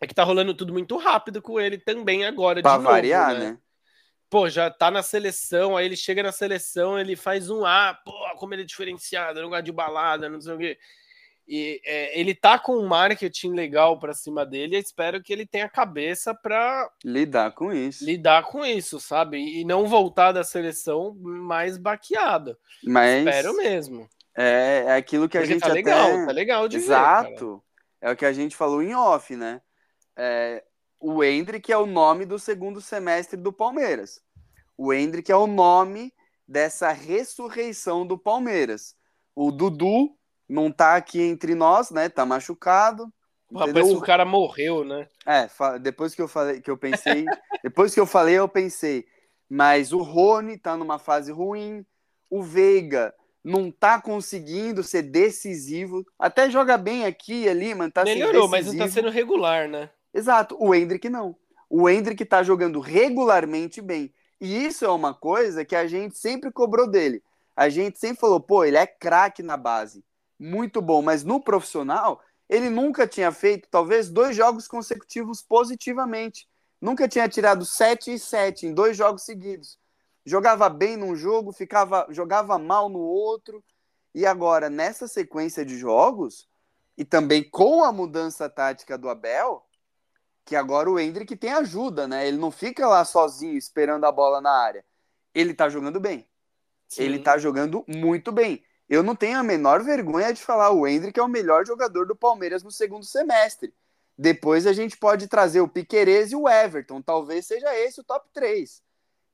é 0.00 0.08
que 0.08 0.14
tá 0.14 0.24
rolando 0.24 0.52
tudo 0.54 0.72
muito 0.72 0.96
rápido 0.96 1.40
com 1.40 1.60
ele 1.60 1.78
também 1.78 2.24
agora, 2.26 2.60
Pra 2.60 2.72
de 2.72 2.78
novo, 2.78 2.90
variar, 2.90 3.32
né? 3.32 3.50
né? 3.52 3.58
Pô, 4.28 4.48
já 4.48 4.68
tá 4.70 4.90
na 4.90 5.02
seleção, 5.02 5.76
aí 5.76 5.86
ele 5.86 5.96
chega 5.96 6.22
na 6.22 6.32
seleção, 6.32 6.98
ele 6.98 7.14
faz 7.14 7.48
um 7.48 7.64
A, 7.64 7.94
pô, 8.04 8.12
como 8.36 8.54
ele 8.54 8.62
é 8.62 8.66
diferenciado, 8.66 9.40
não 9.40 9.48
gosta 9.48 9.62
de 9.62 9.72
balada, 9.72 10.28
não 10.28 10.40
sei 10.40 10.54
o 10.54 10.58
quê. 10.58 10.78
E 11.48 11.80
é, 11.84 12.18
ele 12.18 12.34
tá 12.34 12.58
com 12.58 12.76
um 12.76 12.88
marketing 12.88 13.52
legal 13.52 14.00
pra 14.00 14.12
cima 14.12 14.44
dele, 14.44 14.74
eu 14.74 14.80
espero 14.80 15.22
que 15.22 15.32
ele 15.32 15.46
tenha 15.46 15.68
cabeça 15.68 16.34
pra 16.34 16.90
Lidar 17.04 17.52
com 17.52 17.72
isso. 17.72 18.04
lidar 18.04 18.42
com 18.42 18.64
isso, 18.64 18.98
sabe? 18.98 19.38
E 19.38 19.64
não 19.64 19.86
voltar 19.86 20.32
da 20.32 20.42
seleção 20.42 21.14
mais 21.20 21.78
baqueado. 21.78 22.58
Mas 22.82 23.18
Espero 23.24 23.56
mesmo. 23.56 24.08
é, 24.36 24.86
é 24.88 24.96
aquilo 24.96 25.28
que 25.28 25.38
a 25.38 25.40
Porque 25.42 25.52
gente 25.52 25.60
tá 25.62 25.68
até... 25.68 25.74
legal, 25.74 26.26
tá 26.26 26.32
legal 26.32 26.66
de 26.68 26.78
ver. 26.78 26.84
Exato. 26.84 27.62
É 28.00 28.10
o 28.10 28.16
que 28.16 28.24
a 28.26 28.32
gente 28.32 28.56
falou 28.56 28.82
em 28.82 28.92
off, 28.94 29.36
né? 29.36 29.62
É, 30.16 30.64
o 31.00 31.22
Hendrick 31.22 31.70
é 31.70 31.76
o 31.76 31.86
nome 31.86 32.24
do 32.24 32.38
segundo 32.38 32.80
semestre 32.80 33.36
do 33.36 33.52
Palmeiras. 33.52 34.20
O 34.76 34.92
Hendrick 34.92 35.30
é 35.30 35.36
o 35.36 35.46
nome 35.46 36.12
dessa 36.46 36.92
ressurreição 36.92 38.06
do 38.06 38.18
Palmeiras. 38.18 38.94
O 39.34 39.50
Dudu 39.50 40.10
não 40.48 40.70
tá 40.70 40.96
aqui 40.96 41.20
entre 41.20 41.54
nós, 41.54 41.90
né? 41.90 42.08
Tá 42.08 42.24
machucado. 42.24 43.12
Que 43.94 43.96
o 43.96 44.00
cara 44.00 44.24
morreu, 44.24 44.84
né? 44.84 45.08
É, 45.24 45.48
depois 45.78 46.14
que 46.14 46.22
eu 46.22 46.28
falei, 46.28 46.60
que 46.60 46.70
eu 46.70 46.76
pensei, 46.76 47.24
depois 47.62 47.94
que 47.94 48.00
eu 48.00 48.06
falei, 48.06 48.34
eu 48.34 48.48
pensei. 48.48 49.06
Mas 49.48 49.92
o 49.92 50.02
Rony 50.02 50.58
tá 50.58 50.76
numa 50.76 50.98
fase 50.98 51.30
ruim, 51.30 51.86
o 52.28 52.42
Veiga 52.42 53.14
não 53.44 53.70
tá 53.70 54.00
conseguindo 54.00 54.82
ser 54.82 55.02
decisivo, 55.02 56.04
até 56.18 56.50
joga 56.50 56.76
bem 56.76 57.04
aqui 57.04 57.44
e 57.44 57.48
ali, 57.48 57.74
mas 57.76 57.92
tá 57.92 58.04
sendo 58.04 58.18
Melhorou, 58.18 58.48
mas 58.48 58.66
não 58.66 58.76
tá 58.76 58.88
sendo 58.88 59.08
regular, 59.08 59.68
né? 59.68 59.88
Exato, 60.16 60.56
o 60.58 60.74
Hendrick 60.74 61.10
não. 61.10 61.36
O 61.68 61.90
Hendrick 61.90 62.24
tá 62.24 62.42
jogando 62.42 62.80
regularmente 62.80 63.82
bem. 63.82 64.14
E 64.40 64.64
isso 64.64 64.82
é 64.82 64.88
uma 64.88 65.12
coisa 65.12 65.62
que 65.62 65.76
a 65.76 65.86
gente 65.86 66.16
sempre 66.16 66.50
cobrou 66.50 66.88
dele. 66.88 67.22
A 67.54 67.68
gente 67.68 67.98
sempre 67.98 68.18
falou, 68.18 68.40
pô, 68.40 68.64
ele 68.64 68.78
é 68.78 68.86
craque 68.86 69.42
na 69.42 69.58
base. 69.58 70.02
Muito 70.38 70.80
bom, 70.80 71.02
mas 71.02 71.22
no 71.22 71.38
profissional, 71.38 72.22
ele 72.48 72.70
nunca 72.70 73.06
tinha 73.06 73.30
feito, 73.30 73.68
talvez, 73.70 74.08
dois 74.08 74.34
jogos 74.34 74.66
consecutivos 74.66 75.42
positivamente. 75.42 76.48
Nunca 76.80 77.06
tinha 77.06 77.28
tirado 77.28 77.66
7 77.66 78.14
e 78.14 78.18
7 78.18 78.68
em 78.68 78.72
dois 78.72 78.96
jogos 78.96 79.22
seguidos. 79.22 79.78
Jogava 80.24 80.70
bem 80.70 80.96
num 80.96 81.14
jogo, 81.14 81.52
ficava, 81.52 82.06
jogava 82.08 82.58
mal 82.58 82.88
no 82.88 83.00
outro. 83.00 83.62
E 84.14 84.24
agora, 84.24 84.70
nessa 84.70 85.06
sequência 85.06 85.62
de 85.62 85.76
jogos, 85.76 86.48
e 86.96 87.04
também 87.04 87.42
com 87.42 87.84
a 87.84 87.92
mudança 87.92 88.48
tática 88.48 88.96
do 88.96 89.10
Abel, 89.10 89.65
que 90.46 90.54
agora 90.54 90.88
o 90.88 90.98
Hendrick 90.98 91.36
tem 91.36 91.52
ajuda, 91.52 92.06
né? 92.06 92.26
Ele 92.26 92.38
não 92.38 92.52
fica 92.52 92.86
lá 92.86 93.04
sozinho 93.04 93.58
esperando 93.58 94.04
a 94.04 94.12
bola 94.12 94.40
na 94.40 94.50
área. 94.50 94.84
Ele 95.34 95.52
tá 95.52 95.68
jogando 95.68 95.98
bem. 95.98 96.26
Ele 96.96 97.16
Sim. 97.18 97.22
tá 97.22 97.36
jogando 97.36 97.84
muito 97.88 98.30
bem. 98.30 98.64
Eu 98.88 99.02
não 99.02 99.16
tenho 99.16 99.38
a 99.38 99.42
menor 99.42 99.82
vergonha 99.82 100.32
de 100.32 100.40
falar 100.40 100.70
o 100.70 100.86
Hendrick 100.86 101.18
é 101.18 101.22
o 101.22 101.28
melhor 101.28 101.66
jogador 101.66 102.06
do 102.06 102.14
Palmeiras 102.14 102.62
no 102.62 102.70
segundo 102.70 103.04
semestre. 103.04 103.74
Depois 104.16 104.68
a 104.68 104.72
gente 104.72 104.96
pode 104.96 105.26
trazer 105.26 105.60
o 105.60 105.68
Piquerez 105.68 106.30
e 106.30 106.36
o 106.36 106.48
Everton. 106.48 107.02
Talvez 107.02 107.44
seja 107.44 107.76
esse 107.76 108.00
o 108.00 108.04
top 108.04 108.30
3. 108.32 108.80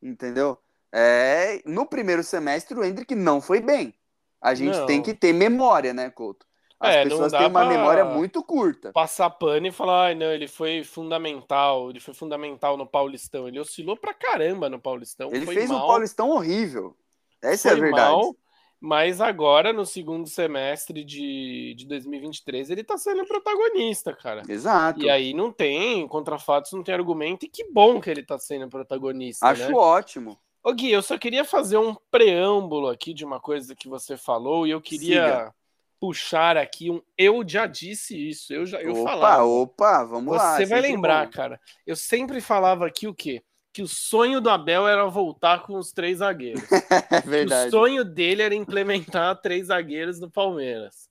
Entendeu? 0.02 0.58
É, 0.90 1.62
no 1.66 1.84
primeiro 1.86 2.22
semestre 2.24 2.76
o 2.76 2.82
Hendrick 2.82 3.14
não 3.14 3.40
foi 3.40 3.60
bem. 3.60 3.94
A 4.40 4.54
gente 4.54 4.76
Não. 4.78 4.86
tem 4.86 5.02
que 5.02 5.14
ter 5.14 5.34
memória, 5.34 5.92
né, 5.92 6.10
Couto? 6.10 6.46
As 6.82 6.96
É, 6.96 7.04
pessoas 7.04 7.32
têm 7.32 7.46
uma 7.46 7.64
memória 7.64 8.04
muito 8.04 8.42
curta. 8.42 8.92
Passar 8.92 9.30
pano 9.30 9.68
e 9.68 9.72
falar, 9.72 10.06
ai, 10.06 10.14
não, 10.16 10.32
ele 10.32 10.48
foi 10.48 10.82
fundamental, 10.82 11.90
ele 11.90 12.00
foi 12.00 12.12
fundamental 12.12 12.76
no 12.76 12.86
Paulistão. 12.86 13.46
Ele 13.46 13.60
oscilou 13.60 13.96
pra 13.96 14.12
caramba 14.12 14.68
no 14.68 14.80
Paulistão. 14.80 15.30
Ele 15.32 15.46
foi 15.46 15.54
fez 15.54 15.70
mal, 15.70 15.84
um 15.84 15.86
Paulistão 15.86 16.30
horrível. 16.30 16.96
Essa 17.40 17.68
é 17.68 17.72
a 17.72 17.74
verdade. 17.76 18.10
mal, 18.12 18.36
mas 18.80 19.20
agora, 19.20 19.72
no 19.72 19.86
segundo 19.86 20.28
semestre 20.28 21.04
de, 21.04 21.72
de 21.76 21.86
2023, 21.86 22.68
ele 22.68 22.82
tá 22.82 22.98
sendo 22.98 23.24
protagonista, 23.24 24.12
cara. 24.12 24.42
Exato. 24.48 25.04
E 25.04 25.08
aí 25.08 25.32
não 25.32 25.52
tem 25.52 26.06
contrafatos, 26.08 26.72
não 26.72 26.82
tem 26.82 26.92
argumento, 26.92 27.46
e 27.46 27.48
que 27.48 27.64
bom 27.70 28.00
que 28.00 28.10
ele 28.10 28.24
tá 28.24 28.36
sendo 28.40 28.68
protagonista, 28.68 29.46
Acho 29.46 29.68
né? 29.68 29.74
ótimo. 29.76 30.36
Ô 30.64 30.72
Gui, 30.72 30.90
eu 30.90 31.02
só 31.02 31.16
queria 31.16 31.44
fazer 31.44 31.76
um 31.76 31.94
preâmbulo 32.10 32.88
aqui 32.88 33.14
de 33.14 33.24
uma 33.24 33.40
coisa 33.40 33.74
que 33.74 33.88
você 33.88 34.16
falou, 34.16 34.66
e 34.66 34.70
eu 34.70 34.80
queria 34.80 35.24
Siga. 35.24 35.54
Puxar 36.02 36.56
aqui 36.56 36.90
um 36.90 37.00
eu 37.16 37.48
já 37.48 37.64
disse 37.66 38.16
isso, 38.30 38.52
eu 38.52 38.66
já 38.66 38.82
eu 38.82 38.96
opa, 38.96 39.04
falava. 39.04 39.44
opa, 39.44 40.04
vamos 40.04 40.34
lá. 40.34 40.56
Você 40.56 40.66
vai 40.66 40.80
lembrar, 40.80 41.26
bom. 41.26 41.30
cara. 41.30 41.60
Eu 41.86 41.94
sempre 41.96 42.40
falava 42.40 42.86
aqui 42.86 43.06
o 43.06 43.14
quê? 43.14 43.44
Que 43.72 43.82
o 43.82 43.88
sonho 43.88 44.40
do 44.40 44.50
Abel 44.50 44.88
era 44.88 45.06
voltar 45.06 45.62
com 45.62 45.78
os 45.78 45.92
três 45.92 46.18
zagueiros. 46.18 46.68
É 47.10 47.22
Que 47.36 47.44
o 47.46 47.50
verdade. 47.50 47.70
sonho 47.70 48.04
dele 48.04 48.42
era 48.42 48.54
implementar 48.54 49.36
três 49.42 49.68
zagueiros 49.68 50.20
no 50.20 50.30
Palmeiras. 50.30 51.08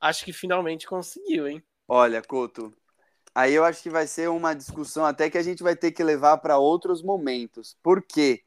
Acho 0.00 0.24
que 0.24 0.32
finalmente 0.32 0.86
conseguiu, 0.86 1.48
hein? 1.48 1.62
Olha, 1.86 2.22
Couto, 2.22 2.74
aí 3.34 3.54
eu 3.54 3.64
acho 3.64 3.82
que 3.82 3.90
vai 3.90 4.06
ser 4.06 4.28
uma 4.30 4.54
discussão 4.54 5.04
até 5.04 5.30
que 5.30 5.38
a 5.38 5.42
gente 5.42 5.62
vai 5.62 5.76
ter 5.76 5.92
que 5.92 6.04
levar 6.04 6.38
para 6.38 6.58
outros 6.58 7.02
momentos. 7.02 7.76
Por 7.82 8.02
quê? 8.02 8.44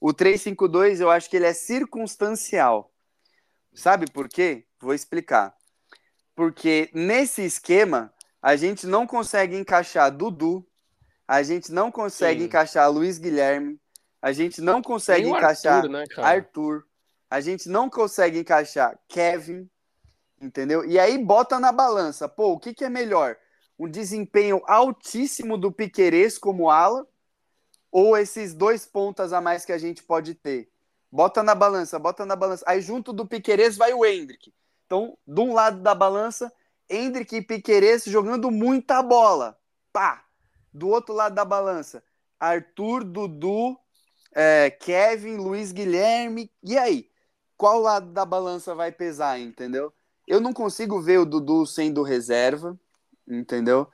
O 0.00 0.12
352 0.14 1.00
eu 1.00 1.10
acho 1.10 1.30
que 1.30 1.36
ele 1.36 1.46
é 1.46 1.54
circunstancial. 1.54 2.92
Sabe 3.74 4.10
por 4.10 4.28
quê? 4.28 4.66
Vou 4.82 4.92
explicar. 4.92 5.54
Porque 6.34 6.90
nesse 6.92 7.42
esquema 7.42 8.12
a 8.42 8.56
gente 8.56 8.86
não 8.86 9.06
consegue 9.06 9.56
encaixar 9.56 10.10
Dudu, 10.10 10.66
a 11.26 11.42
gente 11.42 11.70
não 11.70 11.90
consegue 11.90 12.40
Sim. 12.40 12.46
encaixar 12.46 12.90
Luiz 12.90 13.16
Guilherme, 13.16 13.80
a 14.20 14.32
gente 14.32 14.60
não 14.60 14.82
consegue 14.82 15.28
encaixar 15.28 15.76
Arthur, 15.76 15.88
né? 15.90 16.04
Arthur. 16.16 16.84
A 17.30 17.40
gente 17.40 17.68
não 17.68 17.88
consegue 17.88 18.40
encaixar 18.40 18.98
Kevin, 19.08 19.70
entendeu? 20.40 20.84
E 20.84 20.98
aí 20.98 21.16
bota 21.16 21.60
na 21.60 21.70
balança, 21.70 22.28
pô, 22.28 22.52
o 22.52 22.58
que, 22.58 22.74
que 22.74 22.84
é 22.84 22.90
melhor? 22.90 23.36
Um 23.78 23.88
desempenho 23.88 24.60
altíssimo 24.66 25.56
do 25.56 25.70
Piquerez 25.70 26.38
como 26.38 26.70
ala 26.70 27.06
ou 27.90 28.16
esses 28.16 28.52
dois 28.52 28.84
pontas 28.84 29.32
a 29.32 29.40
mais 29.40 29.64
que 29.64 29.72
a 29.72 29.78
gente 29.78 30.02
pode 30.02 30.34
ter? 30.34 30.68
Bota 31.10 31.42
na 31.42 31.54
balança, 31.54 31.98
bota 31.98 32.26
na 32.26 32.34
balança. 32.34 32.64
Aí 32.66 32.80
junto 32.80 33.12
do 33.12 33.26
Piquerez 33.26 33.76
vai 33.76 33.92
o 33.92 34.04
Hendrick. 34.04 34.52
Então, 34.92 35.16
de 35.26 35.40
um 35.40 35.54
lado 35.54 35.80
da 35.80 35.94
balança, 35.94 36.52
Hendrick 36.86 37.34
e 37.34 37.40
Piquerez 37.40 38.04
jogando 38.04 38.50
muita 38.50 39.02
bola. 39.02 39.58
Pá! 39.90 40.22
Do 40.70 40.88
outro 40.88 41.14
lado 41.14 41.34
da 41.34 41.46
balança, 41.46 42.04
Arthur, 42.38 43.02
Dudu, 43.02 43.74
é, 44.34 44.68
Kevin, 44.68 45.36
Luiz 45.38 45.72
Guilherme. 45.72 46.52
E 46.62 46.76
aí? 46.76 47.10
Qual 47.56 47.80
lado 47.80 48.12
da 48.12 48.26
balança 48.26 48.74
vai 48.74 48.92
pesar, 48.92 49.40
entendeu? 49.40 49.94
Eu 50.28 50.42
não 50.42 50.52
consigo 50.52 51.00
ver 51.00 51.20
o 51.20 51.24
Dudu 51.24 51.64
sendo 51.64 52.02
reserva, 52.02 52.78
entendeu? 53.26 53.88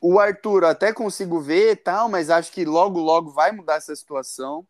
O 0.00 0.20
Arthur 0.20 0.64
até 0.64 0.92
consigo 0.92 1.40
ver 1.40 1.72
e 1.72 1.76
tal, 1.76 2.08
mas 2.08 2.30
acho 2.30 2.52
que 2.52 2.64
logo, 2.64 3.00
logo 3.00 3.32
vai 3.32 3.50
mudar 3.50 3.78
essa 3.78 3.96
situação. 3.96 4.64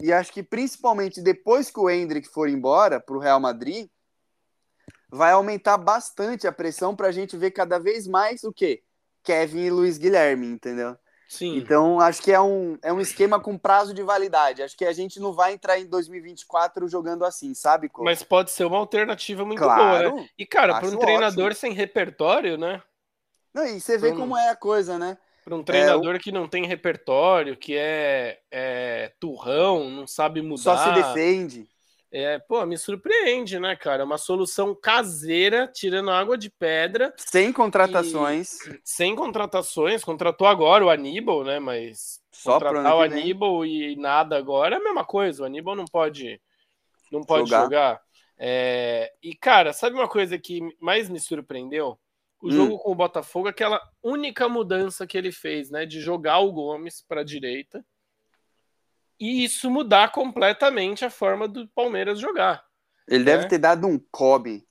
E 0.00 0.10
acho 0.10 0.32
que 0.32 0.42
principalmente 0.42 1.20
depois 1.20 1.70
que 1.70 1.78
o 1.78 1.90
Hendrick 1.90 2.26
for 2.26 2.48
embora 2.48 2.98
para 2.98 3.14
o 3.14 3.20
Real 3.20 3.38
Madrid, 3.38 3.90
vai 5.16 5.32
aumentar 5.32 5.78
bastante 5.78 6.46
a 6.46 6.52
pressão 6.52 6.94
para 6.94 7.08
a 7.08 7.12
gente 7.12 7.36
ver 7.36 7.50
cada 7.50 7.78
vez 7.78 8.06
mais 8.06 8.44
o 8.44 8.52
quê? 8.52 8.82
Kevin 9.22 9.60
e 9.60 9.70
Luiz 9.70 9.96
Guilherme, 9.98 10.46
entendeu? 10.46 10.96
Sim. 11.28 11.56
Então, 11.56 11.98
acho 12.00 12.22
que 12.22 12.30
é 12.30 12.40
um, 12.40 12.78
é 12.82 12.92
um 12.92 13.00
esquema 13.00 13.40
com 13.40 13.56
prazo 13.58 13.94
de 13.94 14.02
validade. 14.02 14.62
Acho 14.62 14.76
que 14.76 14.84
a 14.84 14.92
gente 14.92 15.18
não 15.18 15.32
vai 15.32 15.54
entrar 15.54 15.78
em 15.78 15.86
2024 15.86 16.86
jogando 16.88 17.24
assim, 17.24 17.54
sabe? 17.54 17.88
Como? 17.88 18.04
Mas 18.04 18.22
pode 18.22 18.50
ser 18.50 18.64
uma 18.64 18.76
alternativa 18.78 19.44
muito 19.44 19.58
Claro, 19.58 20.10
boa, 20.10 20.22
né? 20.22 20.28
E, 20.38 20.46
cara, 20.46 20.74
para 20.74 20.86
um 20.86 20.96
treinador 20.96 21.46
ótimo. 21.46 21.60
sem 21.60 21.72
repertório, 21.72 22.58
né? 22.58 22.82
Não, 23.52 23.64
e 23.64 23.80
você 23.80 23.96
vê 23.96 24.10
Hum. 24.10 24.16
como 24.16 24.36
é 24.36 24.50
a 24.50 24.56
coisa, 24.56 24.98
né? 24.98 25.16
Para 25.44 25.54
um 25.54 25.62
treinador 25.62 26.18
que 26.18 26.32
não 26.32 26.48
tem 26.48 26.66
repertório, 26.66 27.56
que 27.56 27.76
é, 27.76 28.40
é 28.50 29.12
turrão, 29.20 29.90
não 29.90 30.06
sabe 30.06 30.40
mudar. 30.40 30.62
Só 30.62 30.76
se 30.76 30.92
defende. 30.92 31.68
É, 32.16 32.38
pô, 32.38 32.64
me 32.64 32.78
surpreende, 32.78 33.58
né, 33.58 33.74
cara? 33.74 34.02
É 34.02 34.04
uma 34.04 34.18
solução 34.18 34.72
caseira, 34.72 35.66
tirando 35.66 36.12
água 36.12 36.38
de 36.38 36.48
pedra, 36.48 37.12
Sem 37.16 37.52
contratações. 37.52 38.56
sem 38.84 39.16
contratações. 39.16 40.04
Contratou 40.04 40.46
agora 40.46 40.84
o 40.84 40.90
Aníbal, 40.90 41.42
né? 41.42 41.58
Mas 41.58 42.20
Só 42.30 42.52
contratar 42.60 42.94
o. 42.96 43.00
Aníbal 43.00 43.66
e 43.66 43.96
nada 43.96 44.38
agora 44.38 44.76
é 44.76 44.78
a 44.78 44.82
mesma 44.84 45.04
coisa. 45.04 45.42
O 45.42 45.46
Aníbal 45.46 45.74
não 45.74 45.86
pode, 45.86 46.40
não 47.10 47.24
pode 47.24 47.48
Jogar. 47.48 47.62
jogar. 47.64 48.00
É, 48.38 49.12
e, 49.20 49.34
cara, 49.34 49.72
sabe 49.72 49.96
uma 49.96 50.08
coisa 50.08 50.38
que 50.38 50.60
mais 50.80 51.08
me 51.08 51.18
surpreendeu? 51.18 51.98
O 52.40 52.46
Hum. 52.46 52.50
jogo 52.52 52.78
com 52.78 52.92
o 52.92 52.94
Botafogo, 52.94 53.48
aquela 53.48 53.80
única 54.00 54.48
mudança 54.48 55.04
que 55.04 55.18
ele 55.18 55.32
fez, 55.32 55.68
né? 55.68 55.84
De 55.84 56.00
jogar 56.00 56.38
o 56.38 56.52
Gomes 56.52 57.02
para 57.08 57.22
a 57.22 57.24
direita. 57.24 57.84
E 59.18 59.44
isso 59.44 59.70
mudar 59.70 60.12
completamente 60.12 61.04
a 61.04 61.10
forma 61.10 61.48
do 61.48 61.66
Palmeiras 61.68 62.18
jogar. 62.20 62.64
Ele 63.08 63.24
deve 63.24 63.44
É. 63.44 63.48
ter 63.48 63.58
dado 63.58 63.86
um 63.86 63.98
cobre 64.10 64.66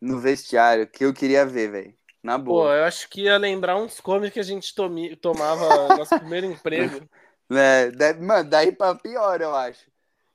no 0.00 0.20
vestiário 0.20 0.88
que 0.90 1.04
eu 1.04 1.14
queria 1.14 1.46
ver, 1.46 1.70
velho. 1.70 1.98
Na 2.22 2.38
Pô, 2.46 2.68
boa. 2.68 2.72
eu 2.72 2.84
acho 2.84 3.08
que 3.08 3.22
ia 3.22 3.36
lembrar 3.38 3.76
uns 3.76 4.00
comes 4.00 4.32
que 4.32 4.38
a 4.40 4.42
gente 4.42 4.74
tomi- 4.74 5.16
tomava 5.16 5.88
no 5.90 5.96
nosso 5.98 6.14
primeiro 6.16 6.46
emprego. 6.46 7.08
É, 7.50 7.90
deve- 7.90 8.20
mano, 8.24 8.48
daí 8.48 8.72
pra 8.72 8.94
pior, 8.94 9.40
eu 9.40 9.54
acho. 9.54 9.90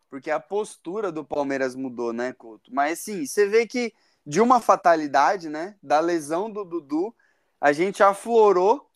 Porque 0.10 0.32
a 0.32 0.40
postura 0.40 1.12
do 1.12 1.26
Palmeiras 1.26 1.76
mudou, 1.76 2.14
né, 2.14 2.34
Couto? 2.34 2.74
Mas 2.74 3.00
sim, 3.00 3.26
você 3.26 3.48
vê 3.48 3.68
que 3.68 3.94
de 4.26 4.42
uma 4.42 4.62
fatalidade, 4.62 5.50
né, 5.50 5.76
da 5.84 6.00
lesão 6.00 6.52
do 6.52 6.66
Dudu, 6.66 7.16
a 7.62 7.74
gente 7.74 8.04
aflorou 8.04 8.90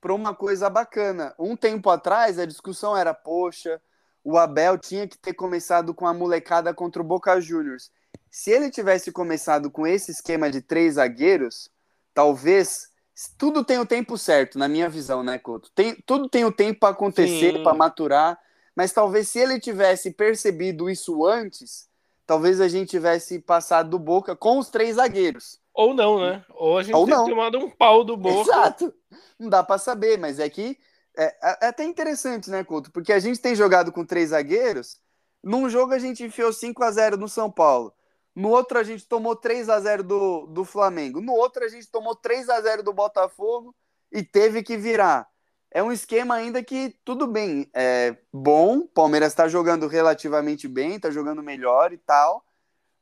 para 0.00 0.14
uma 0.14 0.34
coisa 0.34 0.70
bacana. 0.70 1.34
Um 1.38 1.56
tempo 1.56 1.90
atrás, 1.90 2.38
a 2.38 2.46
discussão 2.46 2.96
era, 2.96 3.14
poxa, 3.14 3.80
o 4.30 4.36
Abel 4.36 4.76
tinha 4.76 5.08
que 5.08 5.16
ter 5.16 5.32
começado 5.32 5.94
com 5.94 6.06
a 6.06 6.12
molecada 6.12 6.74
contra 6.74 7.00
o 7.00 7.04
Boca 7.04 7.40
Juniors. 7.40 7.90
Se 8.30 8.50
ele 8.50 8.70
tivesse 8.70 9.10
começado 9.10 9.70
com 9.70 9.86
esse 9.86 10.10
esquema 10.10 10.50
de 10.50 10.60
três 10.60 10.96
zagueiros, 10.96 11.70
talvez 12.12 12.90
tudo 13.38 13.64
tem 13.64 13.78
o 13.78 13.86
tempo 13.86 14.18
certo, 14.18 14.58
na 14.58 14.68
minha 14.68 14.86
visão, 14.86 15.22
né, 15.22 15.38
Couto? 15.38 15.70
Tem, 15.74 15.96
tudo 16.04 16.28
tem 16.28 16.44
o 16.44 16.52
tempo 16.52 16.78
para 16.78 16.90
acontecer, 16.90 17.62
para 17.62 17.72
maturar, 17.72 18.38
mas 18.76 18.92
talvez 18.92 19.30
se 19.30 19.38
ele 19.38 19.58
tivesse 19.58 20.10
percebido 20.10 20.90
isso 20.90 21.24
antes, 21.24 21.88
talvez 22.26 22.60
a 22.60 22.68
gente 22.68 22.90
tivesse 22.90 23.38
passado 23.38 23.88
do 23.88 23.98
Boca 23.98 24.36
com 24.36 24.58
os 24.58 24.68
três 24.68 24.96
zagueiros. 24.96 25.58
Ou 25.72 25.94
não, 25.94 26.20
né? 26.20 26.44
Ou 26.50 26.76
a 26.76 26.82
gente 26.82 26.94
Ou 26.94 27.06
não. 27.06 27.26
tomado 27.26 27.56
um 27.56 27.70
pau 27.70 28.04
do 28.04 28.14
Boca. 28.14 28.42
Exato. 28.42 28.94
Não 29.38 29.48
dá 29.48 29.64
para 29.64 29.78
saber, 29.78 30.18
mas 30.18 30.38
é 30.38 30.50
que 30.50 30.76
é, 31.18 31.58
é 31.62 31.66
até 31.66 31.84
interessante, 31.84 32.48
né, 32.48 32.62
Couto? 32.62 32.90
Porque 32.92 33.12
a 33.12 33.18
gente 33.18 33.40
tem 33.40 33.54
jogado 33.54 33.90
com 33.90 34.04
três 34.04 34.30
zagueiros. 34.30 35.00
Num 35.42 35.68
jogo 35.68 35.92
a 35.92 35.98
gente 35.98 36.22
enfiou 36.24 36.52
5 36.52 36.82
a 36.82 36.90
0 36.90 37.16
no 37.16 37.28
São 37.28 37.50
Paulo. 37.50 37.92
No 38.34 38.50
outro 38.50 38.78
a 38.78 38.84
gente 38.84 39.06
tomou 39.06 39.34
3 39.34 39.68
a 39.68 39.80
0 39.80 40.04
do, 40.04 40.46
do 40.46 40.64
Flamengo. 40.64 41.20
No 41.20 41.32
outro 41.32 41.64
a 41.64 41.68
gente 41.68 41.90
tomou 41.90 42.14
3 42.14 42.48
a 42.48 42.60
0 42.60 42.84
do 42.84 42.92
Botafogo 42.92 43.74
e 44.12 44.22
teve 44.22 44.62
que 44.62 44.76
virar. 44.76 45.28
É 45.70 45.82
um 45.82 45.92
esquema 45.92 46.36
ainda 46.36 46.62
que 46.62 46.96
tudo 47.04 47.26
bem, 47.26 47.68
é 47.74 48.16
bom. 48.32 48.86
Palmeiras 48.86 49.32
está 49.32 49.48
jogando 49.48 49.86
relativamente 49.86 50.66
bem, 50.66 50.94
está 50.94 51.10
jogando 51.10 51.42
melhor 51.42 51.92
e 51.92 51.98
tal, 51.98 52.44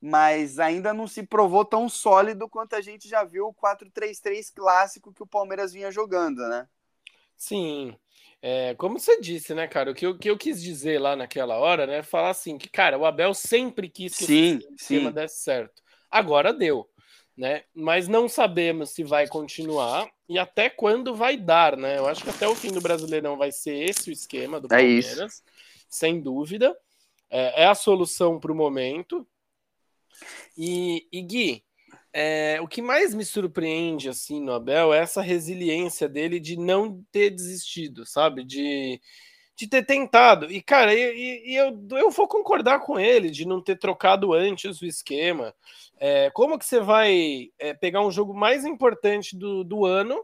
mas 0.00 0.58
ainda 0.58 0.92
não 0.92 1.06
se 1.06 1.22
provou 1.22 1.64
tão 1.64 1.88
sólido 1.88 2.48
quanto 2.48 2.74
a 2.74 2.80
gente 2.80 3.08
já 3.08 3.22
viu 3.22 3.48
o 3.48 3.54
4-3-3 3.54 4.52
clássico 4.54 5.12
que 5.12 5.22
o 5.22 5.26
Palmeiras 5.26 5.72
vinha 5.72 5.92
jogando, 5.92 6.38
né? 6.48 6.66
Sim. 7.36 7.96
É, 8.42 8.74
como 8.74 8.98
você 8.98 9.20
disse, 9.20 9.54
né, 9.54 9.66
cara? 9.66 9.90
O 9.90 9.94
que, 9.94 10.06
eu, 10.06 10.10
o 10.10 10.18
que 10.18 10.30
eu 10.30 10.36
quis 10.36 10.62
dizer 10.62 11.00
lá 11.00 11.16
naquela 11.16 11.56
hora, 11.56 11.86
né? 11.86 12.02
Falar 12.02 12.30
assim, 12.30 12.58
que, 12.58 12.68
cara, 12.68 12.98
o 12.98 13.04
Abel 13.04 13.34
sempre 13.34 13.88
quis 13.88 14.16
que 14.16 14.24
Sim, 14.24 14.58
esse 14.58 14.74
esquema 14.74 15.08
sim. 15.08 15.14
desse 15.14 15.42
certo. 15.42 15.82
Agora 16.10 16.52
deu, 16.52 16.88
né? 17.36 17.64
Mas 17.74 18.08
não 18.08 18.28
sabemos 18.28 18.90
se 18.90 19.02
vai 19.02 19.26
continuar 19.26 20.08
e 20.28 20.38
até 20.38 20.70
quando 20.70 21.14
vai 21.14 21.36
dar, 21.36 21.76
né? 21.76 21.98
Eu 21.98 22.06
acho 22.06 22.22
que 22.22 22.30
até 22.30 22.46
o 22.46 22.54
fim 22.54 22.70
do 22.70 22.80
Brasileirão 22.80 23.36
vai 23.36 23.50
ser 23.50 23.74
esse 23.88 24.10
o 24.10 24.12
esquema 24.12 24.60
do 24.60 24.72
É 24.72 24.82
isso. 24.82 25.08
Palmeiras, 25.08 25.42
sem 25.88 26.20
dúvida. 26.20 26.76
É, 27.28 27.64
é 27.64 27.66
a 27.66 27.74
solução 27.74 28.38
para 28.38 28.52
o 28.52 28.54
momento. 28.54 29.26
E, 30.56 31.06
e 31.12 31.20
Gui, 31.22 31.65
é, 32.18 32.58
o 32.62 32.66
que 32.66 32.80
mais 32.80 33.12
me 33.12 33.26
surpreende 33.26 34.08
assim 34.08 34.40
no 34.40 34.54
Abel 34.54 34.94
é 34.94 35.00
essa 35.00 35.20
resiliência 35.20 36.08
dele 36.08 36.40
de 36.40 36.56
não 36.56 37.04
ter 37.12 37.28
desistido, 37.28 38.06
sabe? 38.06 38.42
De, 38.42 38.98
de 39.54 39.68
ter 39.68 39.84
tentado. 39.84 40.50
E, 40.50 40.62
cara, 40.62 40.94
e, 40.94 40.98
e- 40.98 41.54
eu, 41.54 41.78
eu 41.90 42.10
vou 42.10 42.26
concordar 42.26 42.80
com 42.80 42.98
ele 42.98 43.28
de 43.28 43.46
não 43.46 43.62
ter 43.62 43.78
trocado 43.78 44.32
antes 44.32 44.80
o 44.80 44.86
esquema. 44.86 45.54
É, 45.98 46.30
como 46.30 46.58
que 46.58 46.64
você 46.64 46.80
vai 46.80 47.50
é, 47.58 47.74
pegar 47.74 48.00
um 48.00 48.10
jogo 48.10 48.32
mais 48.32 48.64
importante 48.64 49.36
do, 49.36 49.62
do 49.62 49.84
ano 49.84 50.18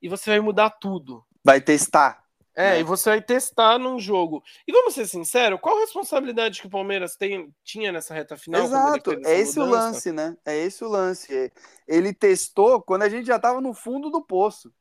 e 0.00 0.08
você 0.08 0.30
vai 0.30 0.38
mudar 0.38 0.70
tudo? 0.70 1.24
Vai 1.42 1.60
testar. 1.60 2.21
É, 2.54 2.70
né? 2.72 2.80
e 2.80 2.82
você 2.82 3.08
vai 3.10 3.22
testar 3.22 3.78
num 3.78 3.98
jogo. 3.98 4.42
E 4.66 4.72
vamos 4.72 4.94
ser 4.94 5.06
sinceros, 5.06 5.58
qual 5.60 5.76
a 5.76 5.80
responsabilidade 5.80 6.60
que 6.60 6.66
o 6.66 6.70
Palmeiras 6.70 7.16
tem, 7.16 7.54
tinha 7.64 7.90
nessa 7.90 8.12
reta 8.12 8.36
final? 8.36 8.62
Exato, 8.62 9.12
é 9.24 9.40
esse 9.40 9.58
o 9.58 9.64
mudança? 9.64 9.86
lance, 9.86 10.12
né? 10.12 10.36
É 10.44 10.56
esse 10.58 10.84
o 10.84 10.88
lance. 10.88 11.52
Ele 11.88 12.12
testou 12.12 12.82
quando 12.82 13.02
a 13.02 13.08
gente 13.08 13.26
já 13.26 13.36
estava 13.36 13.60
no 13.60 13.72
fundo 13.72 14.10
do 14.10 14.20
poço. 14.20 14.72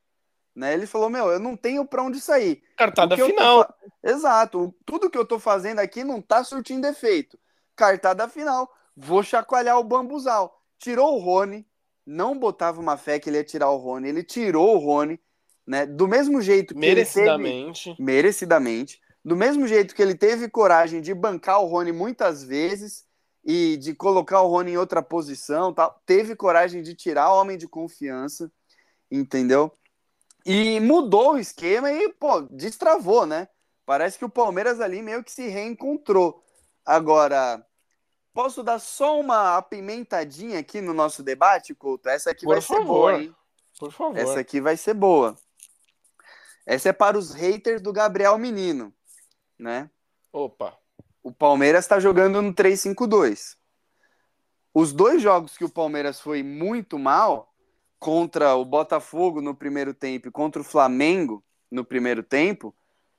Né? 0.54 0.74
Ele 0.74 0.86
falou: 0.86 1.10
Meu, 1.10 1.32
eu 1.32 1.40
não 1.40 1.56
tenho 1.56 1.86
para 1.86 2.04
onde 2.04 2.20
sair. 2.20 2.62
Cartada 2.78 3.16
O 3.16 3.18
tô 3.18 3.26
final. 3.26 3.74
Exato. 4.04 4.60
o- 4.66 4.76
Tudo 4.86 5.10
que 5.10 5.18
eu 5.18 5.26
tô 5.26 5.40
fazendo 5.40 5.80
aqui 5.80 6.04
não 6.04 6.22
tá 6.22 6.44
surtindo 6.44 6.86
efeito. 6.88 7.40
Cartada 7.74 8.28
final. 8.28 8.70
Vou 8.94 9.24
chacoalhar 9.24 9.80
o 9.80 9.84
bambuzal. 9.84 10.62
Tirou 10.78 11.16
o 11.16 11.20
Rony. 11.20 11.66
Não 12.06 12.38
botava 12.38 12.82
uma 12.82 12.98
fé 12.98 13.18
que 13.18 13.30
ele 13.30 13.38
ia 13.38 13.44
tirar 13.46 13.70
o 13.70 13.78
Rony. 13.78 14.10
Ele 14.10 14.24
tirou 14.24 14.76
o 14.76 14.80
Rony. 14.80 15.18
Né? 15.66 15.86
Do 15.86 16.08
mesmo 16.08 16.42
jeito 16.42 16.74
que 16.74 16.80
ele 16.80 17.06
teve, 17.06 17.22
Merecidamente. 17.22 17.96
merecidamente. 18.00 19.02
Do 19.24 19.36
mesmo 19.36 19.68
jeito 19.68 19.94
que 19.94 20.02
ele 20.02 20.16
teve 20.16 20.50
coragem 20.50 21.02
de 21.02 21.14
bancar 21.14 21.62
o 21.62 21.68
Rony 21.68 21.92
muitas 21.92 22.44
vezes 22.44 23.06
e 23.46 23.78
de 23.78 23.94
colocar 23.94 24.42
o 24.42 24.48
Rony 24.48 24.72
em 24.72 24.78
outra 24.78 25.02
posição, 25.02 25.74
tal, 25.74 26.02
teve 26.06 26.36
coragem 26.36 26.82
de 26.82 26.96
tirar 26.96 27.32
o 27.32 27.40
homem 27.40 27.58
de 27.58 27.68
confiança, 27.68 28.52
entendeu? 29.10 29.72
E 30.46 30.80
mudou 30.80 31.34
o 31.34 31.40
esquema 31.40 31.92
e, 31.92 32.10
pô, 32.14 32.42
destravou, 32.42 33.28
né? 33.28 33.48
Parece 33.86 34.18
que 34.18 34.26
o 34.26 34.30
Palmeiras 34.30 34.80
ali 34.80 35.02
meio 35.02 35.24
que 35.24 35.32
se 35.32 35.48
reencontrou. 35.48 36.44
Agora, 36.84 37.64
posso 38.34 38.64
dar 38.64 38.80
só 38.80 39.20
uma 39.20 39.58
apimentadinha 39.58 40.60
aqui 40.60 40.82
no 40.82 40.94
nosso 40.94 41.22
debate, 41.22 41.76
Couto? 41.76 42.10
Essa 42.10 42.32
aqui 42.32 42.46
Por 42.46 42.54
vai 42.54 42.62
ser 42.62 42.68
favor. 42.68 42.86
boa, 42.86 43.22
hein? 43.22 43.36
Por 43.80 43.92
favor. 43.92 44.18
Essa 44.18 44.40
aqui 44.40 44.60
vai 44.60 44.78
ser 44.78 44.96
boa. 44.96 45.36
Essa 46.66 46.90
é 46.90 46.94
para 46.94 47.18
os 47.18 47.34
haters 47.34 47.82
do 47.82 47.92
Gabriel 47.92 48.38
Menino, 48.38 48.94
né? 49.58 49.90
Opa. 50.32 50.78
O 51.24 51.32
Palmeiras 51.32 51.86
está 51.86 52.00
jogando 52.00 52.42
no 52.42 52.54
3-5-2. 52.54 53.56
Os 54.74 54.94
dois 54.94 55.22
jogos 55.22 55.58
que 55.58 55.66
o 55.66 55.70
Palmeiras 55.70 56.20
foi 56.20 56.42
muito 56.42 56.98
mal, 56.98 57.52
contra 58.02 58.56
o 58.56 58.66
Botafogo 58.66 59.42
no 59.42 59.54
primeiro 59.54 59.94
tempo 59.94 60.28
e 60.28 60.32
contra 60.32 60.60
o 60.60 60.66
Flamengo 60.66 61.44
no 61.70 61.86
primeiro 61.86 62.24
tempo, 62.24 62.76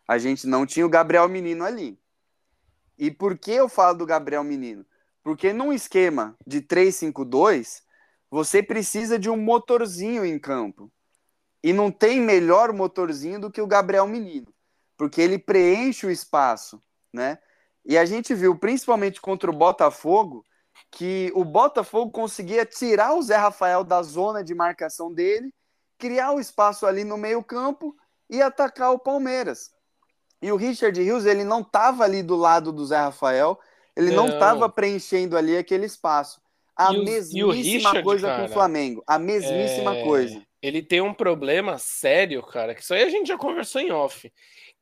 a 0.09 0.19
gente 0.19 0.45
não 0.45 0.67
tinha 0.67 0.85
o 0.85 0.89
Gabriel 0.89 1.29
Menino 1.29 1.65
ali. 1.65 1.97
E 2.99 3.09
por 3.09 3.39
que 3.39 3.53
eu 3.53 3.69
falo 3.69 3.99
do 3.99 4.05
Gabriel 4.05 4.43
Menino? 4.43 4.85
Porque 5.23 5.53
num 5.53 5.73
esquema 5.73 6.37
de 6.45 6.61
3-5-2, 6.61 7.81
você 8.29 8.61
precisa 8.61 9.21
de 9.21 9.31
um 9.31 9.37
motorzinho 9.37 10.27
em 10.27 10.37
campo. 10.37 10.91
E 11.63 11.73
não 11.73 11.91
tem 11.91 12.21
melhor 12.21 12.73
motorzinho 12.73 13.41
do 13.41 13.51
que 13.51 13.61
o 13.61 13.67
Gabriel 13.67 14.07
Menino, 14.07 14.53
porque 14.97 15.21
ele 15.21 15.39
preenche 15.39 16.07
o 16.07 16.11
espaço, 16.11 16.83
né? 17.13 17.39
E 17.85 17.99
a 17.99 18.05
gente 18.05 18.35
viu, 18.35 18.57
principalmente 18.57 19.21
contra 19.21 19.51
o 19.51 19.55
Botafogo, 19.55 20.45
que 20.91 21.33
o 21.35 21.45
Botafogo 21.45 22.11
conseguia 22.11 22.65
tirar 22.65 23.15
o 23.15 23.23
Zé 23.23 23.37
Rafael 23.37 23.85
da 23.85 24.03
zona 24.03 24.43
de 24.43 24.55
marcação 24.55 25.13
dele, 25.13 25.53
criar 25.99 26.33
o 26.33 26.41
espaço 26.41 26.87
ali 26.87 27.05
no 27.05 27.17
meio-campo 27.17 27.95
e 28.29 28.41
atacar 28.41 28.93
o 28.93 28.99
Palmeiras. 28.99 29.71
E 30.41 30.51
o 30.51 30.57
Richard 30.57 31.01
Rios, 31.01 31.27
ele 31.27 31.45
não 31.45 31.61
estava 31.61 32.05
ali 32.05 32.23
do 32.23 32.37
lado 32.37 32.73
do 32.73 32.85
Zé 32.85 32.97
Rafael, 32.97 33.59
ele 33.97 34.11
não 34.11 34.29
estava 34.29 34.69
preenchendo 34.69 35.37
ali 35.37 35.57
aquele 35.57 35.87
espaço. 35.87 36.41
A 36.75 36.93
e 36.93 37.05
mesmíssima 37.05 37.47
o, 37.47 37.53
Richard, 37.53 38.03
coisa 38.03 38.27
cara, 38.27 38.43
com 38.43 38.51
o 38.51 38.53
Flamengo. 38.53 39.03
A 39.07 39.19
mesmíssima 39.19 39.97
é... 39.97 40.05
coisa. 40.05 40.43
Ele 40.63 40.81
tem 40.81 41.01
um 41.01 41.13
problema 41.13 41.77
sério, 41.77 42.43
cara, 42.43 42.75
que 42.75 42.83
isso 42.83 42.95
aí 42.95 43.03
a 43.03 43.09
gente 43.09 43.27
já 43.27 43.37
conversou 43.37 43.81
em 43.81 43.91
off. 43.91 44.33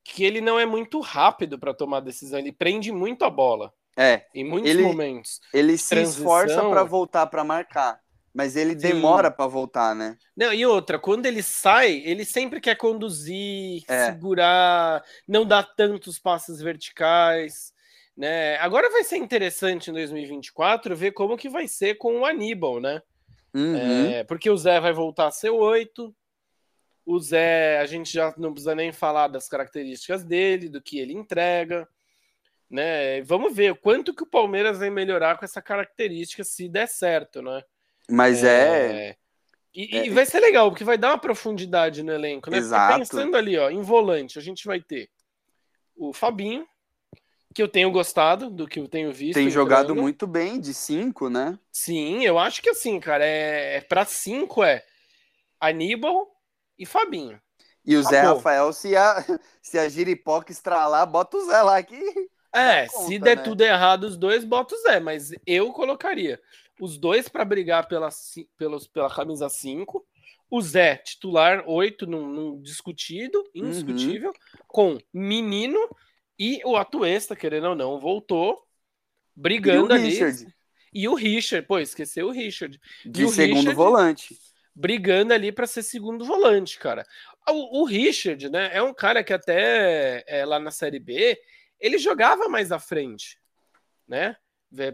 Que 0.04 0.24
ele 0.24 0.40
não 0.40 0.60
é 0.60 0.66
muito 0.66 1.00
rápido 1.00 1.58
para 1.58 1.72
tomar 1.72 2.00
decisão, 2.00 2.38
ele 2.38 2.52
prende 2.52 2.92
muito 2.92 3.24
a 3.24 3.30
bola. 3.30 3.72
É. 3.96 4.26
Em 4.34 4.44
muitos 4.44 4.70
ele, 4.70 4.82
momentos. 4.82 5.40
Ele 5.52 5.76
se 5.76 5.88
Transição... 5.88 6.22
esforça 6.22 6.68
para 6.68 6.84
voltar 6.84 7.26
para 7.26 7.42
marcar. 7.42 8.00
Mas 8.32 8.54
ele 8.54 8.76
demora 8.76 9.30
para 9.30 9.46
voltar, 9.48 9.94
né? 9.94 10.16
Não, 10.36 10.52
e 10.52 10.64
outra, 10.64 10.98
quando 10.98 11.26
ele 11.26 11.42
sai, 11.42 12.00
ele 12.04 12.24
sempre 12.24 12.60
quer 12.60 12.76
conduzir, 12.76 13.82
é. 13.88 14.06
segurar, 14.06 15.02
não 15.26 15.44
dá 15.44 15.64
tantos 15.64 16.18
passos 16.18 16.60
verticais. 16.60 17.72
Né? 18.16 18.56
Agora 18.58 18.90
vai 18.90 19.02
ser 19.02 19.16
interessante 19.16 19.90
em 19.90 19.94
2024 19.94 20.94
ver 20.94 21.12
como 21.12 21.36
que 21.36 21.48
vai 21.48 21.66
ser 21.66 21.96
com 21.96 22.20
o 22.20 22.26
Aníbal, 22.26 22.80
né? 22.80 23.02
Uhum. 23.54 24.10
É, 24.10 24.24
porque 24.24 24.48
o 24.50 24.56
Zé 24.56 24.80
vai 24.80 24.92
voltar 24.92 25.26
a 25.26 25.30
ser 25.30 25.50
oito. 25.50 26.14
O 27.04 27.18
Zé, 27.18 27.78
a 27.80 27.86
gente 27.86 28.12
já 28.12 28.32
não 28.36 28.52
precisa 28.52 28.74
nem 28.74 28.92
falar 28.92 29.28
das 29.28 29.48
características 29.48 30.24
dele, 30.24 30.68
do 30.68 30.80
que 30.80 30.98
ele 30.98 31.12
entrega. 31.12 31.88
Né? 32.68 33.20
Vamos 33.22 33.54
ver 33.54 33.74
quanto 33.80 34.14
que 34.14 34.22
o 34.22 34.30
Palmeiras 34.30 34.78
vai 34.78 34.90
melhorar 34.90 35.36
com 35.36 35.44
essa 35.44 35.60
característica 35.60 36.44
se 36.44 36.68
der 36.68 36.86
certo, 36.86 37.42
né? 37.42 37.62
Mas 38.08 38.44
é. 38.44 39.08
é... 39.08 39.16
E, 39.74 39.98
é... 39.98 40.06
e, 40.06 40.10
vai 40.10 40.26
ser 40.26 40.40
legal, 40.40 40.70
porque 40.70 40.84
vai 40.84 40.98
dar 40.98 41.08
uma 41.08 41.18
profundidade 41.18 42.02
no 42.02 42.12
elenco, 42.12 42.50
né? 42.50 42.58
Exato. 42.58 42.98
Pensando 42.98 43.36
ali, 43.36 43.56
ó, 43.58 43.70
em 43.70 43.82
volante, 43.82 44.38
a 44.38 44.42
gente 44.42 44.66
vai 44.66 44.80
ter 44.80 45.10
o 45.96 46.12
Fabinho, 46.12 46.66
que 47.54 47.62
eu 47.62 47.68
tenho 47.68 47.90
gostado 47.90 48.48
do 48.48 48.66
que 48.66 48.78
eu 48.78 48.88
tenho 48.88 49.12
visto. 49.12 49.34
Tem 49.34 49.50
jogado 49.50 49.94
muito 49.94 50.26
bem, 50.26 50.60
de 50.60 50.72
cinco, 50.72 51.28
né? 51.28 51.58
Sim, 51.72 52.24
eu 52.24 52.38
acho 52.38 52.62
que 52.62 52.70
assim, 52.70 53.00
cara, 53.00 53.24
é, 53.24 53.76
é 53.76 53.80
para 53.80 54.04
cinco 54.04 54.62
é 54.62 54.84
Aníbal 55.60 56.28
e 56.78 56.86
Fabinho. 56.86 57.40
E 57.84 57.96
o 57.96 58.02
Zé 58.02 58.20
Rafael, 58.20 58.72
se 58.72 58.96
a, 58.96 59.16
se 59.60 59.78
a 59.78 59.88
Giripoca 59.88 60.52
estralar, 60.52 61.06
bota 61.06 61.36
o 61.36 61.46
Zé 61.46 61.62
lá 61.62 61.76
aqui. 61.76 62.00
É, 62.52 62.88
conta, 62.88 63.06
se 63.06 63.16
der 63.16 63.36
né? 63.36 63.42
tudo 63.44 63.60
errado 63.60 64.02
os 64.02 64.16
dois, 64.16 64.42
bota 64.42 64.74
o 64.74 64.78
Zé, 64.78 64.98
mas 64.98 65.30
eu 65.46 65.72
colocaria 65.72 66.40
os 66.80 66.98
dois 66.98 67.28
para 67.28 67.44
brigar 67.44 67.86
pela, 67.86 68.08
pelos, 68.58 68.88
pela 68.88 69.08
camisa 69.08 69.48
5. 69.48 70.04
O 70.50 70.60
Zé, 70.60 70.96
titular 70.96 71.62
8, 71.64 72.08
num, 72.08 72.26
num 72.26 72.60
discutido, 72.60 73.48
indiscutível, 73.54 74.30
uhum. 74.30 74.64
com 74.66 74.98
Menino 75.14 75.78
e 76.40 76.62
o 76.64 76.74
Atuesta, 76.74 77.36
querendo 77.36 77.68
ou 77.68 77.74
não, 77.74 78.00
voltou 78.00 78.66
brigando 79.36 79.92
e 79.92 79.98
ali. 79.98 80.08
Richard. 80.08 80.54
E 80.90 81.06
o 81.06 81.14
Richard, 81.14 81.66
pô, 81.66 81.78
esqueceu 81.78 82.28
o 82.28 82.30
Richard. 82.30 82.80
De 83.04 83.28
segundo 83.28 83.56
Richard 83.58 83.74
volante. 83.74 84.38
Brigando 84.74 85.34
ali 85.34 85.52
para 85.52 85.66
ser 85.66 85.82
segundo 85.82 86.24
volante, 86.24 86.78
cara. 86.78 87.06
O, 87.46 87.82
o, 87.82 87.84
Richard, 87.84 88.48
né, 88.48 88.70
é 88.72 88.82
um 88.82 88.94
cara 88.94 89.22
que 89.22 89.34
até 89.34 90.24
é, 90.26 90.46
lá 90.46 90.58
na 90.58 90.70
Série 90.70 90.98
B, 90.98 91.38
ele 91.78 91.98
jogava 91.98 92.48
mais 92.48 92.72
à 92.72 92.78
frente, 92.78 93.38
né? 94.08 94.34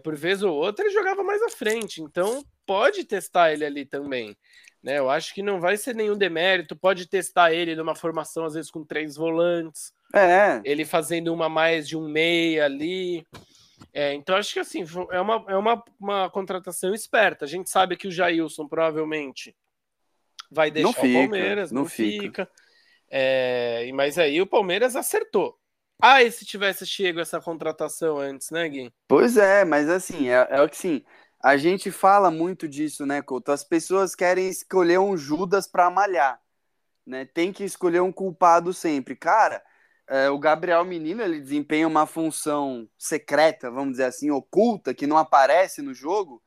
Por 0.03 0.17
vez 0.17 0.43
ou 0.43 0.53
outra, 0.53 0.85
ele 0.85 0.93
jogava 0.93 1.23
mais 1.23 1.41
à 1.43 1.49
frente. 1.51 2.03
Então, 2.03 2.45
pode 2.67 3.05
testar 3.05 3.53
ele 3.53 3.65
ali 3.65 3.85
também. 3.85 4.37
Né? 4.83 4.99
Eu 4.99 5.09
acho 5.09 5.33
que 5.33 5.43
não 5.43 5.61
vai 5.61 5.77
ser 5.77 5.95
nenhum 5.95 6.17
demérito. 6.19 6.75
Pode 6.75 7.07
testar 7.07 7.53
ele 7.53 7.77
numa 7.77 7.95
formação, 7.95 8.45
às 8.45 8.55
vezes, 8.55 8.71
com 8.71 8.85
três 8.85 9.15
volantes 9.15 9.93
é. 10.15 10.61
Ele 10.65 10.85
fazendo 10.85 11.33
uma 11.33 11.49
mais 11.49 11.87
de 11.87 11.97
um 11.97 12.09
meia 12.09 12.65
ali. 12.65 13.27
É, 13.93 14.15
então, 14.15 14.37
acho 14.37 14.53
que 14.53 14.61
assim, 14.61 14.85
é, 15.11 15.21
uma, 15.21 15.45
é 15.49 15.57
uma, 15.57 15.85
uma 15.99 16.31
contratação 16.31 16.93
esperta. 16.95 17.45
A 17.45 17.49
gente 17.49 17.71
sabe 17.71 17.97
que 17.97 18.09
o 18.09 18.11
Jailson 18.11 18.69
provavelmente 18.69 19.57
vai 20.51 20.71
deixar 20.71 20.93
fica, 20.93 21.07
o 21.07 21.13
Palmeiras, 21.13 21.73
não, 21.73 21.83
não 21.83 21.89
fica. 21.89 22.23
fica. 22.23 22.51
É, 23.09 23.91
mas 23.95 24.19
aí 24.19 24.41
o 24.41 24.47
Palmeiras 24.47 24.97
acertou. 24.97 25.59
Ah, 26.01 26.23
e 26.23 26.31
se 26.31 26.45
tivesse 26.45 26.85
chego 26.87 27.21
essa 27.21 27.41
contratação 27.41 28.19
antes, 28.19 28.51
né, 28.51 28.69
Gui? 28.69 28.93
Pois 29.09 29.37
é, 29.37 29.65
mas 29.65 29.89
assim, 29.89 30.29
é, 30.29 30.47
é 30.51 30.63
o 30.63 30.69
que 30.69 30.77
sim. 30.77 31.03
A 31.43 31.57
gente 31.57 31.91
fala 31.91 32.31
muito 32.31 32.69
disso, 32.69 33.07
né, 33.07 33.23
Couto? 33.23 33.53
As 33.53 33.65
pessoas 33.65 34.15
querem 34.15 34.49
escolher 34.49 34.99
um 34.99 35.17
Judas 35.17 35.67
para 35.67 35.91
malhar, 35.91 36.41
né? 37.07 37.25
Tem 37.25 37.53
que 37.53 37.65
escolher 37.65 38.01
um 38.01 38.13
culpado 38.13 38.73
sempre. 38.75 39.17
Cara, 39.17 39.63
é, 40.09 40.31
o 40.31 40.39
Gabriel 40.39 40.85
Menino 40.85 41.23
ele 41.23 41.41
desempenha 41.41 41.87
uma 41.87 42.07
função 42.07 42.89
secreta, 42.97 43.71
vamos 43.71 43.93
dizer 43.93 44.05
assim, 44.05 44.31
oculta, 44.31 44.95
que 44.95 45.07
não 45.07 45.17
aparece 45.17 45.83
no 45.83 45.93
jogo, 45.93 46.43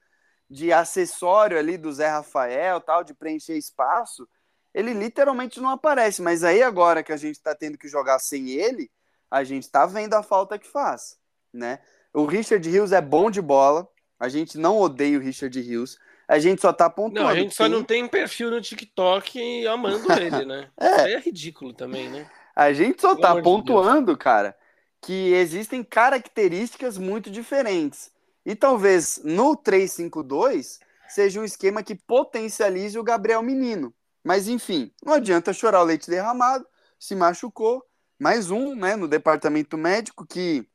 de 0.50 0.72
acessório 0.72 1.58
ali 1.58 1.78
do 1.78 1.91
Zé 1.91 2.08
Rafael, 2.08 2.80
tal, 2.80 3.04
de 3.04 3.13
preencher 3.13 3.58
espaço. 3.58 4.28
Ele 4.74 4.93
literalmente 4.93 5.60
não 5.60 5.69
aparece, 5.69 6.22
mas 6.22 6.43
aí 6.43 6.63
agora 6.63 7.04
que 7.04 7.12
a 7.12 7.17
gente 7.17 7.36
está 7.36 7.54
tendo 7.54 7.78
que 7.78 7.88
jogar 7.88 8.19
sem 8.19 8.50
ele, 8.50 8.89
a 9.30 9.43
gente 9.43 9.63
está 9.63 9.86
vendo 9.86 10.13
a 10.13 10.24
falta 10.24 10.58
que 10.58 10.67
faz, 10.67 11.17
né? 11.54 11.80
O 12.13 12.26
Richard 12.26 12.67
Rios 12.67 12.91
é 12.91 13.02
bom 13.02 13.30
de 13.30 13.41
bola, 13.41 13.88
a 14.19 14.30
gente 14.30 14.58
não 14.58 14.78
odeia 14.78 15.17
o 15.17 15.22
Richard 15.22 15.60
Rios, 15.62 16.00
a 16.28 16.39
gente 16.39 16.62
só 16.62 16.72
tá 16.72 16.89
pontuando. 16.89 17.22
Não, 17.22 17.28
a 17.28 17.36
gente 17.36 17.54
só 17.54 17.67
não 17.67 17.84
tem 17.84 18.08
perfil 18.08 18.52
no 18.52 18.62
TikTok 18.62 19.67
amando 19.67 20.12
ele, 20.13 20.45
né? 20.45 20.69
é. 20.80 21.13
É 21.13 21.19
ridículo 21.19 21.74
também, 21.74 22.10
né? 22.10 22.30
A 22.60 22.74
gente 22.74 23.00
só 23.00 23.15
tá 23.15 23.41
pontuando, 23.41 24.12
de 24.12 24.17
cara, 24.17 24.54
que 25.02 25.32
existem 25.32 25.82
características 25.82 26.98
muito 26.98 27.32
diferentes. 27.32 28.12
E 28.45 28.54
talvez 28.54 29.22
no 29.24 29.56
352 29.56 30.82
seja 31.08 31.39
um 31.39 31.45
esquema 31.45 31.82
que 31.82 31.95
potencialize 31.95 33.00
o 33.00 33.04
Gabriel 33.04 33.41
Menino. 33.41 33.93
Mas 34.22 34.50
enfim, 34.50 34.91
não 35.02 35.13
adianta 35.13 35.54
chorar 35.54 35.80
o 35.80 35.86
leite 35.86 36.10
derramado, 36.10 36.67
se 37.00 37.15
machucou. 37.15 37.82
Mais 38.19 38.52
um, 38.52 38.76
né, 38.76 38.98
no 38.98 39.08
departamento 39.08 39.78
médico 39.78 40.28
que 40.28 40.67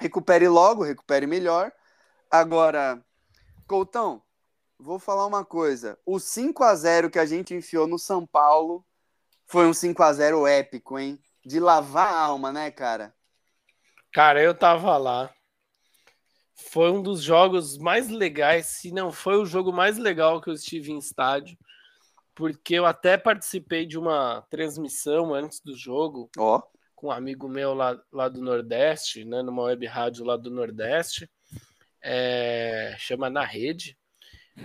recupere 0.00 0.48
logo, 0.48 0.82
recupere 0.82 1.28
melhor. 1.28 1.70
Agora, 2.28 3.00
Coutão, 3.68 4.20
vou 4.76 4.98
falar 4.98 5.26
uma 5.26 5.44
coisa. 5.44 5.96
O 6.04 6.18
5 6.18 6.64
a 6.64 6.74
0 6.74 7.08
que 7.08 7.20
a 7.20 7.24
gente 7.24 7.54
enfiou 7.54 7.86
no 7.86 8.00
São 8.00 8.26
Paulo 8.26 8.84
foi 9.46 9.66
um 9.66 9.74
5 9.74 10.02
a 10.02 10.12
0 10.12 10.46
épico, 10.46 10.98
hein? 10.98 11.18
De 11.44 11.60
lavar 11.60 12.12
a 12.12 12.18
alma, 12.18 12.52
né, 12.52 12.70
cara? 12.70 13.14
Cara, 14.12 14.42
eu 14.42 14.54
tava 14.54 14.96
lá. 14.96 15.32
Foi 16.70 16.90
um 16.90 17.02
dos 17.02 17.22
jogos 17.22 17.76
mais 17.78 18.08
legais, 18.08 18.66
se 18.66 18.92
não 18.92 19.10
foi 19.10 19.36
o 19.36 19.44
jogo 19.44 19.72
mais 19.72 19.98
legal 19.98 20.40
que 20.40 20.48
eu 20.48 20.54
estive 20.54 20.92
em 20.92 20.98
estádio, 20.98 21.58
porque 22.34 22.74
eu 22.74 22.86
até 22.86 23.16
participei 23.16 23.84
de 23.84 23.98
uma 23.98 24.42
transmissão 24.50 25.34
antes 25.34 25.60
do 25.60 25.76
jogo 25.76 26.30
oh. 26.38 26.62
com 26.94 27.08
um 27.08 27.10
amigo 27.10 27.48
meu 27.48 27.74
lá, 27.74 28.00
lá 28.12 28.28
do 28.28 28.40
Nordeste, 28.40 29.24
né, 29.24 29.42
numa 29.42 29.64
web 29.64 29.84
rádio 29.86 30.24
lá 30.24 30.36
do 30.36 30.50
Nordeste, 30.50 31.28
é, 32.00 32.94
chama 32.98 33.28
Na 33.28 33.44
Rede. 33.44 33.98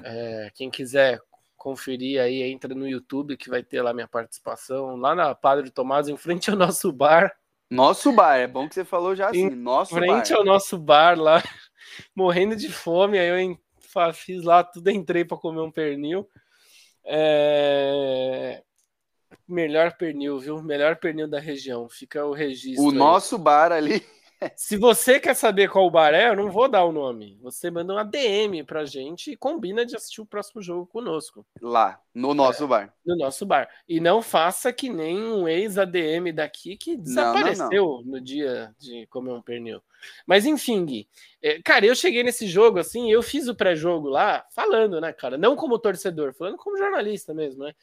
É, 0.04 0.52
quem 0.54 0.70
quiser 0.70 1.20
conferir 1.60 2.22
aí, 2.22 2.42
entra 2.42 2.74
no 2.74 2.88
YouTube 2.88 3.38
que 3.38 3.50
vai 3.50 3.62
ter 3.62 3.82
lá 3.82 3.94
minha 3.94 4.08
participação, 4.08 4.96
lá 4.96 5.14
na 5.14 5.36
Padre 5.36 5.70
Tomás, 5.70 6.08
em 6.08 6.18
frente 6.18 6.50
ao 6.50 6.56
nosso 6.56 6.92
bar. 6.92 7.36
Nosso 7.70 8.12
bar, 8.12 8.38
é 8.38 8.48
bom 8.48 8.68
que 8.68 8.74
você 8.74 8.86
falou 8.86 9.16
já 9.16 9.30
assim, 9.30 9.48
em 9.48 9.50
nosso 9.56 9.94
frente 9.94 10.34
ao 10.34 10.44
nosso 10.44 10.78
bar 10.78 11.20
lá, 11.20 11.44
morrendo 12.16 12.56
de 12.56 12.70
fome, 12.70 13.20
aí 13.20 13.28
eu 13.30 14.14
fiz 14.14 14.44
lá 14.44 14.64
tudo, 14.64 14.90
entrei 14.90 15.24
para 15.26 15.38
comer 15.38 15.62
um 15.62 15.72
pernil. 15.72 16.28
É... 17.06 18.64
Melhor 19.48 19.96
pernil, 19.98 20.40
viu? 20.40 20.64
Melhor 20.64 20.96
pernil 20.96 21.28
da 21.28 21.40
região. 21.40 21.90
Fica 21.90 22.26
o 22.26 22.34
registro. 22.34 22.86
O 22.86 22.92
aí. 22.92 22.96
nosso 22.96 23.38
bar 23.38 23.72
ali 23.72 24.04
Se 24.56 24.78
você 24.78 25.20
quer 25.20 25.34
saber 25.36 25.70
qual 25.70 25.86
o 25.86 25.92
bar 25.92 26.14
é, 26.14 26.30
eu 26.30 26.36
não 26.36 26.50
vou 26.50 26.70
dar 26.70 26.86
o 26.86 26.92
nome. 26.92 27.38
Você 27.42 27.70
manda 27.70 27.94
uma 27.94 28.04
DM 28.04 28.64
pra 28.64 28.86
gente 28.86 29.32
e 29.32 29.38
combina 29.38 29.86
de 29.86 29.96
assistir 29.96 30.22
o 30.22 30.26
próximo 30.26 30.62
jogo 30.62 30.86
conosco. 30.88 31.46
Lá, 31.62 32.02
no 32.14 32.34
nosso 32.34 32.64
é, 32.64 32.68
bar. 32.68 32.94
No 33.06 33.18
nosso 33.18 33.46
bar. 33.46 33.70
E 33.88 34.00
não 34.00 34.22
faça 34.22 34.72
que 34.72 34.90
nem 34.90 35.22
um 35.22 35.48
ex-ADM 35.48 36.34
daqui 36.34 36.78
que 36.78 36.96
desapareceu 36.96 37.70
não, 37.70 37.98
não, 37.98 38.02
não. 38.02 38.12
no 38.12 38.22
dia 38.22 38.74
de 38.80 39.06
comer 39.08 39.32
um 39.32 39.42
pernil. 39.42 39.82
Mas 40.26 40.46
enfim, 40.46 40.86
Gui. 40.86 41.10
É, 41.42 41.62
cara, 41.62 41.86
eu 41.86 41.96
cheguei 41.96 42.24
nesse 42.24 42.48
jogo 42.48 42.80
assim, 42.80 43.12
eu 43.12 43.22
fiz 43.22 43.48
o 43.48 43.56
pré-jogo 43.56 44.08
lá, 44.08 44.46
falando, 44.52 45.02
né, 45.02 45.12
cara? 45.12 45.38
Não 45.38 45.56
como 45.56 45.80
torcedor, 45.80 46.34
falando 46.34 46.58
como 46.58 46.78
jornalista 46.78 47.34
mesmo, 47.34 47.66
né? 47.66 47.74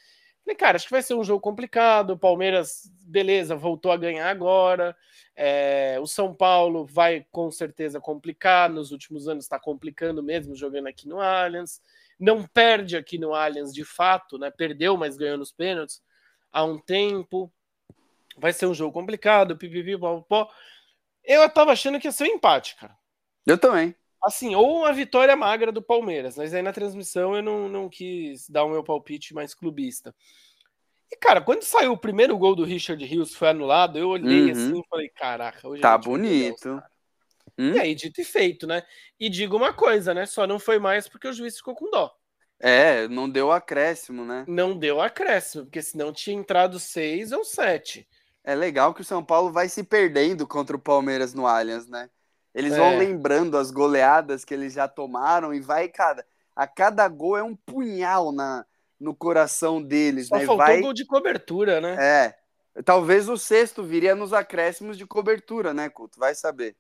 Falei, 0.46 0.56
cara, 0.56 0.76
acho 0.76 0.86
que 0.86 0.92
vai 0.92 1.02
ser 1.02 1.14
um 1.14 1.24
jogo 1.24 1.40
complicado. 1.40 2.10
O 2.10 2.18
Palmeiras, 2.18 2.88
beleza, 3.02 3.56
voltou 3.56 3.90
a 3.90 3.96
ganhar 3.96 4.30
agora. 4.30 4.96
É, 5.34 5.98
o 6.00 6.06
São 6.06 6.32
Paulo 6.32 6.86
vai 6.86 7.26
com 7.32 7.50
certeza 7.50 8.00
complicar. 8.00 8.70
Nos 8.70 8.92
últimos 8.92 9.26
anos 9.26 9.44
está 9.44 9.58
complicando 9.58 10.22
mesmo 10.22 10.54
jogando 10.54 10.86
aqui 10.86 11.08
no 11.08 11.20
Allianz. 11.20 11.82
não 12.18 12.44
perde 12.46 12.96
aqui 12.96 13.18
no 13.18 13.34
Allianz 13.34 13.74
de 13.74 13.84
fato, 13.84 14.38
né? 14.38 14.48
Perdeu, 14.48 14.96
mas 14.96 15.16
ganhou 15.16 15.36
nos 15.36 15.50
pênaltis 15.50 16.00
há 16.52 16.62
um 16.62 16.78
tempo. 16.78 17.52
Vai 18.38 18.52
ser 18.52 18.66
um 18.66 18.74
jogo 18.74 18.92
complicado, 18.92 19.56
pipipi, 19.56 19.98
pó. 19.98 20.48
Eu 21.24 21.50
tava 21.50 21.72
achando 21.72 21.98
que 21.98 22.06
ia 22.06 22.12
ser 22.12 22.22
um 22.22 22.36
empate, 22.36 22.76
cara. 22.76 22.96
Eu 23.44 23.58
também. 23.58 23.96
Assim, 24.26 24.56
ou 24.56 24.78
uma 24.80 24.92
vitória 24.92 25.36
magra 25.36 25.70
do 25.70 25.80
Palmeiras, 25.80 26.36
mas 26.36 26.52
aí 26.52 26.60
na 26.60 26.72
transmissão 26.72 27.36
eu 27.36 27.42
não, 27.42 27.68
não 27.68 27.88
quis 27.88 28.48
dar 28.50 28.64
o 28.64 28.68
meu 28.70 28.82
palpite 28.82 29.32
mais 29.32 29.54
clubista. 29.54 30.12
E, 31.12 31.16
cara, 31.16 31.40
quando 31.40 31.62
saiu 31.62 31.92
o 31.92 31.96
primeiro 31.96 32.36
gol 32.36 32.56
do 32.56 32.64
Richard 32.64 33.04
Rios 33.04 33.36
foi 33.36 33.48
anulado, 33.50 33.96
eu 33.96 34.08
olhei 34.08 34.46
Uhum. 34.46 34.50
assim 34.50 34.80
e 34.80 34.88
falei, 34.90 35.08
caraca, 35.10 35.68
hoje 35.68 35.80
Tá 35.80 35.96
bonito. 35.96 36.60
caras. 36.60 36.84
Hum? 37.56 37.72
E 37.74 37.78
aí, 37.78 37.94
dito 37.94 38.20
e 38.20 38.24
feito, 38.24 38.66
né? 38.66 38.82
E 39.18 39.28
digo 39.30 39.56
uma 39.56 39.72
coisa, 39.72 40.12
né? 40.12 40.26
Só 40.26 40.44
não 40.44 40.58
foi 40.58 40.80
mais 40.80 41.08
porque 41.08 41.28
o 41.28 41.32
juiz 41.32 41.56
ficou 41.56 41.76
com 41.76 41.88
dó. 41.88 42.12
É, 42.58 43.06
não 43.06 43.30
deu 43.30 43.52
acréscimo, 43.52 44.24
né? 44.24 44.44
Não 44.48 44.76
deu 44.76 45.00
acréscimo, 45.00 45.64
porque 45.66 45.80
senão 45.80 46.12
tinha 46.12 46.36
entrado 46.36 46.80
seis 46.80 47.30
ou 47.30 47.44
sete. 47.44 48.08
É 48.42 48.54
legal 48.54 48.92
que 48.92 49.02
o 49.02 49.04
São 49.04 49.24
Paulo 49.24 49.52
vai 49.52 49.68
se 49.68 49.84
perdendo 49.84 50.46
contra 50.46 50.76
o 50.76 50.80
Palmeiras 50.80 51.32
no 51.32 51.46
Allianz, 51.46 51.86
né? 51.86 52.10
Eles 52.56 52.74
vão 52.76 52.86
É. 52.92 52.96
lembrando 52.96 53.58
as 53.58 53.70
goleadas 53.70 54.42
que 54.44 54.54
eles 54.54 54.72
já 54.72 54.88
tomaram 54.88 55.52
e 55.52 55.60
vai, 55.60 55.88
cara, 55.88 56.24
a 56.56 56.66
cada 56.66 57.06
gol 57.06 57.36
é 57.36 57.42
um 57.42 57.54
punhal 57.54 58.32
na, 58.32 58.64
no 58.98 59.14
coração 59.14 59.82
deles, 59.82 60.28
Só 60.28 60.36
né? 60.38 60.46
faltou 60.46 60.64
Vai, 60.66 60.80
gol 60.80 60.94
de 60.94 61.04
cobertura, 61.04 61.82
né? 61.82 61.96
é, 62.02 62.82
talvez 62.82 63.28
o 63.28 63.36
sexto 63.36 63.82
viria 63.84 64.14
nos 64.14 64.32
acréscimos 64.32 64.96
de 64.96 65.04
cobertura, 65.06 65.74
né, 65.74 65.90
Couto? 65.90 66.18
Vai 66.18 66.34
saber. 66.34 66.74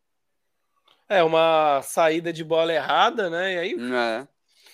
É, 1.08 1.22
uma 1.22 1.82
saída 1.82 2.32
de 2.32 2.42
bola 2.42 2.72
errada, 2.72 3.28
né? 3.28 3.54
E 3.54 3.58
aí, 3.58 3.76
É. 3.94 4.26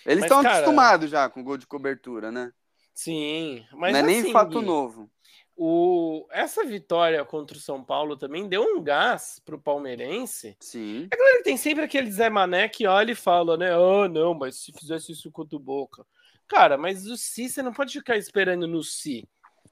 Eles 0.06 0.22
estão 0.24 0.40
cara- 0.42 0.54
acostumados 0.58 1.10
já 1.10 1.28
com 1.28 1.42
gol 1.44 1.56
de 1.58 1.66
cobertura, 1.66 2.30
né? 2.30 2.52
sim. 2.94 3.64
Mas 3.72 3.92
não 3.92 4.00
é 4.00 4.02
nem 4.02 4.20
assim, 4.20 4.32
fato 4.32 4.60
Gui, 4.60 4.66
novo. 4.66 5.10
O... 5.64 6.26
Essa 6.32 6.64
vitória 6.64 7.24
contra 7.24 7.56
o 7.56 7.60
São 7.60 7.84
Paulo 7.84 8.16
também 8.16 8.48
deu 8.48 8.64
um 8.64 8.82
gás 8.82 9.40
pro 9.44 9.60
palmeirense. 9.60 10.56
Sim. 10.58 11.06
É 11.08 11.16
claro 11.16 11.36
que 11.36 11.44
tem 11.44 11.56
sempre 11.56 11.84
aquele 11.84 12.10
Zé 12.10 12.28
Mané 12.28 12.68
que 12.68 12.84
olha 12.84 13.12
e 13.12 13.14
fala, 13.14 13.56
né? 13.56 13.70
Ah, 13.72 14.08
não, 14.08 14.34
mas 14.34 14.56
se 14.56 14.72
fizesse 14.72 15.12
isso 15.12 15.30
contra 15.30 15.54
o 15.56 15.60
Boca. 15.60 16.04
Cara, 16.48 16.76
mas 16.76 17.06
o 17.06 17.16
Si, 17.16 17.48
você 17.48 17.62
não 17.62 17.72
pode 17.72 17.92
ficar 17.92 18.16
esperando 18.16 18.66
no 18.66 18.82
Si, 18.82 19.24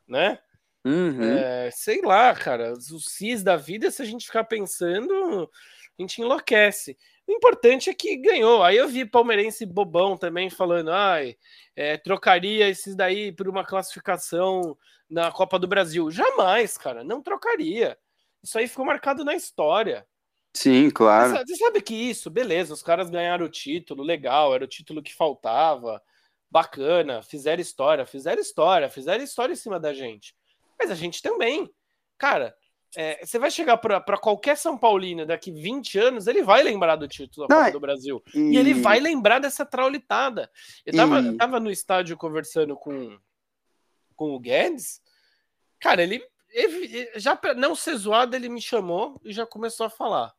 né? 0.07 0.39
Uhum. 0.85 1.25
É, 1.25 1.73
sei 1.73 2.01
lá, 2.03 2.33
cara, 2.37 2.73
os 2.73 3.07
Cis 3.07 3.43
da 3.43 3.57
vida, 3.57 3.91
se 3.91 4.01
a 4.01 4.05
gente 4.05 4.27
ficar 4.27 4.45
pensando, 4.45 5.51
a 5.99 6.03
gente 6.03 6.23
enlouquece. 6.23 6.97
O 7.31 7.33
importante 7.33 7.89
é 7.89 7.95
que 7.95 8.17
ganhou. 8.17 8.61
Aí 8.65 8.77
eu 8.77 8.89
vi 8.89 9.05
palmeirense 9.05 9.65
bobão 9.65 10.17
também 10.17 10.51
falando, 10.51 10.91
ai, 10.91 11.37
é, 11.77 11.97
trocaria 11.97 12.69
esses 12.69 12.97
daí 12.97 13.31
por 13.31 13.49
uma 13.49 13.65
classificação 13.65 14.77
na 15.09 15.31
Copa 15.31 15.57
do 15.57 15.69
Brasil. 15.69 16.11
Jamais, 16.11 16.77
cara, 16.77 17.05
não 17.05 17.23
trocaria. 17.23 17.97
Isso 18.43 18.59
aí 18.59 18.67
ficou 18.67 18.85
marcado 18.85 19.25
na 19.25 19.33
história. 19.37 20.05
Sim, 20.53 20.91
claro. 20.91 21.39
Você 21.47 21.55
sabe 21.55 21.81
que 21.81 21.95
isso, 21.95 22.29
beleza, 22.29 22.75
os 22.75 22.83
caras 22.83 23.09
ganharam 23.09 23.47
o 23.47 23.49
título, 23.49 24.03
legal, 24.03 24.53
era 24.53 24.65
o 24.65 24.69
título 24.69 25.01
que 25.01 25.15
faltava, 25.15 26.03
bacana, 26.51 27.23
fizeram 27.23 27.63
história, 27.63 28.05
fizeram 28.05 28.43
história, 28.43 28.91
fizeram 28.91 29.23
história 29.23 29.53
em 29.53 29.57
cima 29.57 29.79
da 29.79 29.95
gente. 29.95 30.35
Mas 30.77 30.91
a 30.91 30.97
gente 30.97 31.23
também. 31.23 31.71
Cara, 32.19 32.57
é, 32.97 33.25
você 33.25 33.39
vai 33.39 33.51
chegar 33.51 33.77
para 33.77 34.19
qualquer 34.19 34.57
São 34.57 34.77
Paulino 34.77 35.25
daqui 35.25 35.51
20 35.53 35.99
anos, 35.99 36.27
ele 36.27 36.43
vai 36.43 36.63
lembrar 36.63 36.97
do 36.97 37.07
título 37.07 37.47
da 37.47 37.55
Copa 37.55 37.69
é- 37.69 37.73
do 37.73 37.81
Brasil. 37.81 38.23
E, 38.35 38.39
E 38.53 38.57
ele 38.57 38.75
vai 38.75 38.99
lembrar 39.01 39.39
dessa 39.39 39.65
traulitada. 39.65 40.51
Eu 40.85 40.95
tava, 40.95 41.21
E- 41.21 41.27
eu 41.29 41.37
tava 41.37 41.61
no 41.61 41.71
estádio 41.71 42.17
conversando 42.17 42.77
com, 42.77 43.17
com 44.17 44.35
o 44.35 44.41
Guedes. 44.41 45.01
Cara, 45.81 46.03
ele, 46.03 46.23
ele- 46.51 47.11
já 47.17 47.37
pra 47.37 47.55
não 47.55 47.75
ser 47.77 47.95
zoado, 47.97 48.35
ele 48.35 48.49
me 48.49 48.61
chamou 48.61 49.21
e 49.25 49.33
já 49.33 49.47
começou 49.47 49.87
a 49.87 49.91
falar. 49.91 50.33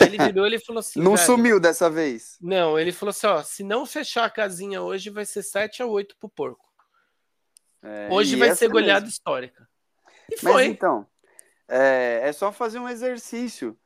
Aí 0.00 0.06
ele 0.06 0.18
virou 0.18 0.46
e 0.46 0.50
ele 0.50 0.58
falou 0.60 0.80
assim: 0.80 0.98
Não 1.02 1.14
"Velho, 1.16 1.26
sumiu 1.26 1.60
dessa 1.60 1.90
vez. 1.90 2.38
Não, 2.40 2.78
ele 2.78 2.90
falou 2.92 3.10
assim: 3.10 3.26
ó, 3.26 3.42
se 3.42 3.62
não 3.62 3.84
fechar 3.84 4.24
a 4.24 4.30
casinha 4.30 4.80
hoje, 4.80 5.10
vai 5.10 5.26
ser 5.26 5.42
7 5.42 5.82
a 5.82 5.86
8 5.86 6.16
pro 6.18 6.28
porco. 6.28 6.64
É, 7.82 8.08
Hoje 8.10 8.34
vai 8.36 8.48
essa 8.48 8.60
ser 8.60 8.68
mesmo. 8.68 8.80
goleada 8.80 9.06
histórica. 9.06 9.68
E 10.30 10.36
Mas 10.42 10.54
foi. 10.54 10.64
então, 10.64 11.06
é, 11.68 12.20
é 12.22 12.32
só 12.32 12.52
fazer 12.52 12.78
um 12.78 12.88
exercício. 12.88 13.76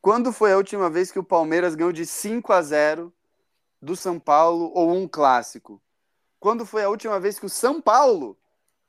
Quando 0.00 0.32
foi 0.32 0.52
a 0.52 0.56
última 0.56 0.88
vez 0.88 1.10
que 1.10 1.18
o 1.18 1.24
Palmeiras 1.24 1.74
ganhou 1.74 1.92
de 1.92 2.06
5 2.06 2.52
a 2.52 2.62
0 2.62 3.12
do 3.80 3.96
São 3.96 4.18
Paulo 4.18 4.70
ou 4.74 4.92
um 4.92 5.08
clássico? 5.08 5.82
Quando 6.38 6.64
foi 6.64 6.84
a 6.84 6.88
última 6.88 7.18
vez 7.18 7.38
que 7.38 7.46
o 7.46 7.50
São 7.50 7.80
Paulo 7.80 8.38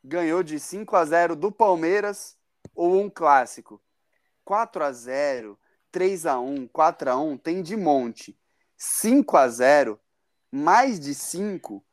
ganhou 0.04 0.43
de 0.43 0.60
5 0.60 0.95
a 0.95 1.06
0 1.06 1.36
do 1.36 1.52
Palmeiras 1.52 2.38
ou 2.76 3.02
um 3.02 3.10
clássico? 3.10 3.82
4 4.45 4.84
a 4.84 4.91
0, 4.91 5.60
3 5.91 6.26
a 6.26 6.39
1, 6.39 6.68
4 6.68 7.12
a 7.12 7.18
1 7.18 7.38
tem 7.38 7.62
de 7.62 7.76
monte. 7.76 8.38
5 8.78 9.36
a 9.36 9.47
0, 9.47 10.00
mais 10.52 11.00
de 11.00 11.14
5, 11.14 11.84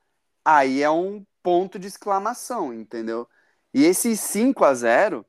aí 0.45 0.83
é 0.83 0.91
um 0.91 1.27
ponto 1.43 1.79
de 1.79 1.87
exclamação, 1.87 2.73
entendeu? 2.73 3.29
E 3.75 3.85
esse 3.85 4.17
5 4.17 4.65
a 4.65 4.75
0 4.75 5.27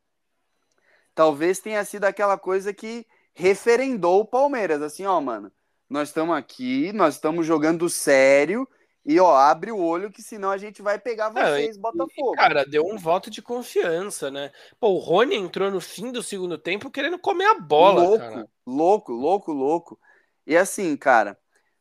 talvez 1.17 1.59
tenha 1.59 1.83
sido 1.83 2.05
aquela 2.05 2.37
coisa 2.37 2.71
que 2.71 3.03
referendou 3.33 4.21
o 4.21 4.25
Palmeiras, 4.25 4.83
assim, 4.83 5.03
ó, 5.03 5.19
mano, 5.19 5.51
nós 5.89 6.09
estamos 6.09 6.37
aqui, 6.37 6.93
nós 6.93 7.15
estamos 7.15 7.43
jogando 7.43 7.89
sério 7.89 8.67
e 9.03 9.19
ó, 9.19 9.35
abre 9.35 9.71
o 9.71 9.79
olho 9.79 10.11
que 10.11 10.21
senão 10.21 10.51
a 10.51 10.57
gente 10.57 10.79
vai 10.79 10.99
pegar 10.99 11.33
Não, 11.33 11.41
vocês, 11.41 11.75
e- 11.75 11.79
Botafogo. 11.79 12.35
Cara, 12.35 12.63
deu 12.63 12.85
um 12.85 12.99
voto 12.99 13.31
de 13.31 13.41
confiança, 13.41 14.29
né? 14.29 14.51
Pô, 14.79 14.89
o 14.89 14.99
Rony 14.99 15.35
entrou 15.35 15.71
no 15.71 15.81
fim 15.81 16.11
do 16.11 16.21
segundo 16.21 16.55
tempo 16.55 16.91
querendo 16.91 17.17
comer 17.17 17.45
a 17.45 17.59
bola, 17.59 18.03
louco, 18.03 18.19
cara. 18.19 18.47
louco, 18.63 19.11
louco, 19.11 19.51
louco. 19.51 19.99
E 20.45 20.55
assim, 20.55 20.95
cara, 20.95 21.35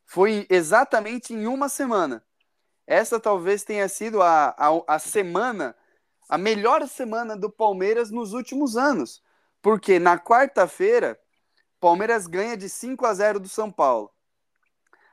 foi 0.06 0.46
exatamente 0.48 1.34
em 1.34 1.46
uma 1.46 1.68
semana. 1.68 2.24
Essa 2.86 3.20
talvez 3.20 3.64
tenha 3.64 3.86
sido 3.86 4.22
a, 4.22 4.54
a, 4.56 4.94
a 4.94 4.98
semana, 4.98 5.76
a 6.28 6.36
melhor 6.36 6.86
semana 6.88 7.36
do 7.36 7.50
Palmeiras 7.50 8.10
nos 8.10 8.32
últimos 8.32 8.76
anos. 8.76 9.22
Porque 9.62 9.98
na 9.98 10.18
quarta-feira, 10.18 11.18
Palmeiras 11.80 12.26
ganha 12.26 12.56
de 12.56 12.68
5 12.68 13.04
a 13.06 13.14
0 13.14 13.40
do 13.40 13.48
São 13.48 13.70
Paulo. 13.70 14.10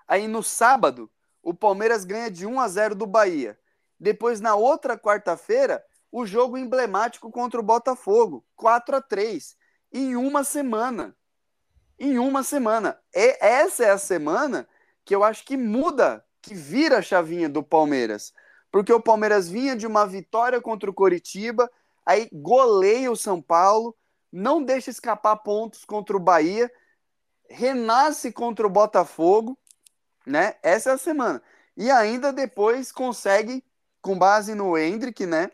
Aí 0.07 0.27
no 0.27 0.43
sábado, 0.43 1.09
o 1.41 1.53
Palmeiras 1.53 2.05
ganha 2.05 2.29
de 2.29 2.45
1 2.45 2.59
a 2.59 2.67
0 2.67 2.95
do 2.95 3.05
Bahia. 3.05 3.57
Depois, 3.99 4.39
na 4.41 4.55
outra 4.55 4.97
quarta-feira, 4.97 5.83
o 6.11 6.25
jogo 6.25 6.57
emblemático 6.57 7.31
contra 7.31 7.59
o 7.59 7.63
Botafogo, 7.63 8.45
4 8.55 8.95
a 8.97 9.01
3 9.01 9.55
em 9.91 10.15
uma 10.15 10.43
semana. 10.43 11.15
Em 11.99 12.17
uma 12.17 12.43
semana. 12.43 12.99
E 13.13 13.37
essa 13.39 13.85
é 13.85 13.91
a 13.91 13.97
semana 13.97 14.67
que 15.05 15.13
eu 15.13 15.23
acho 15.23 15.45
que 15.45 15.55
muda, 15.55 16.25
que 16.41 16.53
vira 16.53 16.97
a 16.97 17.01
chavinha 17.01 17.47
do 17.47 17.61
Palmeiras. 17.61 18.33
Porque 18.73 18.91
o 18.91 18.99
Palmeiras 18.99 19.47
vinha 19.47 19.75
de 19.75 19.85
uma 19.85 20.03
vitória 20.03 20.59
contra 20.59 20.89
o 20.89 20.93
Coritiba, 20.93 21.69
aí 22.03 22.27
goleia 22.33 23.11
o 23.11 23.15
São 23.15 23.39
Paulo, 23.39 23.95
não 24.31 24.63
deixa 24.63 24.89
escapar 24.89 25.35
pontos 25.35 25.85
contra 25.85 26.17
o 26.17 26.19
Bahia, 26.19 26.71
renasce 27.47 28.31
contra 28.31 28.65
o 28.65 28.69
Botafogo, 28.71 29.55
né? 30.25 30.55
Essa 30.63 30.89
é 30.89 30.93
a 30.93 30.97
semana. 30.97 31.39
E 31.77 31.91
ainda 31.91 32.33
depois 32.33 32.91
consegue, 32.91 33.63
com 34.01 34.17
base 34.17 34.55
no 34.55 34.75
Hendrick, 34.75 35.23
né? 35.23 35.51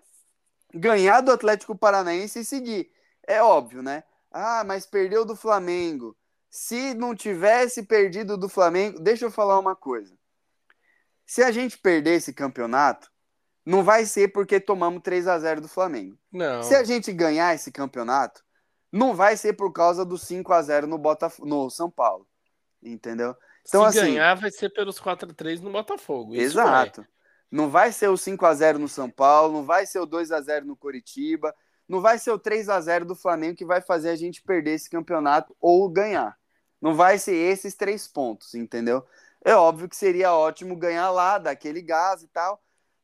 Ganhar 0.73 1.19
do 1.19 1.33
Atlético 1.33 1.77
Paranaense 1.77 2.39
e 2.39 2.45
seguir. 2.45 2.89
É 3.27 3.43
óbvio, 3.43 3.83
né? 3.83 4.05
Ah, 4.31 4.63
mas 4.65 4.85
perdeu 4.85 5.25
do 5.25 5.35
Flamengo. 5.35 6.15
Se 6.49 6.93
não 6.93 7.13
tivesse 7.13 7.83
perdido 7.83 8.37
do 8.37 8.47
Flamengo, 8.47 8.97
deixa 8.97 9.25
eu 9.25 9.31
falar 9.31 9.59
uma 9.59 9.75
coisa. 9.75 10.17
Se 11.25 11.43
a 11.43 11.51
gente 11.51 11.77
perder 11.77 12.15
esse 12.15 12.33
campeonato, 12.33 13.08
não 13.69 13.83
vai 13.83 14.03
ser 14.03 14.29
porque 14.29 14.59
tomamos 14.59 15.03
3 15.03 15.27
a 15.27 15.37
0 15.37 15.61
do 15.61 15.67
Flamengo. 15.67 16.17
Não. 16.31 16.63
Se 16.63 16.73
a 16.73 16.83
gente 16.83 17.13
ganhar 17.13 17.53
esse 17.53 17.71
campeonato, 17.71 18.43
não 18.91 19.13
vai 19.13 19.37
ser 19.37 19.53
por 19.53 19.71
causa 19.71 20.03
do 20.03 20.17
5 20.17 20.51
a 20.51 20.59
0 20.59 20.87
no 20.87 20.97
Botaf 20.97 21.39
no 21.45 21.69
São 21.69 21.87
Paulo. 21.87 22.27
Entendeu? 22.81 23.35
Então, 23.67 23.83
Se 23.91 23.99
assim, 23.99 24.13
ganhar, 24.13 24.33
vai 24.33 24.49
ser 24.49 24.69
pelos 24.69 24.99
4 24.99 25.29
a 25.29 25.33
3 25.35 25.61
no 25.61 25.71
Botafogo. 25.71 26.33
Isso 26.33 26.59
Exato. 26.59 27.05
Não 27.51 27.69
vai 27.69 27.91
ser 27.91 28.07
o 28.07 28.17
5 28.17 28.43
a 28.43 28.53
0 28.55 28.79
no 28.79 28.87
São 28.87 29.07
Paulo, 29.07 29.53
não 29.53 29.63
vai 29.63 29.85
ser 29.85 29.99
o 29.99 30.05
2 30.07 30.31
a 30.31 30.41
0 30.41 30.65
no 30.65 30.75
Coritiba, 30.75 31.53
não 31.87 32.01
vai 32.01 32.17
ser 32.17 32.31
o 32.31 32.39
3 32.39 32.69
a 32.69 32.81
0 32.81 33.05
do 33.05 33.15
Flamengo 33.15 33.55
que 33.55 33.65
vai 33.65 33.81
fazer 33.81 34.09
a 34.09 34.15
gente 34.15 34.41
perder 34.41 34.71
esse 34.71 34.89
campeonato 34.89 35.55
ou 35.61 35.87
ganhar. 35.87 36.35
Não 36.81 36.95
vai 36.95 37.19
ser 37.19 37.35
esses 37.35 37.75
três 37.75 38.07
pontos, 38.07 38.55
entendeu? 38.55 39.05
É 39.45 39.53
óbvio 39.53 39.87
que 39.87 39.95
seria 39.95 40.33
ótimo 40.33 40.75
ganhar 40.75 41.11
lá, 41.11 41.37
dar 41.37 41.51
aquele 41.51 41.83
gás 41.83 42.23
e 42.23 42.27
tal, 42.27 42.59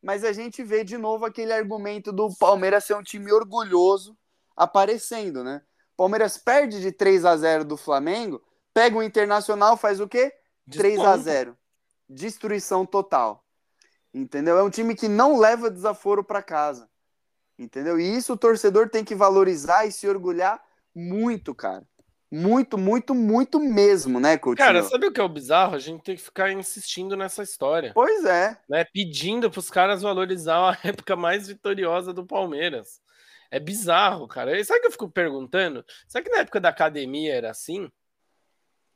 mas 0.06 0.24
a 0.24 0.32
gente 0.32 0.64
vê 0.64 0.84
de 0.84 1.00
novo 1.00 1.26
aquele 1.26 1.52
argumento 1.52 2.14
do 2.14 2.30
Palmeiras 2.38 2.84
ser 2.84 2.94
um 2.94 3.02
time 3.02 3.34
orgulhoso 3.34 4.16
aparecendo, 4.56 5.44
né? 5.44 5.64
Palmeiras 5.98 6.38
perde 6.38 6.80
de 6.80 6.92
3 6.92 7.26
a 7.26 7.36
0 7.36 7.66
do 7.66 7.76
Flamengo, 7.76 8.40
pega 8.72 8.96
o 8.96 9.02
Internacional, 9.02 9.76
faz 9.76 10.00
o 10.00 10.08
quê? 10.08 10.32
3 10.70 11.00
a 11.00 11.16
Desponta. 11.16 11.18
0 11.18 11.58
Destruição 12.08 12.86
total. 12.86 13.44
Entendeu? 14.14 14.60
É 14.60 14.62
um 14.62 14.70
time 14.70 14.94
que 14.94 15.08
não 15.08 15.40
leva 15.40 15.72
desaforo 15.72 16.24
para 16.24 16.44
casa. 16.44 16.88
Entendeu? 17.58 18.00
E 18.00 18.16
isso 18.16 18.34
o 18.34 18.38
torcedor 18.38 18.92
tem 18.92 19.04
que 19.04 19.16
valorizar 19.16 19.88
e 19.88 19.92
se 19.92 20.08
orgulhar 20.08 20.64
muito, 20.94 21.56
cara. 21.56 21.84
Muito, 22.32 22.78
muito, 22.78 23.14
muito 23.14 23.60
mesmo, 23.60 24.20
né, 24.20 24.38
Coutinho? 24.38 24.66
Cara, 24.66 24.84
sabe 24.84 25.08
o 25.08 25.12
que 25.12 25.22
é 25.22 25.24
o 25.24 25.30
bizarro? 25.30 25.76
A 25.76 25.80
gente 25.80 26.04
tem 26.04 26.16
que 26.16 26.22
ficar 26.22 26.52
insistindo 26.52 27.16
nessa 27.16 27.44
história. 27.44 27.92
Pois 27.94 28.26
é. 28.26 28.58
Né? 28.68 28.84
Pedindo 28.92 29.50
para 29.50 29.60
os 29.60 29.70
caras 29.70 30.02
valorizar 30.02 30.72
a 30.72 30.78
época 30.88 31.16
mais 31.16 31.48
vitoriosa 31.48 32.12
do 32.12 32.26
Palmeiras. 32.26 33.00
É 33.52 33.60
bizarro, 33.60 34.28
cara. 34.28 34.60
E 34.60 34.66
sabe 34.66 34.82
que 34.82 34.88
eu 34.88 34.92
fico 34.92 35.10
perguntando? 35.10 35.86
Será 36.08 36.24
que 36.24 36.30
na 36.30 36.40
época 36.40 36.60
da 36.60 36.70
academia 36.70 37.34
era 37.34 37.52
assim? 37.52 37.90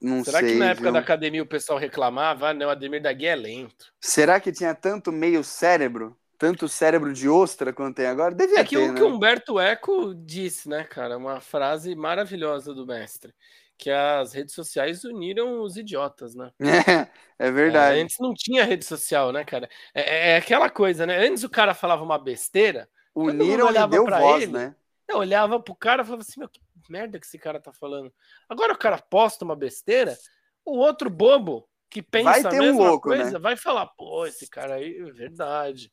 Não 0.02 0.24
Será 0.24 0.40
sei, 0.40 0.54
que 0.54 0.60
na 0.60 0.68
época 0.68 0.84
viu? 0.84 0.94
da 0.94 1.00
academia 1.00 1.44
o 1.44 1.48
pessoal 1.48 1.78
reclamava? 1.78 2.50
Ah, 2.50 2.54
não, 2.54 2.68
o 2.68 2.70
Ademir 2.70 3.02
da 3.02 3.12
Guia 3.12 3.32
é 3.32 3.36
lento. 3.36 3.94
Será 4.00 4.40
que 4.40 4.52
tinha 4.52 4.74
tanto 4.74 5.12
meio 5.12 5.44
cérebro? 5.44 6.18
Tanto 6.40 6.68
cérebro 6.70 7.14
de 7.14 7.30
ostra 7.30 7.74
quanto 7.74 7.98
tem 7.98 8.08
agora? 8.08 8.34
Devia 8.34 8.62
É 8.62 8.64
que 8.64 8.76
ter, 8.76 8.90
o 8.90 8.94
né? 8.94 8.98
que 8.98 9.04
o 9.04 9.08
Humberto 9.08 9.60
Eco 9.60 10.16
disse, 10.16 10.70
né, 10.70 10.84
cara? 10.86 11.18
Uma 11.18 11.42
frase 11.42 11.94
maravilhosa 11.96 12.74
do 12.74 12.86
mestre. 12.88 13.34
Que 13.78 13.90
as 13.92 14.34
redes 14.34 14.56
sociais 14.56 15.04
uniram 15.04 15.62
os 15.62 15.78
idiotas, 15.78 16.36
né? 16.36 16.52
É, 17.40 17.48
é 17.48 17.52
verdade. 17.52 18.00
É, 18.00 18.02
antes 18.02 18.18
não 18.20 18.34
tinha 18.34 18.64
rede 18.66 18.86
social, 18.86 19.32
né, 19.32 19.44
cara? 19.46 19.70
É, 19.94 20.02
é- 20.02 20.30
é 20.32 20.38
aquela 20.38 20.70
coisa, 20.70 21.06
né? 21.06 21.18
Antes 21.28 21.44
o 21.44 21.50
cara 21.50 21.74
falava 21.74 22.04
uma 22.04 22.18
besteira, 22.18 22.90
Uniram 23.16 23.66
e 23.66 23.70
olhava 23.70 23.92
deu 23.92 24.06
pra 24.06 24.20
voz, 24.20 24.44
ele. 24.44 24.54
né? 24.54 24.76
eu 25.08 25.18
olhava 25.18 25.60
pro 25.60 25.76
cara 25.76 26.02
e 26.04 26.06
falava 26.06 26.22
assim, 26.22 26.40
meu, 26.40 26.48
que 26.50 26.62
merda 26.90 27.20
que 27.20 27.26
esse 27.26 27.38
cara 27.38 27.60
tá 27.60 27.74
falando. 27.74 28.14
Agora 28.48 28.74
o 28.74 28.78
cara 28.78 28.98
posta 28.98 29.44
uma 29.44 29.56
besteira, 29.56 30.18
o 30.66 30.78
outro 30.78 31.10
bobo 31.10 31.68
que 31.90 32.02
pensa 32.02 32.30
Vai 32.30 32.40
a 32.42 32.50
ter 32.50 32.62
um 32.62 32.66
mesma 32.66 32.84
louco, 32.90 33.10
coisa 33.10 33.32
né? 33.34 33.40
vai 33.40 33.56
falar, 33.58 33.88
pô, 33.88 34.26
esse 34.26 34.48
cara 34.48 34.76
aí 34.76 34.98
é 35.00 35.12
verdade. 35.12 35.92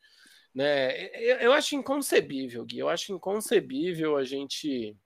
Né? 0.56 1.08
Eu, 1.14 1.36
eu 1.36 1.52
acho 1.52 1.76
inconcebível, 1.76 2.64
Gui. 2.64 2.78
Eu 2.78 2.88
acho 2.88 3.12
inconcebível 3.12 4.16
a 4.16 4.24
gente 4.24 4.96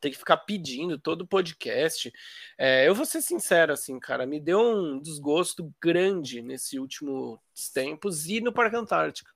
ter 0.00 0.08
que 0.08 0.16
ficar 0.16 0.38
pedindo 0.38 0.98
todo 0.98 1.26
podcast. 1.26 2.10
É, 2.56 2.88
eu 2.88 2.94
vou 2.94 3.04
ser 3.04 3.20
sincero, 3.20 3.74
assim, 3.74 4.00
cara, 4.00 4.24
me 4.24 4.40
deu 4.40 4.58
um 4.58 4.98
desgosto 4.98 5.70
grande 5.78 6.40
nesses 6.40 6.72
últimos 6.72 7.38
tempos 7.74 8.26
ir 8.26 8.40
no 8.40 8.54
Parque 8.54 8.74
Antártica. 8.74 9.30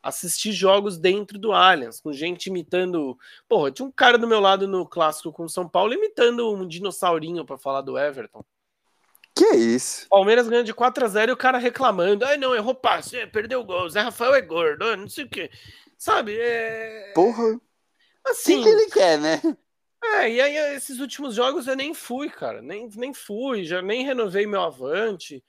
Assistir 0.00 0.52
jogos 0.52 0.96
dentro 0.96 1.36
do 1.36 1.50
Allianz, 1.50 2.00
com 2.00 2.12
gente 2.12 2.46
imitando. 2.46 3.18
Porra, 3.48 3.72
tinha 3.72 3.88
um 3.88 3.90
cara 3.90 4.16
do 4.16 4.28
meu 4.28 4.38
lado 4.38 4.68
no 4.68 4.86
clássico 4.86 5.32
com 5.32 5.48
São 5.48 5.68
Paulo 5.68 5.94
imitando 5.94 6.48
um 6.54 6.64
dinossaurinho 6.64 7.44
para 7.44 7.58
falar 7.58 7.80
do 7.80 7.98
Everton. 7.98 8.44
Que 9.36 9.54
isso? 9.54 10.08
Palmeiras 10.08 10.48
ganhando 10.48 10.64
de 10.64 10.72
4 10.72 11.04
a 11.04 11.08
0 11.08 11.30
e 11.30 11.34
o 11.34 11.36
cara 11.36 11.58
reclamando. 11.58 12.24
Ai, 12.24 12.38
não, 12.38 12.54
errou 12.54 12.74
passe, 12.74 13.18
é, 13.18 13.26
perdeu 13.26 13.60
o 13.60 13.64
gol. 13.64 13.88
Zé 13.90 14.00
Rafael 14.00 14.34
é 14.34 14.40
gordo, 14.40 14.96
não 14.96 15.08
sei 15.08 15.24
o 15.24 15.28
quê. 15.28 15.50
Sabe? 15.98 16.38
É... 16.40 17.12
Porra, 17.14 17.42
o 17.44 17.60
Assim, 18.26 18.56
que, 18.58 18.62
que 18.62 18.68
ele 18.70 18.90
quer, 18.90 19.18
né? 19.18 19.40
é, 20.02 20.30
e 20.30 20.40
aí 20.40 20.56
esses 20.74 21.00
últimos 21.00 21.34
jogos 21.34 21.66
eu 21.66 21.76
nem 21.76 21.92
fui, 21.92 22.30
cara. 22.30 22.62
Nem, 22.62 22.88
nem 22.96 23.12
fui, 23.12 23.64
já 23.64 23.82
nem 23.82 24.06
renovei 24.06 24.46
meu 24.46 24.62
avante. 24.62 25.44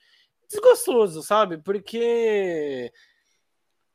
Desgostoso, 0.49 1.23
sabe? 1.23 1.57
Porque. 1.57 2.91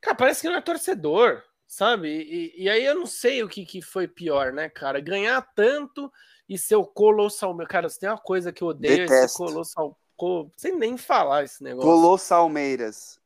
Cara, 0.01 0.17
parece 0.17 0.41
que 0.41 0.49
não 0.49 0.57
é 0.57 0.61
torcedor, 0.63 1.43
sabe? 1.67 2.09
E, 2.09 2.65
e 2.65 2.69
aí 2.71 2.85
eu 2.85 2.95
não 2.95 3.07
sei 3.07 3.43
o 3.43 3.49
que, 3.49 3.67
que 3.67 3.83
foi 3.83 4.09
pior, 4.09 4.55
né, 4.55 4.71
cara? 4.71 5.01
Ganhar 5.01 5.41
tanto 5.55 6.11
e 6.53 6.59
ser 6.59 6.77
o 6.77 6.85
colossal. 6.85 7.57
Cara, 7.67 7.89
se 7.89 7.99
tem 7.99 8.09
uma 8.09 8.19
coisa 8.19 8.53
que 8.53 8.63
eu 8.63 8.69
odeio, 8.69 9.01
é 9.01 9.05
esse 9.05 9.15
Detesto. 9.15 9.39
colossal. 9.39 9.99
co- 10.17 10.51
Sem 10.57 10.77
nem 10.77 10.97
falar 10.97 11.45
esse 11.45 11.63
negócio. 11.65 11.91
Colossalmeiras. 11.91 13.19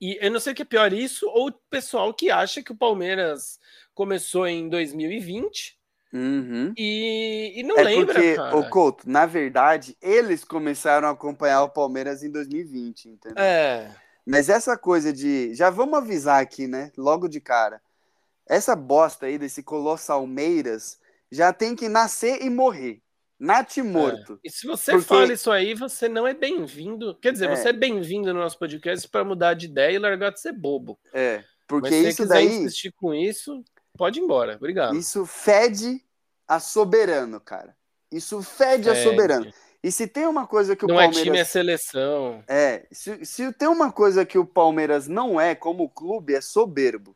E 0.00 0.18
eu 0.20 0.30
não 0.30 0.40
sei 0.40 0.52
o 0.52 0.56
que 0.56 0.62
é 0.62 0.64
pior 0.64 0.92
isso 0.92 1.26
ou 1.28 1.48
o 1.48 1.52
pessoal 1.70 2.12
que 2.14 2.30
acha 2.30 2.62
que 2.62 2.72
o 2.72 2.76
Palmeiras 2.76 3.60
começou 3.94 4.46
em 4.46 4.68
2020 4.68 5.76
Uhum. 6.12 6.72
e, 6.76 7.52
e 7.56 7.62
não 7.62 7.76
É 7.76 7.82
lembra, 7.84 8.14
porque, 8.14 8.36
cara. 8.36 8.56
ô 8.56 8.70
Couto, 8.70 9.08
na 9.08 9.26
verdade, 9.26 9.96
eles 10.00 10.44
começaram 10.44 11.08
a 11.08 11.10
acompanhar 11.10 11.62
o 11.62 11.68
Palmeiras 11.68 12.22
em 12.22 12.30
2020, 12.30 13.08
entendeu? 13.10 13.42
É, 13.44 13.94
Mas 14.24 14.48
essa 14.48 14.78
coisa 14.78 15.12
de. 15.12 15.52
Já 15.54 15.68
vamos 15.68 15.98
avisar 15.98 16.40
aqui, 16.42 16.66
né? 16.66 16.90
Logo 16.96 17.28
de 17.28 17.40
cara. 17.40 17.82
Essa 18.48 18.74
bosta 18.74 19.26
aí 19.26 19.36
desse 19.38 19.62
Colossalmeiras 19.62 20.98
já 21.30 21.52
tem 21.52 21.74
que 21.74 21.88
nascer 21.88 22.42
e 22.42 22.50
morrer. 22.50 23.00
Nate 23.38 23.82
morto. 23.82 24.40
e 24.42 24.48
se 24.50 24.66
você 24.66 24.92
Porque- 24.92 25.06
fala 25.06 25.32
isso 25.32 25.50
aí, 25.50 25.74
você 25.74 26.08
não 26.08 26.26
é 26.26 26.32
bem-vindo. 26.32 27.14
Quer 27.20 27.32
dizer, 27.32 27.50
É. 27.50 27.54
você 27.56 27.68
é 27.68 27.72
bem-vindo 27.72 28.32
no 28.32 28.40
nosso 28.40 28.58
podcast 28.58 29.06
para 29.08 29.24
mudar 29.24 29.52
de 29.52 29.66
ideia 29.66 29.94
e 29.94 29.98
largar 29.98 30.32
de 30.32 30.40
ser 30.40 30.52
bobo. 30.52 30.98
É. 31.12 31.44
Porque 31.68 31.90
Mas 31.90 31.94
se 32.00 32.08
isso 32.08 32.16
você 32.16 32.22
quiser 32.22 32.34
daí. 32.34 32.46
insistir 32.46 32.92
com 32.92 33.12
isso, 33.12 33.62
pode 33.98 34.18
ir 34.20 34.22
embora. 34.22 34.56
Obrigado. 34.56 34.96
Isso 34.96 35.26
fede 35.26 36.02
a 36.48 36.58
soberano, 36.58 37.38
cara. 37.38 37.76
Isso 38.10 38.40
fede, 38.42 38.88
a 38.88 38.94
Fede. 38.94 39.04
soberano. 39.04 39.52
E 39.82 39.92
se 39.92 40.06
tem 40.06 40.26
uma 40.26 40.46
coisa 40.46 40.74
que 40.74 40.84
o 40.84 40.88
Não 40.88 40.94
é 40.94 41.04
Palmeiras. 41.04 41.22
time, 41.24 41.38
é 41.38 41.44
seleção. 41.44 42.42
É, 42.48 42.86
se, 42.90 43.22
se 43.26 43.52
tem 43.52 43.68
uma 43.68 43.92
coisa 43.92 44.24
que 44.24 44.38
o 44.38 44.46
Palmeiras 44.46 45.06
não 45.08 45.38
é 45.38 45.54
como 45.54 45.90
clube, 45.90 46.34
é 46.34 46.40
soberbo. 46.40 47.14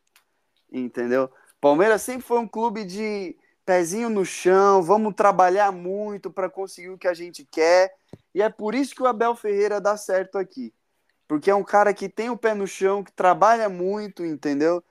Entendeu? 0.70 1.30
Palmeiras 1.60 2.02
sempre 2.02 2.22
foi 2.26 2.38
um 2.38 2.46
clube 2.48 2.84
de 2.84 3.36
pezinho 3.70 4.10
no 4.10 4.24
chão, 4.24 4.82
vamos 4.82 5.14
trabalhar 5.14 5.70
muito 5.70 6.28
para 6.28 6.50
conseguir 6.50 6.88
o 6.88 6.98
que 6.98 7.06
a 7.06 7.14
gente 7.14 7.44
quer. 7.44 7.94
E 8.34 8.42
é 8.42 8.48
por 8.48 8.74
isso 8.74 8.96
que 8.96 9.00
o 9.00 9.06
Abel 9.06 9.36
Ferreira 9.36 9.80
dá 9.80 9.96
certo 9.96 10.38
aqui. 10.38 10.74
Porque 11.28 11.48
é 11.48 11.54
um 11.54 11.62
cara 11.62 11.94
que 11.94 12.08
tem 12.08 12.30
o 12.30 12.36
pé 12.36 12.52
no 12.52 12.66
chão, 12.66 13.04
que 13.04 13.12
trabalha 13.12 13.68
muito, 13.68 14.24
entendeu? 14.24 14.82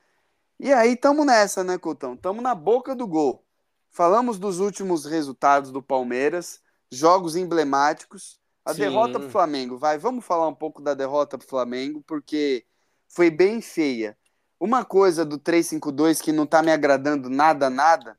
E 0.58 0.72
aí 0.72 0.96
tamo 0.96 1.26
nessa, 1.26 1.62
né, 1.62 1.78
Coutão? 1.78 2.16
Tamo 2.16 2.42
na 2.42 2.56
boca 2.56 2.96
do 2.96 3.06
gol. 3.06 3.44
Falamos 3.90 4.40
dos 4.40 4.62
últimos 4.62 5.04
resultados 5.04 5.74
do 5.74 5.84
Palmeiras, 5.84 6.62
jogos 6.90 7.36
emblemáticos. 7.36 8.40
A 8.64 8.74
Sim. 8.74 8.80
derrota 8.80 9.20
pro 9.20 9.30
Flamengo, 9.30 9.78
vai, 9.78 9.98
vamos 9.98 10.24
falar 10.24 10.48
um 10.48 10.56
pouco 10.56 10.82
da 10.82 10.94
derrota 10.94 11.38
pro 11.38 11.46
Flamengo, 11.46 12.02
porque 12.08 12.64
foi 13.10 13.30
bem 13.30 13.60
feia. 13.60 14.18
Uma 14.58 14.86
coisa 14.86 15.26
do 15.26 15.38
352 15.38 16.22
que 16.22 16.32
não 16.32 16.48
tá 16.48 16.64
me 16.64 16.72
agradando 16.72 17.30
nada, 17.30 17.70
nada, 17.70 18.18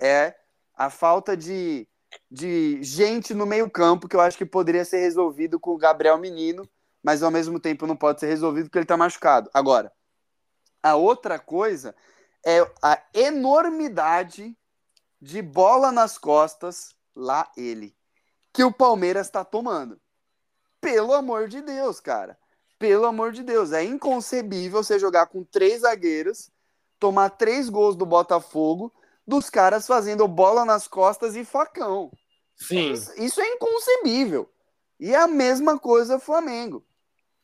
é 0.00 0.34
a 0.74 0.88
falta 0.90 1.36
de, 1.36 1.86
de 2.30 2.82
gente 2.82 3.34
no 3.34 3.46
meio-campo, 3.46 4.08
que 4.08 4.16
eu 4.16 4.20
acho 4.20 4.38
que 4.38 4.46
poderia 4.46 4.84
ser 4.84 4.98
resolvido 4.98 5.60
com 5.60 5.72
o 5.72 5.78
Gabriel 5.78 6.18
Menino, 6.18 6.68
mas 7.02 7.22
ao 7.22 7.30
mesmo 7.30 7.60
tempo 7.60 7.86
não 7.86 7.96
pode 7.96 8.20
ser 8.20 8.26
resolvido 8.26 8.66
porque 8.66 8.78
ele 8.78 8.86
tá 8.86 8.96
machucado. 8.96 9.50
Agora, 9.52 9.92
a 10.82 10.96
outra 10.96 11.38
coisa 11.38 11.94
é 12.44 12.60
a 12.82 13.02
enormidade 13.12 14.56
de 15.20 15.42
bola 15.42 15.92
nas 15.92 16.16
costas, 16.16 16.94
lá 17.14 17.50
ele, 17.56 17.94
que 18.52 18.64
o 18.64 18.72
Palmeiras 18.72 19.26
está 19.26 19.44
tomando. 19.44 20.00
Pelo 20.80 21.12
amor 21.12 21.46
de 21.46 21.60
Deus, 21.60 22.00
cara. 22.00 22.38
Pelo 22.78 23.04
amor 23.04 23.32
de 23.32 23.42
Deus. 23.42 23.72
É 23.72 23.84
inconcebível 23.84 24.82
você 24.82 24.98
jogar 24.98 25.26
com 25.26 25.44
três 25.44 25.82
zagueiros, 25.82 26.50
tomar 26.98 27.30
três 27.30 27.68
gols 27.68 27.94
do 27.94 28.06
Botafogo, 28.06 28.92
dos 29.30 29.48
caras 29.48 29.86
fazendo 29.86 30.28
bola 30.28 30.64
nas 30.64 30.88
costas 30.88 31.36
e 31.36 31.44
facão. 31.44 32.10
Sim. 32.56 32.92
Isso, 32.92 33.12
isso 33.16 33.40
é 33.40 33.48
inconcebível. 33.48 34.50
E 34.98 35.14
é 35.14 35.16
a 35.16 35.28
mesma 35.28 35.78
coisa 35.78 36.18
Flamengo. 36.18 36.84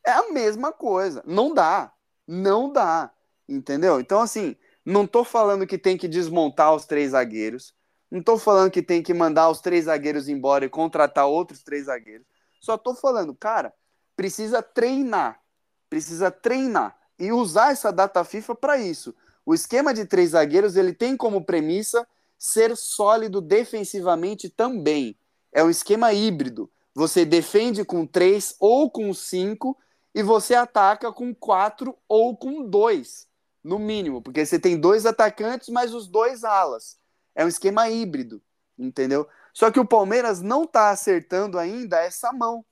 É 0.05 0.11
a 0.11 0.31
mesma 0.31 0.71
coisa. 0.71 1.23
Não 1.25 1.53
dá. 1.53 1.91
Não 2.27 2.71
dá. 2.71 3.11
Entendeu? 3.49 3.99
Então, 3.99 4.21
assim, 4.21 4.55
não 4.85 5.07
tô 5.07 5.23
falando 5.23 5.65
que 5.65 5.77
tem 5.77 5.97
que 5.97 6.07
desmontar 6.07 6.75
os 6.75 6.85
três 6.85 7.11
zagueiros. 7.11 7.73
Não 8.11 8.21
tô 8.21 8.37
falando 8.37 8.69
que 8.69 8.83
tem 8.83 9.01
que 9.01 9.13
mandar 9.13 9.49
os 9.49 9.59
três 9.59 9.85
zagueiros 9.85 10.29
embora 10.29 10.65
e 10.65 10.69
contratar 10.69 11.25
outros 11.25 11.63
três 11.63 11.85
zagueiros. 11.85 12.27
Só 12.59 12.77
tô 12.77 12.93
falando, 12.93 13.33
cara, 13.33 13.73
precisa 14.15 14.61
treinar. 14.61 15.41
Precisa 15.89 16.29
treinar. 16.29 16.97
E 17.17 17.31
usar 17.31 17.71
essa 17.71 17.91
data 17.91 18.23
FIFA 18.23 18.55
para 18.55 18.77
isso. 18.77 19.15
O 19.47 19.53
esquema 19.53 19.93
de 19.93 20.03
três 20.03 20.31
zagueiros 20.31 20.75
ele 20.75 20.91
tem 20.91 21.15
como 21.15 21.45
premissa 21.45 22.05
ser 22.37 22.75
sólido 22.75 23.39
defensivamente 23.39 24.49
também. 24.49 25.17
É 25.53 25.63
um 25.63 25.69
esquema 25.69 26.11
híbrido. 26.11 26.69
Você 26.93 27.23
defende 27.23 27.85
com 27.85 28.05
três 28.05 28.57
ou 28.59 28.91
com 28.91 29.13
cinco 29.13 29.77
e 30.13 30.21
você 30.21 30.53
ataca 30.53 31.13
com 31.13 31.33
quatro 31.33 31.97
ou 32.09 32.35
com 32.35 32.67
dois, 32.67 33.25
no 33.63 33.79
mínimo, 33.79 34.21
porque 34.21 34.45
você 34.45 34.59
tem 34.59 34.77
dois 34.77 35.05
atacantes 35.05 35.69
mais 35.69 35.93
os 35.93 36.09
dois 36.09 36.43
alas. 36.43 36.99
É 37.33 37.45
um 37.45 37.47
esquema 37.47 37.89
híbrido, 37.89 38.43
entendeu? 38.77 39.29
Só 39.53 39.71
que 39.71 39.79
o 39.79 39.87
Palmeiras 39.87 40.41
não 40.41 40.67
tá 40.67 40.89
acertando 40.89 41.57
ainda 41.57 42.03
essa 42.03 42.33
mão. 42.33 42.65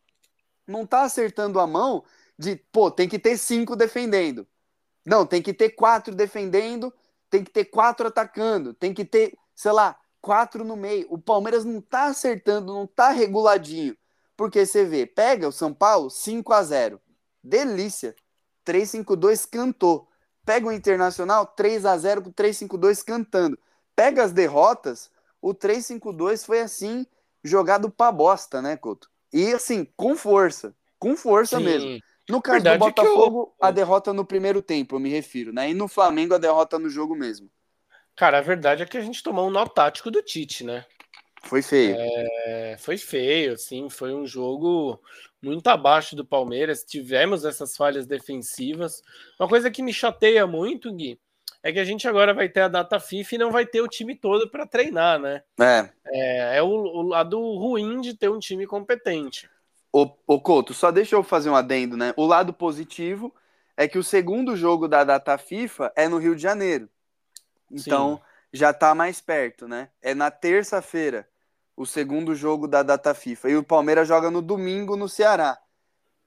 Não 0.68 0.86
tá 0.86 1.04
acertando 1.04 1.58
a 1.58 1.66
mão 1.66 2.04
de, 2.38 2.58
pô, 2.74 2.92
tem 2.92 3.08
que 3.08 3.18
ter 3.18 3.38
cinco 3.38 3.78
defendendo. 3.78 4.46
Não, 5.06 5.26
tem 5.26 5.42
que 5.42 5.54
ter 5.54 5.70
quatro 5.70 6.16
defendendo, 6.16 6.94
tem 7.30 7.44
que 7.44 7.52
ter 7.52 7.66
quatro 7.66 8.08
atacando, 8.08 8.74
tem 8.74 8.94
que 8.94 9.06
ter, 9.06 9.38
sei 9.54 9.72
lá, 9.72 9.98
quatro 10.20 10.64
no 10.64 10.76
meio. 10.76 11.06
O 11.10 11.18
Palmeiras 11.20 11.64
não 11.64 11.80
tá 11.80 12.06
acertando, 12.06 12.74
não 12.74 12.88
tá 12.88 13.12
reguladinho. 13.12 13.96
Porque 14.36 14.66
você 14.66 14.84
vê, 14.84 15.06
pega 15.06 15.48
o 15.48 15.52
São 15.52 15.74
Paulo 15.74 16.10
5 16.10 16.52
a 16.52 16.64
0 16.64 17.00
Delícia. 17.44 18.16
3-5-2 18.66 19.46
cantou. 19.46 20.08
Pega 20.44 20.68
o 20.68 20.72
Internacional, 20.72 21.46
3 21.46 21.86
a 21.86 21.98
0 21.98 22.24
com 22.24 22.32
3-5-2 22.32 23.04
cantando. 23.04 23.58
Pega 23.96 24.24
as 24.24 24.32
derrotas, 24.32 25.10
o 25.42 25.54
3-5-2 25.54 26.44
foi 26.46 26.60
assim, 26.60 27.06
jogado 27.44 27.90
pra 27.90 28.12
bosta, 28.12 28.62
né, 28.62 28.76
Couto? 28.76 29.10
E 29.32 29.54
assim, 29.54 29.88
com 29.96 30.16
força. 30.16 30.76
Com 30.98 31.16
força 31.16 31.58
Sim. 31.58 31.64
mesmo. 31.64 32.00
No 32.30 32.42
caso 32.42 32.56
Verdade 32.56 32.80
do 32.80 32.86
Botafogo, 32.86 33.56
eu... 33.60 33.66
a 33.68 33.72
derrota 33.72 34.12
no 34.14 34.26
primeiro 34.26 34.62
tempo, 34.62 34.96
eu 34.96 35.00
me 35.00 35.10
refiro, 35.10 35.54
né? 35.54 35.70
E 35.70 35.74
no 35.74 35.88
Flamengo, 35.88 36.34
a 36.34 36.40
derrota 36.40 36.80
no 36.80 36.90
jogo 36.90 37.16
mesmo. 37.16 37.50
Cara, 38.16 38.40
a 38.40 38.42
verdade 38.42 38.82
é 38.82 38.86
que 38.86 38.98
a 38.98 39.02
gente 39.02 39.22
tomou 39.22 39.48
um 39.48 39.52
nó 39.52 39.66
tático 39.66 40.10
do 40.10 40.22
Tite, 40.22 40.64
né? 40.64 40.86
Foi 41.44 41.62
feio. 41.62 41.96
É, 41.98 42.76
foi 42.80 42.98
feio, 42.98 43.54
assim, 43.54 43.88
foi 43.90 44.14
um 44.14 44.26
jogo 44.26 45.00
muito 45.42 45.68
abaixo 45.68 46.16
do 46.16 46.26
Palmeiras. 46.26 46.84
Tivemos 46.84 47.46
essas 47.46 47.78
falhas 47.78 48.08
defensivas. 48.08 49.04
Uma 49.40 49.48
coisa 49.48 49.70
que 49.70 49.84
me 49.84 49.94
chateia 49.94 50.48
muito, 50.48 50.92
Gui, 50.92 51.20
é 51.62 51.72
que 51.72 51.80
a 51.80 51.84
gente 51.84 52.08
agora 52.08 52.34
vai 52.34 52.50
ter 52.50 52.62
a 52.62 52.68
data 52.68 53.00
FIFA 53.00 53.36
e 53.36 53.38
não 53.38 53.52
vai 53.52 53.66
ter 53.66 53.82
o 53.82 53.88
time 53.88 54.16
todo 54.16 54.50
para 54.50 54.66
treinar, 54.66 55.20
né? 55.20 55.44
É. 55.60 55.90
É, 56.08 56.58
é 56.58 56.64
o, 56.64 56.68
o, 56.68 57.02
lado 57.04 57.40
ruim 57.40 58.02
de 58.02 58.16
ter 58.16 58.30
um 58.30 58.40
time 58.40 58.66
competente. 58.66 59.50
Ô, 59.98 60.12
ô 60.28 60.42
Couto, 60.42 60.74
só 60.74 60.92
deixa 60.92 61.16
eu 61.16 61.24
fazer 61.24 61.50
um 61.50 61.56
adendo, 61.56 61.96
né? 61.96 62.14
O 62.18 62.26
lado 62.26 62.52
positivo 62.52 63.34
é 63.78 63.88
que 63.88 63.98
o 63.98 64.04
segundo 64.04 64.54
jogo 64.54 64.90
da 64.90 65.06
data 65.06 65.38
FIFA 65.38 65.90
é 65.96 66.10
no 66.10 66.18
Rio 66.18 66.36
de 66.36 66.42
Janeiro. 66.42 66.90
Então 67.72 68.18
Sim. 68.18 68.22
já 68.52 68.74
tá 68.74 68.94
mais 68.94 69.22
perto, 69.22 69.70
né? 69.70 69.88
É 70.02 70.14
na 70.14 70.30
terça-feira 70.30 71.26
o 71.78 71.86
segundo 71.86 72.36
jogo 72.36 72.68
da 72.68 72.84
data 72.84 73.14
FIFA. 73.14 73.50
E 73.50 73.56
o 73.56 73.64
Palmeiras 73.64 74.06
joga 74.06 74.30
no 74.30 74.42
domingo 74.42 74.98
no 74.98 75.08
Ceará. 75.08 75.58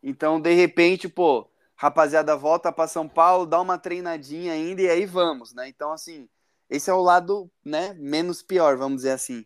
Então, 0.03 0.41
de 0.41 0.55
repente, 0.55 1.07
pô, 1.07 1.47
rapaziada 1.77 2.35
volta 2.35 2.73
para 2.73 2.89
São 2.89 3.07
Paulo, 3.07 3.45
dá 3.45 3.61
uma 3.61 3.77
treinadinha 3.77 4.55
ainda 4.55 4.81
e 4.81 4.89
aí 4.89 5.05
vamos, 5.05 5.53
né? 5.53 5.69
Então, 5.69 5.93
assim, 5.93 6.27
esse 6.71 6.89
é 6.89 6.95
o 6.95 7.03
lado, 7.03 7.51
né, 7.63 7.93
menos 7.99 8.43
pior, 8.43 8.79
vamos 8.79 8.97
dizer 8.97 9.11
assim. 9.11 9.45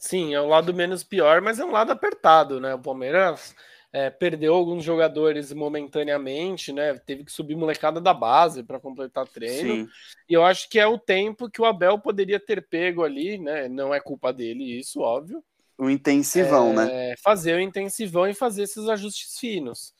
Sim, 0.00 0.34
é 0.34 0.40
o 0.40 0.48
lado 0.48 0.72
menos 0.72 1.04
pior, 1.04 1.42
mas 1.42 1.58
é 1.58 1.64
um 1.64 1.70
lado 1.70 1.92
apertado, 1.92 2.58
né? 2.58 2.74
O 2.74 2.78
Palmeiras 2.78 3.54
é, 3.92 4.08
perdeu 4.08 4.54
alguns 4.54 4.82
jogadores 4.82 5.52
momentaneamente, 5.52 6.72
né? 6.72 6.94
Teve 6.94 7.22
que 7.22 7.30
subir 7.30 7.54
molecada 7.54 8.00
da 8.00 8.14
base 8.14 8.62
para 8.62 8.80
completar 8.80 9.28
treino. 9.28 9.84
Sim. 9.84 9.88
E 10.26 10.32
eu 10.32 10.42
acho 10.42 10.70
que 10.70 10.80
é 10.80 10.86
o 10.86 10.98
tempo 10.98 11.50
que 11.50 11.60
o 11.60 11.66
Abel 11.66 11.98
poderia 11.98 12.40
ter 12.40 12.66
pego 12.66 13.04
ali, 13.04 13.36
né? 13.36 13.68
Não 13.68 13.92
é 13.92 14.00
culpa 14.00 14.32
dele, 14.32 14.78
isso, 14.78 15.00
óbvio. 15.00 15.44
O 15.76 15.90
intensivão, 15.90 16.72
né? 16.72 16.82
é, 16.84 17.08
né? 17.10 17.14
Fazer 17.22 17.56
o 17.56 17.60
intensivão 17.60 18.26
e 18.26 18.32
fazer 18.32 18.62
esses 18.62 18.88
ajustes 18.88 19.38
finos, 19.38 19.92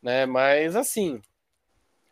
né? 0.00 0.24
Mas 0.24 0.76
assim, 0.76 1.20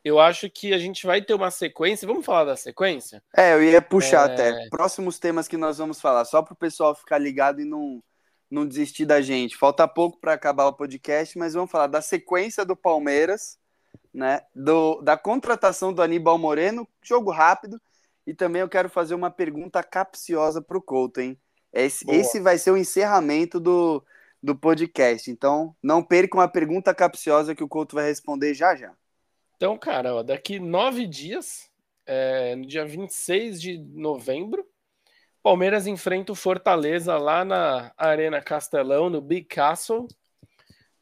eu 0.07 0.21
acho 0.21 0.49
que 0.49 0.73
a 0.73 0.79
gente 0.79 1.05
vai 1.05 1.21
ter 1.21 1.35
uma 1.35 1.51
sequência. 1.51 2.07
Vamos 2.07 2.25
falar 2.25 2.45
da 2.45 2.57
sequência? 2.57 3.21
É, 3.37 3.55
eu 3.55 3.63
ia 3.65 3.83
puxar 3.83 4.31
é... 4.31 4.33
até. 4.33 4.69
Próximos 4.69 5.19
temas 5.19 5.49
que 5.49 5.57
nós 5.57 5.79
vamos 5.79 6.01
falar, 6.01 6.25
só 6.25 6.43
para 6.43 6.53
o 6.53 6.57
pessoal 6.57 6.95
ficar 6.95 7.19
ligado 7.19 7.61
e 7.61 7.65
não, 7.65 8.01
não 8.49 8.65
desistir 8.65 9.05
da 9.05 9.21
gente. 9.21 9.57
Falta 9.57 9.89
pouco 9.89 10.21
para 10.21 10.33
acabar 10.33 10.67
o 10.67 10.73
podcast, 10.73 11.37
mas 11.37 11.55
vamos 11.55 11.73
falar 11.73 11.89
da 11.89 12.01
sequência 12.01 12.65
do 12.65 12.77
Palmeiras, 12.77 13.59
né? 14.15 14.43
Do, 14.55 15.03
da 15.03 15.17
contratação 15.17 15.93
do 15.93 16.01
Aníbal 16.01 16.39
Moreno, 16.39 16.87
jogo 17.03 17.33
rápido. 17.33 17.83
E 18.25 18.33
também 18.33 18.63
eu 18.63 18.69
quero 18.69 18.89
fazer 18.89 19.17
uma 19.17 19.31
pergunta 19.31 19.83
capciosa 19.83 20.63
para 20.63 20.79
o 20.79 20.83
Couto, 20.83 21.21
hein? 21.21 21.37
Esse, 21.73 22.09
esse 22.09 22.39
vai 22.39 22.59
ser 22.59 22.71
o 22.71 22.77
encerramento 22.77 23.59
do, 23.59 24.05
do 24.41 24.55
podcast. 24.55 25.29
Então, 25.33 25.75
não 25.83 26.01
percam 26.01 26.41
a 26.41 26.47
pergunta 26.47 26.95
capciosa 26.95 27.57
que 27.57 27.65
o 27.65 27.69
Couto 27.69 27.97
vai 27.97 28.07
responder 28.07 28.55
já 28.55 28.77
já. 28.77 28.95
Então, 29.57 29.77
cara, 29.79 30.15
ó, 30.15 30.23
daqui 30.23 30.59
nove 30.59 31.07
dias, 31.07 31.71
é, 32.05 32.55
no 32.55 32.67
dia 32.67 32.85
26 32.85 33.61
de 33.61 33.79
novembro, 33.79 34.67
Palmeiras 35.43 35.87
enfrenta 35.87 36.33
o 36.33 36.35
Fortaleza 36.35 37.17
lá 37.17 37.45
na 37.45 37.93
Arena 37.97 38.43
Castelão, 38.43 39.09
no 39.09 39.21
Big 39.21 39.45
Castle, 39.47 40.07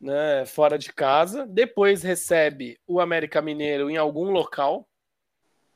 né, 0.00 0.44
fora 0.46 0.78
de 0.78 0.92
casa. 0.92 1.46
Depois 1.46 2.02
recebe 2.02 2.78
o 2.86 3.00
América 3.00 3.40
Mineiro 3.40 3.90
em 3.90 3.96
algum 3.96 4.30
local, 4.30 4.86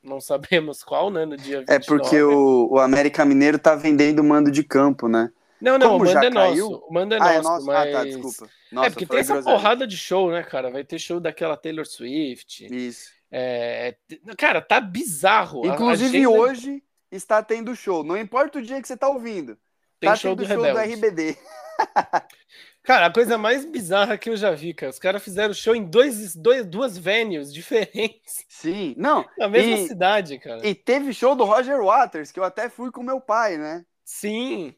não 0.01 0.21
sabemos 0.21 0.83
qual, 0.83 1.09
né, 1.09 1.25
no 1.25 1.35
dia 1.35 1.59
29. 1.59 1.75
É 1.75 1.79
porque 1.79 2.21
o, 2.21 2.69
o 2.71 2.79
América 2.79 3.25
Mineiro 3.25 3.59
tá 3.59 3.75
vendendo 3.75 4.23
mando 4.23 4.51
de 4.51 4.63
campo, 4.63 5.07
né? 5.07 5.31
Não, 5.61 5.77
não, 5.77 5.91
Como 5.91 6.03
o 6.03 6.07
mando 6.07 6.25
é 6.25 6.29
nosso. 6.29 6.75
O 6.75 6.93
mando 6.93 7.15
é 7.15 7.19
ah, 7.21 7.33
é 7.33 7.41
nosso, 7.41 7.65
mas... 7.65 7.75
Ah, 7.75 7.91
tá, 7.91 8.03
desculpa. 8.05 8.49
Nossa, 8.71 8.87
é, 8.87 8.89
porque 8.89 9.05
tem 9.05 9.19
essa 9.19 9.33
groselha. 9.33 9.55
porrada 9.55 9.87
de 9.87 9.97
show, 9.97 10.31
né, 10.31 10.43
cara? 10.43 10.71
Vai 10.71 10.83
ter 10.83 10.99
show 10.99 11.19
daquela 11.19 11.57
Taylor 11.57 11.85
Swift. 11.85 12.65
Isso. 12.65 13.09
É... 13.31 13.95
Cara, 14.37 14.61
tá 14.61 14.79
bizarro. 14.79 15.65
Inclusive, 15.65 16.25
hoje 16.27 16.83
está 17.11 17.43
tendo 17.43 17.75
show. 17.75 18.03
Não 18.03 18.17
importa 18.17 18.59
o 18.59 18.61
dia 18.61 18.81
que 18.81 18.87
você 18.87 18.97
tá 18.97 19.09
ouvindo. 19.09 19.57
Tem 19.99 20.09
tá 20.09 20.15
show 20.15 20.35
tendo 20.35 20.47
do 20.47 20.53
show 20.53 20.73
do 20.73 20.79
RBD. 20.79 21.37
Cara, 22.81 23.05
a 23.07 23.13
coisa 23.13 23.37
mais 23.37 23.65
bizarra 23.65 24.17
que 24.17 24.29
eu 24.29 24.37
já 24.37 24.51
vi, 24.51 24.73
cara. 24.73 24.89
Os 24.89 24.97
caras 24.97 25.23
fizeram 25.23 25.53
show 25.53 25.75
em 25.75 25.83
dois, 25.83 26.35
dois, 26.35 26.65
duas 26.65 26.97
venues 26.97 27.53
diferentes. 27.53 28.45
Sim, 28.47 28.95
não. 28.97 29.23
Na 29.37 29.47
mesma 29.47 29.75
e, 29.75 29.87
cidade, 29.87 30.39
cara. 30.39 30.65
E 30.65 30.73
teve 30.73 31.13
show 31.13 31.35
do 31.35 31.43
Roger 31.43 31.83
Waters, 31.83 32.31
que 32.31 32.39
eu 32.39 32.43
até 32.43 32.67
fui 32.67 32.89
com 32.91 33.03
meu 33.03 33.21
pai, 33.21 33.57
né? 33.57 33.85
Sim. 34.03 34.73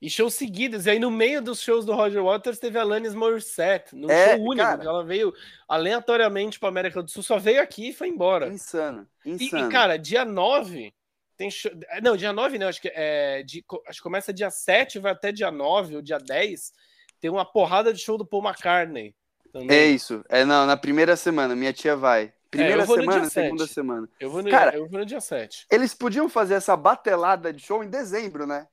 E 0.00 0.10
shows 0.10 0.34
seguidos. 0.34 0.86
E 0.86 0.90
aí, 0.90 0.98
no 0.98 1.10
meio 1.10 1.40
dos 1.40 1.60
shows 1.60 1.86
do 1.86 1.94
Roger 1.94 2.22
Waters, 2.22 2.58
teve 2.58 2.78
a 2.78 2.82
Alanis 2.82 3.14
Morissette. 3.14 3.94
Num 3.94 4.10
é, 4.10 4.36
show 4.36 4.44
único. 4.44 4.66
Cara, 4.66 4.84
ela 4.84 5.04
veio 5.04 5.32
aleatoriamente 5.66 6.60
para 6.60 6.68
América 6.68 7.02
do 7.02 7.10
Sul, 7.10 7.22
só 7.22 7.38
veio 7.38 7.62
aqui 7.62 7.88
e 7.88 7.92
foi 7.92 8.08
embora. 8.08 8.48
Insano. 8.48 9.06
Insano. 9.24 9.64
E, 9.64 9.68
e 9.68 9.72
cara, 9.72 9.96
dia 9.96 10.24
9 10.24 10.92
tem 11.36 11.50
show. 11.50 11.70
Não, 12.02 12.16
dia 12.16 12.32
9 12.32 12.58
não, 12.58 12.68
acho 12.68 12.80
que 12.80 12.92
é. 12.94 13.42
De, 13.42 13.64
acho 13.88 13.98
que 13.98 14.02
começa 14.02 14.32
dia 14.32 14.50
7, 14.50 14.98
vai 14.98 15.12
até 15.12 15.32
dia 15.32 15.50
9 15.50 15.96
ou 15.96 16.02
dia 16.02 16.18
10 16.18 16.72
tem 17.20 17.30
uma 17.30 17.44
porrada 17.44 17.92
de 17.92 18.00
show 18.00 18.16
do 18.16 18.26
Paul 18.26 18.44
McCartney. 18.44 19.14
Também. 19.52 19.76
É 19.76 19.86
isso. 19.86 20.24
É 20.28 20.44
não, 20.44 20.66
na 20.66 20.76
primeira 20.76 21.16
semana, 21.16 21.56
minha 21.56 21.72
tia 21.72 21.96
vai. 21.96 22.32
Primeira 22.50 22.82
é, 22.82 22.86
semana, 22.86 23.30
segunda 23.30 23.66
semana. 23.66 24.08
Eu 24.20 24.30
vou, 24.30 24.42
no, 24.42 24.50
Cara, 24.50 24.76
eu 24.76 24.88
vou 24.88 25.00
no 25.00 25.06
dia 25.06 25.20
7. 25.20 25.66
Eles 25.70 25.94
podiam 25.94 26.28
fazer 26.28 26.54
essa 26.54 26.76
batelada 26.76 27.52
de 27.52 27.62
show 27.62 27.82
em 27.82 27.88
dezembro, 27.88 28.46
né? 28.46 28.66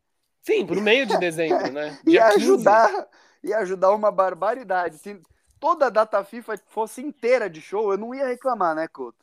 Sim, 0.43 0.65
pro 0.65 0.81
meio 0.81 1.05
de 1.05 1.17
dezembro, 1.19 1.71
né? 1.71 1.97
e 2.05 2.19
ajudar, 2.19 3.07
e 3.43 3.53
ajudar 3.53 3.95
uma 3.95 4.11
barbaridade. 4.11 4.97
Se 4.97 5.19
toda 5.59 5.87
a 5.87 5.89
data 5.89 6.23
FIFA 6.23 6.59
fosse 6.67 7.01
inteira 7.01 7.49
de 7.49 7.61
show, 7.61 7.91
eu 7.91 7.97
não 7.97 8.13
ia 8.13 8.27
reclamar, 8.27 8.75
né, 8.75 8.87
Couto? 8.87 9.17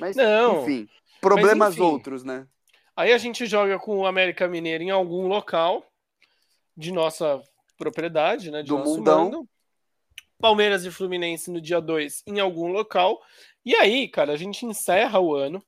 Mas, 0.00 0.16
não, 0.16 0.62
enfim, 0.62 0.88
problemas 1.20 1.58
mas, 1.58 1.74
enfim, 1.74 1.82
outros, 1.82 2.24
né? 2.24 2.46
Aí 2.96 3.12
a 3.12 3.18
gente 3.18 3.46
joga 3.46 3.78
com 3.78 3.98
o 3.98 4.06
América 4.06 4.48
Mineiro 4.48 4.82
em 4.82 4.90
algum 4.90 5.28
local 5.28 5.86
de 6.76 6.90
nossa 6.92 7.42
propriedade, 7.76 8.50
né? 8.50 8.62
De 8.62 8.68
do 8.68 8.78
mundão. 8.78 9.24
Mando. 9.24 9.48
Palmeiras 10.38 10.84
e 10.84 10.90
Fluminense 10.90 11.50
no 11.50 11.60
dia 11.60 11.80
2 11.80 12.24
em 12.26 12.40
algum 12.40 12.72
local. 12.72 13.22
E 13.64 13.76
aí, 13.76 14.08
cara, 14.08 14.32
a 14.32 14.36
gente 14.36 14.66
encerra 14.66 15.20
o 15.20 15.34
ano. 15.34 15.62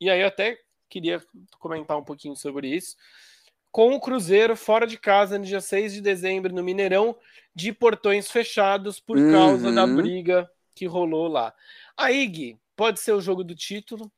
E 0.00 0.10
aí 0.10 0.20
eu 0.20 0.26
até 0.26 0.58
queria 0.88 1.22
comentar 1.58 1.96
um 1.96 2.02
pouquinho 2.02 2.34
sobre 2.34 2.68
isso. 2.68 2.96
Com 3.76 3.94
o 3.94 4.00
Cruzeiro 4.00 4.56
fora 4.56 4.86
de 4.86 4.96
casa 4.96 5.38
no 5.38 5.44
dia 5.44 5.60
6 5.60 5.92
de 5.92 6.00
dezembro 6.00 6.50
no 6.50 6.64
Mineirão, 6.64 7.14
de 7.54 7.74
portões 7.74 8.30
fechados 8.30 8.98
por 8.98 9.18
uhum. 9.18 9.30
causa 9.30 9.70
da 9.70 9.86
briga 9.86 10.50
que 10.74 10.86
rolou 10.86 11.28
lá. 11.28 11.52
Aí, 11.94 12.26
Gui, 12.26 12.58
pode 12.74 13.00
ser 13.00 13.12
o 13.12 13.20
jogo 13.20 13.44
do 13.44 13.54
título, 13.54 14.10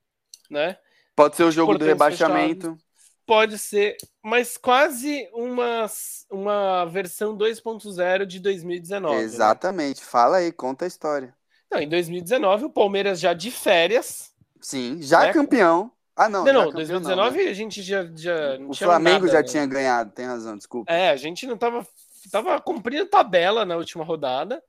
né? 0.48 0.76
Pode 1.16 1.34
ser 1.34 1.42
o 1.42 1.50
jogo 1.50 1.76
do 1.76 1.84
rebaixamento. 1.84 2.66
Fechados 2.66 2.84
pode 3.26 3.58
ser, 3.58 3.96
mas 4.22 4.56
quase 4.56 5.28
uma, 5.32 5.86
uma 6.30 6.84
versão 6.84 7.36
2.0 7.36 8.26
de 8.26 8.38
2019. 8.38 9.16
Né? 9.16 9.22
Exatamente. 9.22 10.02
Né? 10.02 10.06
Fala 10.06 10.36
aí, 10.36 10.52
conta 10.52 10.84
a 10.84 10.88
história. 10.88 11.34
Não, 11.68 11.80
em 11.80 11.88
2019, 11.88 12.66
o 12.66 12.70
Palmeiras 12.70 13.18
já 13.18 13.34
de 13.34 13.50
férias. 13.50 14.32
Sim, 14.60 15.02
já 15.02 15.22
né? 15.22 15.32
campeão. 15.32 15.90
Ah, 16.18 16.28
não. 16.28 16.44
Não, 16.44 16.52
não, 16.52 16.72
2019 16.72 17.38
não, 17.38 17.44
né? 17.44 17.50
a 17.50 17.54
gente 17.54 17.80
já. 17.80 18.04
já 18.16 18.58
o 18.66 18.74
Flamengo 18.74 19.26
nada, 19.26 19.28
já 19.28 19.38
né? 19.38 19.44
tinha 19.44 19.64
ganhado, 19.66 20.10
tem 20.10 20.26
razão, 20.26 20.56
desculpa. 20.56 20.92
É, 20.92 21.10
a 21.10 21.16
gente 21.16 21.46
não 21.46 21.56
tava. 21.56 21.86
Tava 22.32 22.60
cumprindo 22.60 23.06
tabela 23.06 23.64
na 23.64 23.76
última 23.76 24.04
rodada. 24.04 24.60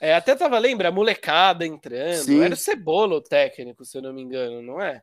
É, 0.00 0.14
até 0.14 0.36
tava, 0.36 0.58
lembra, 0.60 0.88
a 0.88 0.92
molecada 0.92 1.66
entrando. 1.66 2.22
Sim. 2.22 2.40
Era 2.40 2.54
o 2.54 2.56
Cebola 2.56 3.16
o 3.16 3.20
técnico, 3.20 3.84
se 3.84 3.98
eu 3.98 4.02
não 4.02 4.12
me 4.12 4.22
engano, 4.22 4.62
não 4.62 4.80
é? 4.80 5.02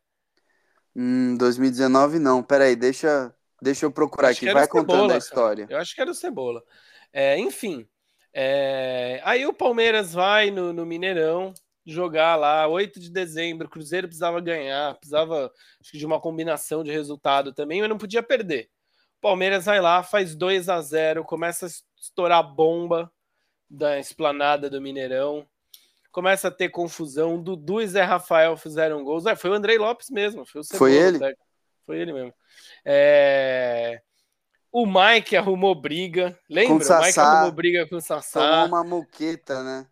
Hum, 0.95 1.35
2019 1.37 2.17
não. 2.17 2.41
Peraí, 2.41 2.77
deixa, 2.77 3.33
deixa 3.61 3.85
eu 3.85 3.91
procurar 3.91 4.29
aqui. 4.29 4.51
Vai 4.51 4.67
contando 4.67 4.91
Cebola, 4.91 5.13
a 5.13 5.17
história. 5.17 5.67
Cara. 5.67 5.77
Eu 5.77 5.81
acho 5.81 5.93
que 5.93 6.01
era 6.01 6.11
o 6.11 6.15
Cebola. 6.15 6.63
É, 7.11 7.37
enfim. 7.37 7.85
É... 8.33 9.21
Aí 9.25 9.45
o 9.45 9.53
Palmeiras 9.53 10.13
vai 10.13 10.49
no, 10.49 10.71
no, 10.71 10.85
Mineirão 10.85 11.53
jogar 11.86 12.36
lá, 12.36 12.67
8 12.67 12.99
de 12.99 13.09
dezembro. 13.09 13.67
O 13.67 13.69
Cruzeiro 13.69 14.07
precisava 14.07 14.39
ganhar, 14.39 14.95
precisava 14.95 15.51
acho 15.80 15.91
que 15.91 15.97
de 15.97 16.05
uma 16.05 16.19
combinação 16.19 16.84
de 16.84 16.91
resultado 16.91 17.53
também, 17.53 17.82
mas 17.82 17.89
não 17.89 17.97
podia 17.97 18.23
perder. 18.23 18.69
Palmeiras 19.21 19.65
vai 19.65 19.82
lá, 19.82 20.01
faz 20.01 20.36
2 20.36 20.69
a 20.69 20.82
0 20.82 21.25
começa 21.25 21.65
a 21.65 21.69
estourar 21.99 22.39
a 22.39 22.43
bomba 22.43 23.11
da 23.69 23.99
esplanada 23.99 24.69
do 24.69 24.82
Mineirão. 24.82 25.45
começa 26.11 26.47
a 26.47 26.51
ter 26.51 26.69
confusão. 26.69 27.41
Dudu 27.41 27.82
e 27.82 27.88
Zé 27.88 28.03
Rafael 28.03 28.57
fizeram 28.57 29.03
gols. 29.03 29.25
É, 29.25 29.36
foi 29.36 29.51
o 29.51 29.53
Andrei 29.53 29.77
Lopes 29.77 30.09
mesmo. 30.09 30.45
Foi, 30.45 30.63
foi 30.63 30.93
ele? 30.93 31.19
Foi 31.86 31.99
ele 31.99 32.13
mesmo. 32.13 32.34
É... 32.84 34.01
O 34.71 34.86
Mike 34.86 35.36
arrumou 35.36 35.75
briga. 35.75 36.38
Lembra? 36.49 36.86
Com 36.86 36.93
o, 36.93 36.97
o 36.97 37.01
Mike 37.01 37.19
arrumou 37.19 37.51
briga 37.51 37.88
com 37.88 37.95
o 37.97 38.01
Sassá. 38.01 38.39
Tomou 38.39 38.67
uma 38.67 38.84
moqueta, 38.84 39.63
né? 39.63 39.88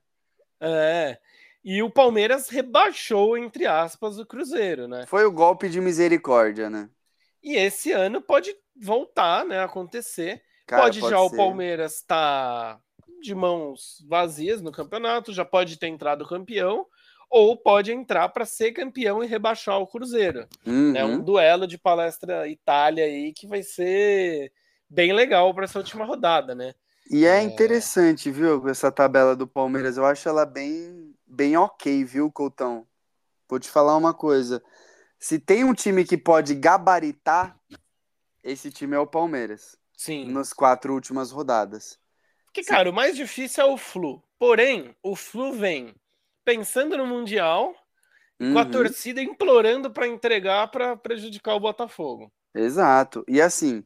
É. 0.59 1.19
E 1.69 1.83
o 1.83 1.89
Palmeiras 1.89 2.47
rebaixou, 2.47 3.37
entre 3.37 3.65
aspas, 3.65 4.17
o 4.17 4.25
Cruzeiro, 4.25 4.87
né? 4.87 5.05
Foi 5.05 5.25
o 5.25 5.31
golpe 5.33 5.67
de 5.67 5.81
misericórdia, 5.81 6.69
né? 6.69 6.89
E 7.43 7.57
esse 7.57 7.91
ano 7.91 8.21
pode 8.21 8.55
voltar, 8.73 9.43
né, 9.43 9.61
acontecer. 9.61 10.41
Cara, 10.65 10.83
pode, 10.83 11.01
pode, 11.01 11.11
já 11.11 11.19
ser. 11.19 11.25
o 11.25 11.35
Palmeiras 11.35 11.95
estar 11.95 12.75
tá 12.75 12.81
de 13.21 13.35
mãos 13.35 14.01
vazias 14.07 14.61
no 14.61 14.71
campeonato, 14.71 15.33
já 15.33 15.43
pode 15.43 15.77
ter 15.77 15.87
entrado 15.87 16.25
campeão, 16.25 16.85
ou 17.29 17.57
pode 17.57 17.91
entrar 17.91 18.29
para 18.29 18.45
ser 18.45 18.71
campeão 18.71 19.21
e 19.21 19.27
rebaixar 19.27 19.77
o 19.77 19.87
Cruzeiro. 19.87 20.47
Uhum. 20.65 20.95
É 20.95 21.03
um 21.03 21.19
duelo 21.19 21.67
de 21.67 21.77
palestra 21.77 22.47
Itália 22.47 23.03
aí 23.03 23.33
que 23.33 23.45
vai 23.45 23.61
ser 23.61 24.53
bem 24.89 25.11
legal 25.11 25.53
para 25.53 25.65
essa 25.65 25.79
última 25.79 26.05
rodada, 26.05 26.55
né? 26.55 26.73
E 27.09 27.25
é, 27.25 27.39
é, 27.39 27.41
interessante, 27.41 28.29
viu, 28.31 28.67
essa 28.67 28.91
tabela 28.91 29.35
do 29.35 29.47
Palmeiras. 29.47 29.97
Eu 29.97 30.05
acho 30.05 30.27
ela 30.27 30.45
bem, 30.45 31.06
bem 31.27 31.57
ok, 31.57 32.03
viu, 32.03 32.31
Coutão? 32.31 32.87
Vou 33.49 33.59
te 33.59 33.69
falar 33.69 33.95
uma 33.97 34.13
coisa. 34.13 34.63
Se 35.19 35.39
tem 35.39 35.63
um 35.63 35.73
time 35.73 36.05
que 36.05 36.17
pode 36.17 36.55
gabaritar, 36.55 37.57
esse 38.43 38.71
time 38.71 38.95
é 38.95 38.99
o 38.99 39.07
Palmeiras. 39.07 39.77
Sim. 39.95 40.31
Nas 40.31 40.53
quatro 40.53 40.93
últimas 40.93 41.31
rodadas. 41.31 41.99
Que, 42.53 42.63
cara, 42.63 42.89
o 42.89 42.93
mais 42.93 43.15
difícil 43.15 43.63
é 43.63 43.65
o 43.65 43.77
Flu. 43.77 44.23
Porém, 44.39 44.95
o 45.01 45.15
Flu 45.15 45.53
vem 45.53 45.95
pensando 46.45 46.97
no 46.97 47.05
Mundial 47.05 47.75
uhum. 48.39 48.53
com 48.53 48.59
a 48.59 48.63
uhum. 48.63 48.71
torcida 48.71 49.21
implorando 49.21 49.91
para 49.91 50.07
entregar 50.07 50.67
para 50.69 50.95
prejudicar 50.95 51.55
o 51.55 51.59
Botafogo. 51.59 52.31
Exato. 52.53 53.23
E 53.27 53.41
assim, 53.41 53.83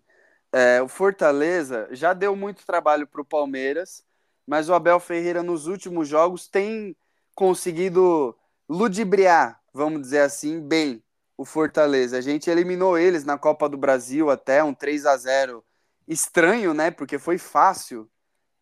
é, 0.51 0.81
o 0.81 0.87
Fortaleza 0.87 1.87
já 1.91 2.13
deu 2.13 2.35
muito 2.35 2.65
trabalho 2.65 3.07
para 3.07 3.21
o 3.21 3.25
Palmeiras, 3.25 4.03
mas 4.45 4.69
o 4.69 4.73
Abel 4.73 4.99
Ferreira 4.99 5.41
nos 5.41 5.67
últimos 5.67 6.07
jogos 6.07 6.47
tem 6.47 6.95
conseguido 7.41 8.37
ludibriar, 8.69 9.59
vamos 9.73 10.03
dizer 10.03 10.19
assim, 10.19 10.61
bem 10.61 11.03
o 11.35 11.43
Fortaleza. 11.43 12.15
A 12.15 12.21
gente 12.21 12.51
eliminou 12.51 12.99
eles 12.99 13.25
na 13.25 13.35
Copa 13.35 13.67
do 13.67 13.75
Brasil 13.75 14.29
até 14.29 14.63
um 14.63 14.75
3 14.75 15.07
a 15.07 15.17
0 15.17 15.65
estranho, 16.07 16.71
né? 16.71 16.91
Porque 16.91 17.17
foi 17.17 17.39
fácil. 17.39 18.07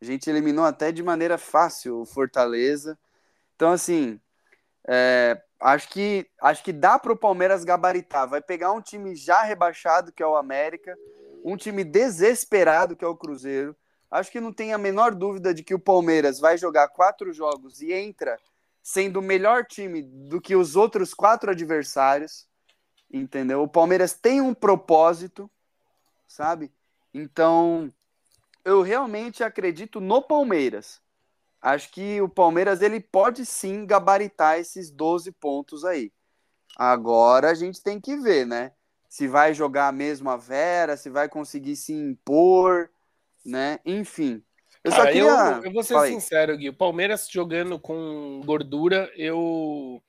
A 0.02 0.06
gente 0.06 0.30
eliminou 0.30 0.64
até 0.64 0.94
de 0.94 1.04
maneira 1.04 1.38
fácil 1.38 2.00
o 2.00 2.06
Fortaleza. 2.06 2.98
Então, 3.54 3.70
assim, 3.74 4.18
é, 4.88 5.38
acho 5.60 5.90
que 5.90 6.26
acho 6.42 6.64
que 6.64 6.72
dá 6.72 6.98
para 6.98 7.12
o 7.12 7.18
Palmeiras 7.18 7.66
gabaritar. 7.66 8.30
Vai 8.30 8.40
pegar 8.42 8.72
um 8.72 8.82
time 8.82 9.14
já 9.14 9.42
rebaixado, 9.42 10.14
que 10.14 10.24
é 10.24 10.26
o 10.26 10.38
América, 10.38 10.98
um 11.44 11.58
time 11.58 11.84
desesperado, 11.84 12.96
que 12.96 13.04
é 13.04 13.08
o 13.10 13.18
Cruzeiro. 13.18 13.76
Acho 14.10 14.32
que 14.32 14.40
não 14.40 14.54
tem 14.54 14.72
a 14.72 14.78
menor 14.78 15.14
dúvida 15.14 15.54
de 15.54 15.64
que 15.64 15.76
o 15.76 15.80
Palmeiras 15.80 16.40
vai 16.40 16.58
jogar 16.58 16.88
quatro 16.88 17.34
jogos 17.34 17.82
e 17.82 17.92
entra 17.92 18.40
sendo 18.82 19.20
o 19.20 19.24
melhor 19.24 19.66
time 19.66 20.02
do 20.02 20.42
que 20.42 20.56
os 20.56 20.76
outros 20.76 21.14
quatro 21.14 21.52
adversários. 21.52 22.48
Entendeu? 23.12 23.64
O 23.64 23.68
Palmeiras 23.68 24.14
tem 24.14 24.40
um 24.40 24.54
propósito, 24.54 25.50
sabe? 26.28 26.72
Então, 27.14 27.92
eu 28.64 28.82
realmente 28.82 29.44
acredito 29.44 30.00
no 30.00 30.22
Palmeiras. 30.22 31.02
Acho 31.62 31.92
que 31.92 32.22
o 32.22 32.30
Palmeiras 32.30 32.82
ele 32.82 33.00
pode 33.00 33.46
sim 33.46 33.86
gabaritar 33.86 34.60
esses 34.60 34.90
12 34.92 35.32
pontos 35.34 35.84
aí. 35.84 36.12
Agora 36.78 37.50
a 37.50 37.54
gente 37.54 37.82
tem 37.82 38.00
que 38.00 38.16
ver, 38.16 38.46
né? 38.46 38.72
Se 39.10 39.28
vai 39.28 39.54
jogar 39.54 39.88
a 39.88 39.92
mesma 39.92 40.38
Vera, 40.38 40.96
se 40.96 41.10
vai 41.10 41.28
conseguir 41.28 41.76
se 41.76 41.94
impor, 41.94 42.90
né? 43.44 43.80
Enfim. 43.86 44.44
Eu 44.84 44.92
Cara, 44.92 45.04
só 45.04 45.08
queria. 45.08 45.24
Eu, 45.24 45.64
eu 45.66 45.72
vou 45.72 45.84
ser 45.84 46.00
sincero, 46.08 46.58
Gui. 46.58 46.70
O 46.70 46.74
Palmeiras 46.74 47.28
jogando 47.30 47.80
com 47.80 48.42
gordura, 48.46 49.12
eu 49.16 50.02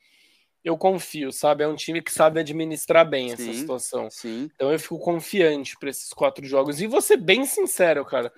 eu 0.63 0.77
confio, 0.77 1.33
sabe? 1.33 1.65
É 1.65 1.69
um 1.69 1.75
time 1.75 2.03
que 2.03 2.13
sabe 2.13 2.41
administrar 2.41 3.09
bem 3.09 3.29
sim, 3.29 3.51
essa 3.51 3.59
situação. 3.59 4.11
Sim. 4.11 4.51
Então 4.55 4.71
eu 4.71 4.79
fico 4.79 4.99
confiante 4.99 5.77
para 5.79 5.89
esses 5.89 6.13
quatro 6.13 6.45
jogos. 6.47 6.81
E 6.81 6.87
vou 6.87 7.01
ser 7.01 7.17
bem 7.17 7.47
sincero, 7.47 8.05
cara. 8.05 8.33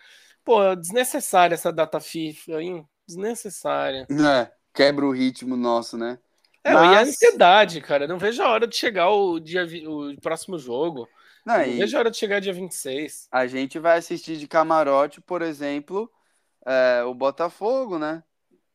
Pô, 0.45 0.75
desnecessária 0.75 1.55
essa 1.55 1.73
data 1.73 2.01
FIFA, 2.01 2.63
hein? 2.63 2.89
Desnecessária. 3.07 4.07
É, 4.11 4.51
quebra 4.73 5.05
o 5.05 5.13
ritmo 5.13 5.57
nosso, 5.57 5.97
né? 5.99 6.19
É, 6.65 6.73
Mas... 6.73 6.93
e 6.93 6.97
a 6.97 7.03
ansiedade, 7.03 7.81
cara. 7.81 8.07
Não 8.07 8.19
vejo 8.19 8.41
a 8.43 8.49
hora 8.49 8.67
de 8.67 8.77
chegar 8.77 9.11
o 9.11 9.41
dia 9.41 9.67
o 9.89 10.21
próximo 10.21 10.59
jogo. 10.59 11.09
Não, 11.45 11.59
não 11.59 11.77
vejo 11.77 11.97
a 11.97 12.01
hora 12.01 12.11
de 12.11 12.17
chegar 12.17 12.41
dia 12.41 12.53
26. 12.53 13.29
A 13.33 13.47
gente 13.49 13.81
vai 13.81 13.99
assistir 13.99 14.37
de 14.37 14.47
camarote, 14.47 15.21
por 15.21 15.43
exemplo, 15.43 16.09
é, 16.67 17.03
o 17.05 17.15
Botafogo, 17.15 17.99
né? 17.99 18.23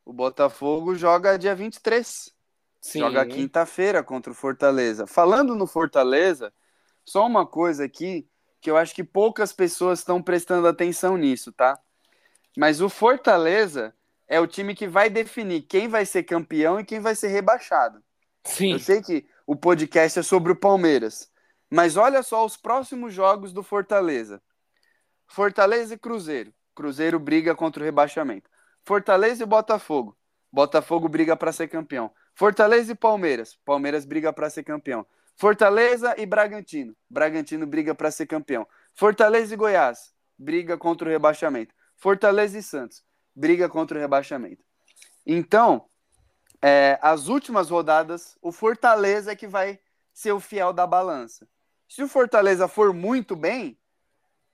O 0.05 0.13
Botafogo 0.13 0.95
joga 0.95 1.37
dia 1.37 1.55
23. 1.55 2.33
Sim. 2.79 2.99
Joga 2.99 3.25
quinta-feira 3.25 4.03
contra 4.03 4.31
o 4.31 4.35
Fortaleza. 4.35 5.05
Falando 5.05 5.55
no 5.55 5.67
Fortaleza, 5.67 6.53
só 7.05 7.25
uma 7.25 7.45
coisa 7.45 7.85
aqui 7.85 8.27
que 8.61 8.69
eu 8.69 8.77
acho 8.77 8.93
que 8.93 9.03
poucas 9.03 9.51
pessoas 9.51 9.99
estão 9.99 10.21
prestando 10.21 10.67
atenção 10.67 11.17
nisso, 11.17 11.51
tá? 11.51 11.79
Mas 12.57 12.81
o 12.81 12.89
Fortaleza 12.89 13.93
é 14.27 14.39
o 14.39 14.47
time 14.47 14.75
que 14.75 14.87
vai 14.87 15.09
definir 15.09 15.61
quem 15.61 15.87
vai 15.87 16.05
ser 16.05 16.23
campeão 16.23 16.79
e 16.79 16.85
quem 16.85 16.99
vai 16.99 17.15
ser 17.15 17.27
rebaixado. 17.27 18.03
Sim. 18.43 18.73
Eu 18.73 18.79
sei 18.79 19.01
que 19.01 19.25
o 19.45 19.55
podcast 19.55 20.19
é 20.19 20.23
sobre 20.23 20.51
o 20.51 20.55
Palmeiras, 20.55 21.31
mas 21.69 21.97
olha 21.97 22.23
só 22.23 22.45
os 22.45 22.57
próximos 22.57 23.13
jogos 23.13 23.53
do 23.53 23.63
Fortaleza. 23.63 24.41
Fortaleza 25.27 25.93
e 25.93 25.97
Cruzeiro. 25.97 26.53
Cruzeiro 26.77 27.19
briga 27.19 27.55
contra 27.55 27.81
o 27.81 27.85
rebaixamento. 27.85 28.47
Fortaleza 28.85 29.41
e 29.41 29.45
Botafogo. 29.47 30.15
Botafogo 30.51 31.09
briga 31.09 31.35
para 31.35 31.51
ser 31.51 31.67
campeão. 31.67 32.11
Fortaleza 32.35 32.91
e 32.91 32.95
Palmeiras. 32.95 33.57
Palmeiras 33.65 34.05
briga 34.05 34.31
para 34.31 34.47
ser 34.47 34.61
campeão. 34.61 35.03
Fortaleza 35.35 36.13
e 36.19 36.25
Bragantino. 36.27 36.95
Bragantino 37.09 37.65
briga 37.65 37.95
para 37.95 38.11
ser 38.11 38.27
campeão. 38.27 38.67
Fortaleza 38.93 39.55
e 39.55 39.57
Goiás. 39.57 40.13
Briga 40.37 40.77
contra 40.77 41.07
o 41.07 41.11
rebaixamento. 41.11 41.73
Fortaleza 41.95 42.59
e 42.59 42.61
Santos. 42.61 43.03
Briga 43.35 43.67
contra 43.67 43.97
o 43.97 43.99
rebaixamento. 44.01 44.63
Então, 45.25 45.89
é, 46.61 46.99
as 47.01 47.27
últimas 47.27 47.71
rodadas, 47.71 48.37
o 48.39 48.51
Fortaleza 48.51 49.31
é 49.31 49.35
que 49.35 49.47
vai 49.47 49.79
ser 50.13 50.31
o 50.31 50.39
fiel 50.39 50.71
da 50.71 50.85
balança. 50.85 51.47
Se 51.89 52.03
o 52.03 52.07
Fortaleza 52.07 52.67
for 52.67 52.93
muito 52.93 53.35
bem, 53.35 53.79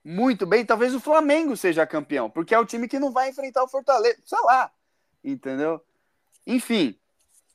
muito 0.04 0.44
bem, 0.44 0.66
talvez 0.66 0.94
o 0.94 1.00
Flamengo 1.00 1.56
seja 1.56 1.86
campeão, 1.86 2.28
porque 2.28 2.54
é 2.54 2.58
o 2.58 2.66
time 2.66 2.86
que 2.86 2.98
não 2.98 3.10
vai 3.10 3.30
enfrentar 3.30 3.64
o 3.64 3.68
Fortaleza. 3.68 4.18
Sei 4.24 4.38
lá. 4.44 4.70
Entendeu? 5.22 5.80
Enfim, 6.46 6.94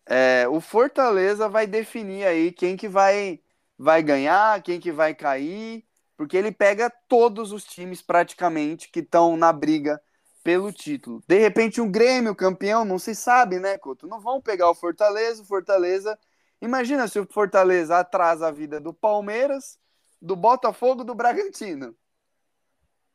é, 0.06 0.48
o 0.50 0.60
Fortaleza 0.60 1.48
vai 1.48 1.68
definir 1.68 2.26
aí 2.26 2.52
quem 2.52 2.76
que 2.76 2.88
vai, 2.88 3.40
vai 3.78 4.02
ganhar, 4.02 4.64
quem 4.64 4.80
que 4.80 4.92
vai 4.92 5.14
cair, 5.14 5.86
porque 6.18 6.36
ele 6.36 6.52
pega 6.52 6.92
todos 7.08 7.52
os 7.52 7.64
times 7.64 8.02
praticamente 8.02 8.90
que 8.90 9.02
estão 9.02 9.38
na 9.38 9.54
briga 9.54 10.02
pelo 10.44 10.72
título. 10.72 11.22
De 11.28 11.38
repente, 11.38 11.80
um 11.80 11.92
Grêmio 11.92 12.34
campeão, 12.36 12.84
não 12.84 12.98
se 12.98 13.14
sabe, 13.14 13.60
né, 13.60 13.78
Couto? 13.78 14.08
Não 14.08 14.20
vão 14.20 14.42
pegar 14.42 14.72
o 14.72 14.76
Fortaleza, 14.76 15.44
o 15.44 15.46
Fortaleza. 15.46 16.18
Imagina 16.60 17.08
se 17.08 17.20
o 17.20 17.28
Fortaleza 17.32 18.00
atrasa 18.00 18.48
a 18.48 18.52
vida 18.52 18.80
do 18.80 18.92
Palmeiras, 18.92 19.78
do 20.20 20.36
Botafogo, 20.36 21.04
do 21.04 21.14
Bragantino. 21.14 21.96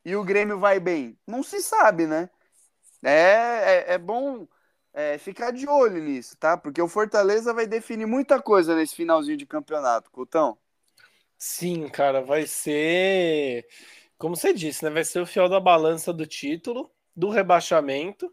E 0.04 0.14
o 0.14 0.24
Grêmio 0.24 0.58
vai 0.58 0.78
bem. 0.78 1.18
Não 1.26 1.42
se 1.42 1.60
sabe, 1.60 2.06
né? 2.06 2.28
É, 3.02 3.84
é, 3.90 3.94
é 3.94 3.98
bom 3.98 4.46
é, 4.92 5.18
ficar 5.18 5.50
de 5.50 5.68
olho 5.68 6.02
nisso, 6.02 6.36
tá? 6.36 6.56
Porque 6.56 6.80
o 6.80 6.88
Fortaleza 6.88 7.52
vai 7.52 7.66
definir 7.66 8.06
muita 8.06 8.40
coisa 8.40 8.74
nesse 8.74 8.94
finalzinho 8.94 9.36
de 9.36 9.46
campeonato, 9.46 10.10
Coutão. 10.10 10.56
Sim, 11.38 11.88
cara, 11.88 12.22
vai 12.22 12.46
ser. 12.46 13.66
Como 14.16 14.36
você 14.36 14.52
disse, 14.54 14.84
né? 14.84 14.90
Vai 14.90 15.04
ser 15.04 15.20
o 15.20 15.26
fiel 15.26 15.48
da 15.48 15.60
balança 15.60 16.12
do 16.12 16.26
título, 16.26 16.90
do 17.14 17.28
rebaixamento. 17.28 18.32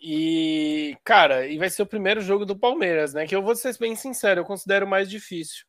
E, 0.00 0.96
cara, 1.02 1.46
e 1.46 1.58
vai 1.58 1.68
ser 1.68 1.82
o 1.82 1.86
primeiro 1.86 2.20
jogo 2.20 2.46
do 2.46 2.58
Palmeiras, 2.58 3.12
né? 3.12 3.26
Que 3.26 3.34
eu 3.34 3.42
vou 3.42 3.56
ser 3.56 3.76
bem 3.78 3.96
sincero, 3.96 4.40
eu 4.40 4.44
considero 4.44 4.86
mais 4.86 5.10
difícil. 5.10 5.66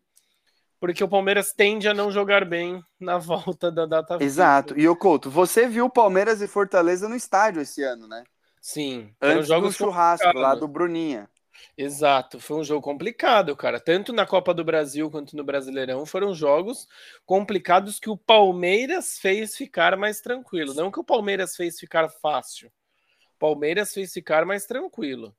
Porque 0.80 1.04
o 1.04 1.10
Palmeiras 1.10 1.54
tende 1.54 1.88
a 1.88 1.94
não 1.94 2.12
jogar 2.12 2.46
bem 2.46 2.84
na 3.00 3.18
volta 3.20 3.72
da 3.72 3.86
data 3.86 4.18
Exato. 4.22 4.78
E 4.78 4.88
o 4.88 4.96
Couto, 4.96 5.30
você 5.30 5.68
viu 5.68 5.90
Palmeiras 5.90 6.42
e 6.42 6.48
Fortaleza 6.48 7.10
no 7.10 7.16
estádio 7.16 7.62
esse 7.62 7.84
ano, 7.84 8.08
né? 8.08 8.24
Sim. 8.62 9.14
Antes 9.22 9.48
do 9.48 9.72
churrasco 9.72 10.38
lá 10.38 10.54
do 10.54 10.68
Bruninha. 10.68 11.30
Exato, 11.78 12.40
foi 12.40 12.58
um 12.58 12.64
jogo 12.64 12.82
complicado, 12.82 13.56
cara. 13.56 13.80
Tanto 13.80 14.12
na 14.12 14.26
Copa 14.26 14.54
do 14.54 14.64
Brasil 14.64 15.10
quanto 15.10 15.36
no 15.36 15.44
Brasileirão 15.44 16.06
foram 16.06 16.34
jogos 16.34 16.88
complicados 17.26 18.00
que 18.00 18.10
o 18.10 18.18
Palmeiras 18.18 19.18
fez 19.20 19.56
ficar 19.56 19.96
mais 19.96 20.20
tranquilo. 20.20 20.74
Não 20.74 20.92
que 20.92 21.00
o 21.00 21.04
Palmeiras 21.04 21.56
fez 21.56 21.80
ficar 21.80 22.10
fácil. 22.10 22.72
O 23.36 23.40
Palmeiras 23.40 23.94
fez 23.94 24.12
ficar 24.12 24.46
mais 24.46 24.66
tranquilo. 24.66 25.36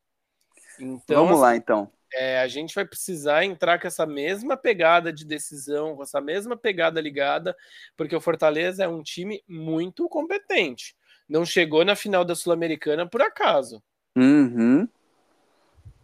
Então, 0.79 1.25
Vamos 1.25 1.41
lá, 1.41 1.51
assim, 1.51 1.59
então. 1.59 1.93
É, 2.13 2.41
a 2.41 2.49
gente 2.49 2.75
vai 2.75 2.85
precisar 2.85 3.45
entrar 3.45 3.81
com 3.81 3.87
essa 3.87 4.07
mesma 4.07 4.57
pegada 4.57 5.13
de 5.13 5.25
decisão, 5.25 5.97
com 5.97 6.03
essa 6.03 6.21
mesma 6.21 6.57
pegada 6.57 7.01
ligada, 7.01 7.57
porque 7.97 8.17
o 8.17 8.21
Fortaleza 8.21 8.85
é 8.85 8.89
um 8.89 9.03
time 9.03 9.43
muito 9.47 10.09
competente. 10.09 10.97
Não 11.29 11.45
chegou 11.45 11.85
na 11.85 11.95
final 11.95 12.25
da 12.25 12.35
Sul-Americana 12.35 13.07
por 13.07 13.21
acaso. 13.21 13.83
Uhum. 14.17 14.89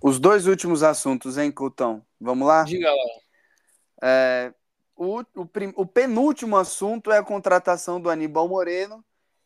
Os 0.02 0.18
dois 0.18 0.46
últimos 0.46 0.82
assuntos, 0.82 1.38
hein, 1.38 1.50
Coutão? 1.50 2.04
Vamos 2.20 2.46
lá? 2.46 2.64
Diga 2.64 2.90
lá. 2.90 2.96
É, 4.02 4.52
o, 4.94 5.22
o, 5.34 5.46
prim- 5.46 5.72
o 5.76 5.86
penúltimo 5.86 6.58
assunto 6.58 7.10
é 7.10 7.16
a 7.16 7.24
contratação 7.24 7.98
do 7.98 8.10
Aníbal 8.10 8.46
Moreno 8.46 9.02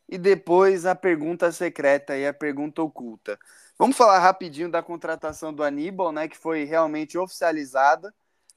e 0.08 0.18
depois 0.18 0.84
a 0.84 0.96
pergunta 0.96 1.52
secreta 1.52 2.16
e 2.16 2.26
a 2.26 2.34
pergunta 2.34 2.82
oculta. 2.82 3.38
Vamos 3.78 3.96
falar 3.96 4.18
rapidinho 4.18 4.68
da 4.68 4.82
contratação 4.82 5.54
do 5.54 5.62
Aníbal, 5.62 6.10
né, 6.10 6.26
que 6.26 6.36
foi 6.36 6.64
realmente 6.64 7.16
oficializada 7.16 8.12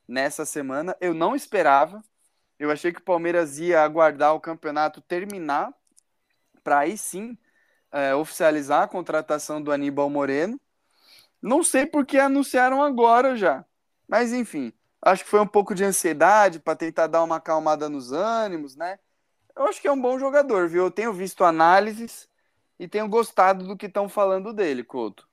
nessa 0.07 0.45
semana. 0.45 0.97
Eu 0.99 1.13
não 1.13 1.35
esperava. 1.35 2.03
Eu 2.57 2.71
achei 2.71 2.91
que 2.91 2.99
o 2.99 3.03
Palmeiras 3.03 3.59
ia 3.59 3.83
aguardar 3.83 4.33
o 4.33 4.39
campeonato 4.39 4.99
terminar 4.99 5.71
para 6.63 6.79
aí 6.79 6.97
sim 6.97 7.37
é, 7.91 8.15
oficializar 8.15 8.81
a 8.81 8.87
contratação 8.87 9.61
do 9.61 9.71
Aníbal 9.71 10.09
Moreno. 10.09 10.59
Não 11.39 11.63
sei 11.63 11.85
por 11.85 12.03
que 12.03 12.17
anunciaram 12.17 12.81
agora 12.81 13.35
já, 13.35 13.63
mas 14.07 14.33
enfim. 14.33 14.73
Acho 15.03 15.23
que 15.23 15.29
foi 15.29 15.39
um 15.39 15.47
pouco 15.47 15.75
de 15.75 15.83
ansiedade 15.83 16.59
para 16.59 16.75
tentar 16.75 17.05
dar 17.05 17.23
uma 17.23 17.35
acalmada 17.37 17.87
nos 17.89 18.11
ânimos, 18.11 18.75
né? 18.75 18.97
Eu 19.55 19.65
acho 19.65 19.81
que 19.81 19.87
é 19.87 19.91
um 19.91 20.01
bom 20.01 20.17
jogador, 20.17 20.67
viu? 20.67 20.85
Eu 20.85 20.91
tenho 20.91 21.13
visto 21.13 21.43
análises 21.43 22.27
e 22.81 22.87
tenho 22.87 23.07
gostado 23.07 23.67
do 23.67 23.77
que 23.77 23.85
estão 23.85 24.09
falando 24.09 24.51
dele, 24.51 24.83
Couto. 24.83 25.29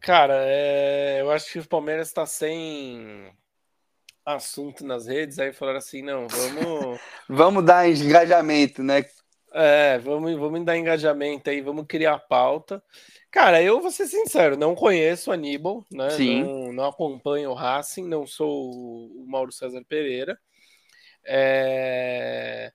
Cara, 0.00 0.34
é, 0.46 1.20
eu 1.20 1.30
acho 1.30 1.52
que 1.52 1.58
o 1.58 1.68
Palmeiras 1.68 2.08
está 2.08 2.24
sem 2.24 3.30
assunto 4.24 4.82
nas 4.82 5.06
redes, 5.06 5.38
aí 5.38 5.52
falaram 5.52 5.76
assim, 5.76 6.00
não, 6.00 6.26
vamos, 6.26 7.00
Vamos 7.28 7.64
dar 7.66 7.86
engajamento, 7.86 8.82
né? 8.82 9.04
é, 9.52 9.98
vamos, 9.98 10.34
vamos 10.38 10.64
dar 10.64 10.78
engajamento 10.78 11.50
aí, 11.50 11.60
vamos 11.60 11.84
criar 11.86 12.18
pauta. 12.18 12.82
Cara, 13.30 13.62
eu 13.62 13.78
vou 13.78 13.90
ser 13.90 14.06
sincero, 14.06 14.56
não 14.56 14.74
conheço 14.74 15.28
o 15.28 15.34
Aníbal, 15.34 15.84
né? 15.92 16.08
Sim. 16.08 16.44
Não, 16.44 16.72
não 16.72 16.84
acompanho 16.86 17.50
o 17.50 17.54
Racing, 17.54 18.08
não 18.08 18.26
sou 18.26 18.70
o 18.70 19.26
Mauro 19.28 19.52
César 19.52 19.84
Pereira. 19.86 20.38
É, 21.26 22.72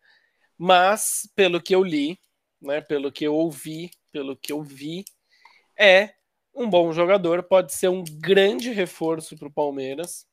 Mas, 0.55 1.27
pelo 1.35 1.59
que 1.59 1.73
eu 1.73 1.83
li, 1.83 2.19
né? 2.61 2.81
Pelo 2.81 3.11
que 3.11 3.25
eu 3.25 3.33
ouvi, 3.35 3.91
pelo 4.11 4.35
que 4.35 4.51
eu 4.51 4.61
vi, 4.61 5.05
é 5.77 6.13
um 6.53 6.69
bom 6.69 6.91
jogador, 6.91 7.43
pode 7.43 7.73
ser 7.73 7.87
um 7.89 8.03
grande 8.03 8.71
reforço 8.71 9.37
para 9.37 9.47
o 9.47 9.53
Palmeiras. 9.53 10.27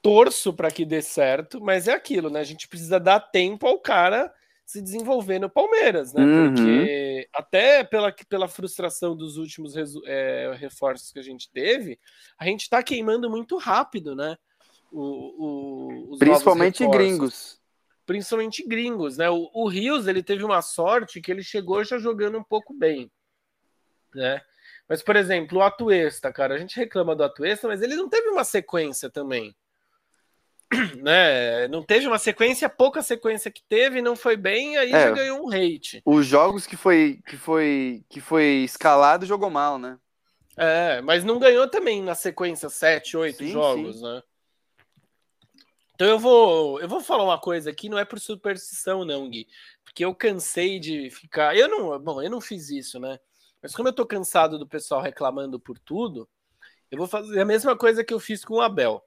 Torço 0.00 0.52
para 0.52 0.70
que 0.70 0.84
dê 0.84 1.00
certo, 1.00 1.60
mas 1.62 1.88
é 1.88 1.92
aquilo, 1.92 2.28
né? 2.28 2.40
A 2.40 2.44
gente 2.44 2.68
precisa 2.68 3.00
dar 3.00 3.20
tempo 3.20 3.66
ao 3.66 3.78
cara 3.78 4.32
se 4.66 4.80
desenvolver 4.80 5.38
no 5.38 5.48
Palmeiras, 5.48 6.12
né? 6.12 6.22
Uhum. 6.24 6.54
Porque 6.54 7.28
até 7.34 7.84
pela, 7.84 8.12
pela 8.28 8.48
frustração 8.48 9.16
dos 9.16 9.36
últimos 9.36 9.74
é, 10.06 10.54
reforços 10.58 11.10
que 11.10 11.18
a 11.18 11.22
gente 11.22 11.50
teve, 11.50 11.98
a 12.38 12.44
gente 12.46 12.62
está 12.62 12.82
queimando 12.82 13.30
muito 13.30 13.56
rápido, 13.56 14.14
né? 14.14 14.36
O, 14.92 16.12
o- 16.14 16.18
Principalmente 16.18 16.86
gringos. 16.86 17.60
Principalmente 18.06 18.66
gringos, 18.66 19.16
né? 19.16 19.28
O, 19.30 19.50
o 19.52 19.68
Rios 19.68 20.06
ele 20.06 20.22
teve 20.22 20.44
uma 20.44 20.62
sorte 20.62 21.20
que 21.20 21.30
ele 21.30 21.42
chegou 21.42 21.82
já 21.84 21.98
jogando 21.98 22.38
um 22.38 22.44
pouco 22.44 22.74
bem, 22.74 23.10
né? 24.14 24.40
Mas 24.88 25.02
por 25.02 25.16
exemplo, 25.16 25.58
o 25.58 25.62
Atuesta, 25.62 26.32
cara, 26.32 26.54
a 26.54 26.58
gente 26.58 26.76
reclama 26.76 27.16
do 27.16 27.24
Atuesta, 27.24 27.68
mas 27.68 27.82
ele 27.82 27.96
não 27.96 28.08
teve 28.08 28.28
uma 28.28 28.44
sequência 28.44 29.08
também, 29.08 29.54
né? 31.02 31.68
Não 31.68 31.82
teve 31.82 32.06
uma 32.06 32.18
sequência, 32.18 32.68
pouca 32.68 33.02
sequência 33.02 33.50
que 33.50 33.62
teve, 33.68 34.02
não 34.02 34.14
foi 34.16 34.36
bem, 34.36 34.76
aí 34.76 34.92
É. 34.92 35.00
já 35.00 35.10
ganhou 35.10 35.46
um 35.46 35.50
hate. 35.50 36.02
Os 36.04 36.26
jogos 36.26 36.66
que 36.66 36.76
foi, 36.76 37.20
que 37.26 37.36
foi, 37.36 38.04
que 38.08 38.20
foi 38.20 38.62
escalado 38.64 39.26
jogou 39.26 39.50
mal, 39.50 39.78
né? 39.78 39.98
É, 40.56 41.00
mas 41.00 41.24
não 41.24 41.38
ganhou 41.38 41.68
também 41.68 42.02
na 42.02 42.14
sequência 42.14 42.68
sete, 42.68 43.16
oito 43.16 43.38
Sim, 43.38 43.50
jogos, 43.50 44.00
né? 44.00 44.22
Então 45.94 46.08
eu 46.08 46.18
vou, 46.18 46.80
eu 46.80 46.88
vou 46.88 47.00
falar 47.00 47.24
uma 47.24 47.38
coisa 47.38 47.70
aqui, 47.70 47.88
não 47.88 47.98
é 47.98 48.04
por 48.04 48.18
superstição 48.18 49.04
não, 49.04 49.28
Gui, 49.30 49.46
porque 49.84 50.04
eu 50.04 50.14
cansei 50.14 50.80
de 50.80 51.08
ficar, 51.10 51.56
eu 51.56 51.68
não, 51.68 51.98
bom, 52.00 52.20
eu 52.20 52.30
não 52.30 52.40
fiz 52.40 52.68
isso, 52.68 52.98
né? 52.98 53.18
Mas 53.62 53.74
como 53.74 53.88
eu 53.88 53.92
tô 53.92 54.04
cansado 54.04 54.58
do 54.58 54.66
pessoal 54.66 55.00
reclamando 55.00 55.58
por 55.58 55.78
tudo, 55.78 56.28
eu 56.90 56.98
vou 56.98 57.06
fazer 57.06 57.40
a 57.40 57.44
mesma 57.44 57.76
coisa 57.76 58.04
que 58.04 58.12
eu 58.12 58.20
fiz 58.20 58.44
com 58.44 58.54
o 58.54 58.60
Abel. 58.60 59.04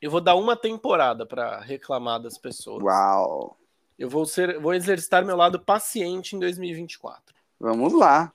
Eu 0.00 0.10
vou 0.10 0.20
dar 0.20 0.34
uma 0.34 0.56
temporada 0.56 1.24
para 1.24 1.60
reclamar 1.60 2.20
das 2.20 2.36
pessoas. 2.36 2.82
Uau! 2.82 3.56
Eu 3.98 4.08
vou 4.08 4.26
ser, 4.26 4.60
vou 4.60 4.74
exercitar 4.74 5.24
meu 5.24 5.36
lado 5.36 5.58
paciente 5.58 6.36
em 6.36 6.38
2024. 6.38 7.34
Vamos 7.58 7.92
lá. 7.92 8.32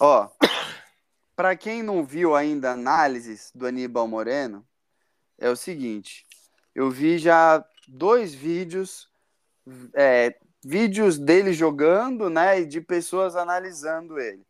Ó, 0.00 0.28
para 1.34 1.56
quem 1.56 1.82
não 1.82 2.04
viu 2.04 2.34
ainda 2.34 2.70
a 2.70 2.72
análises 2.72 3.50
do 3.54 3.66
Aníbal 3.66 4.06
Moreno, 4.06 4.66
é 5.38 5.48
o 5.48 5.56
seguinte: 5.56 6.26
eu 6.78 6.92
vi 6.92 7.18
já 7.18 7.64
dois 7.88 8.32
vídeos, 8.32 9.08
é, 9.94 10.38
vídeos 10.64 11.18
dele 11.18 11.52
jogando, 11.52 12.30
né, 12.30 12.60
e 12.60 12.66
de 12.66 12.80
pessoas 12.80 13.34
analisando 13.34 14.16
ele. 14.16 14.46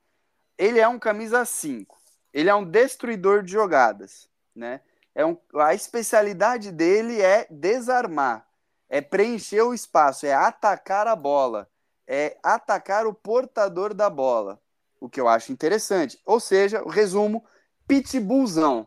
Ele 0.58 0.78
é 0.78 0.86
um 0.86 0.98
camisa 0.98 1.46
5. 1.46 1.96
Ele 2.30 2.50
é 2.50 2.54
um 2.54 2.66
destruidor 2.66 3.42
de 3.42 3.52
jogadas, 3.52 4.28
né? 4.54 4.82
É 5.14 5.24
um, 5.24 5.38
a 5.54 5.72
especialidade 5.72 6.70
dele 6.70 7.18
é 7.18 7.46
desarmar, 7.48 8.46
é 8.90 9.00
preencher 9.00 9.62
o 9.62 9.72
espaço, 9.72 10.26
é 10.26 10.34
atacar 10.34 11.06
a 11.06 11.16
bola, 11.16 11.66
é 12.06 12.36
atacar 12.42 13.06
o 13.06 13.14
portador 13.14 13.94
da 13.94 14.10
bola. 14.10 14.60
O 15.00 15.08
que 15.08 15.18
eu 15.18 15.28
acho 15.28 15.50
interessante. 15.50 16.20
Ou 16.26 16.38
seja, 16.38 16.82
o 16.82 16.90
resumo, 16.90 17.42
pitbullzão. 17.86 18.86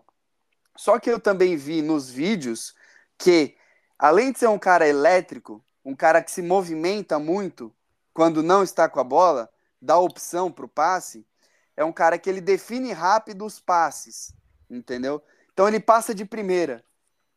Só 0.77 0.99
que 0.99 1.09
eu 1.09 1.19
também 1.19 1.57
vi 1.57 1.81
nos 1.81 2.07
vídeos 2.07 2.75
que, 3.21 3.55
além 3.99 4.31
de 4.31 4.39
ser 4.39 4.47
um 4.47 4.57
cara 4.57 4.87
elétrico, 4.87 5.63
um 5.85 5.95
cara 5.95 6.23
que 6.23 6.31
se 6.31 6.41
movimenta 6.41 7.19
muito 7.19 7.71
quando 8.11 8.41
não 8.41 8.63
está 8.63 8.89
com 8.89 8.99
a 8.99 9.03
bola, 9.03 9.47
dá 9.79 9.97
opção 9.99 10.51
para 10.51 10.65
o 10.65 10.67
passe, 10.67 11.23
é 11.77 11.85
um 11.85 11.93
cara 11.93 12.17
que 12.17 12.27
ele 12.27 12.41
define 12.41 12.91
rápido 12.91 13.45
os 13.45 13.59
passes, 13.59 14.33
entendeu? 14.67 15.21
Então 15.53 15.67
ele 15.67 15.79
passa 15.79 16.15
de 16.15 16.25
primeira, 16.25 16.83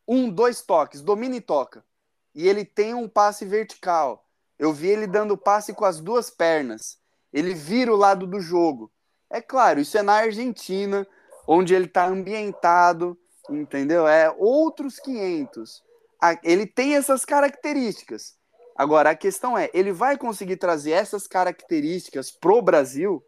um, 0.07 0.27
dois 0.27 0.63
toques, 0.63 1.01
domina 1.01 1.35
e 1.35 1.41
toca. 1.41 1.85
E 2.33 2.47
ele 2.47 2.65
tem 2.65 2.95
um 2.95 3.07
passe 3.07 3.45
vertical. 3.45 4.27
Eu 4.57 4.73
vi 4.73 4.87
ele 4.87 5.05
dando 5.05 5.37
passe 5.37 5.71
com 5.71 5.85
as 5.85 5.99
duas 5.99 6.31
pernas. 6.31 6.97
Ele 7.31 7.53
vira 7.53 7.93
o 7.93 7.97
lado 7.97 8.25
do 8.25 8.41
jogo. 8.41 8.91
É 9.29 9.39
claro, 9.39 9.79
isso 9.79 9.97
é 9.97 10.01
na 10.01 10.13
Argentina, 10.13 11.07
onde 11.47 11.75
ele 11.75 11.85
está 11.85 12.07
ambientado, 12.07 13.17
entendeu? 13.49 14.07
É 14.07 14.33
outros 14.37 14.99
500. 14.99 15.83
A- 16.21 16.39
Ele 16.43 16.65
tem 16.65 16.95
essas 16.95 17.25
características. 17.25 18.35
Agora, 18.75 19.11
a 19.11 19.15
questão 19.15 19.57
é, 19.57 19.69
ele 19.73 19.91
vai 19.91 20.17
conseguir 20.17 20.57
trazer 20.57 20.91
essas 20.91 21.27
características 21.27 22.29
pro 22.31 22.61
Brasil, 22.61 23.23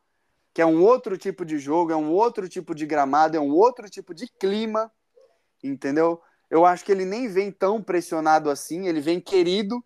que 0.54 0.62
é 0.62 0.66
um 0.66 0.84
outro 0.84 1.18
tipo 1.18 1.46
de 1.46 1.58
jogo, 1.58 1.92
é 1.92 1.96
um 1.96 2.12
outro 2.12 2.50
tipo 2.50 2.76
de 2.76 2.86
gramado, 2.86 3.38
é 3.38 3.40
um 3.40 3.52
outro 3.52 3.90
tipo 3.90 4.14
de 4.14 4.28
clima, 4.40 4.92
entendeu? 5.64 6.22
Eu 6.50 6.66
acho 6.66 6.84
que 6.84 6.92
ele 6.92 7.06
nem 7.06 7.28
vem 7.28 7.52
tão 7.52 7.82
pressionado 7.82 8.50
assim, 8.50 8.88
ele 8.88 9.00
vem 9.02 9.20
querido, 9.20 9.84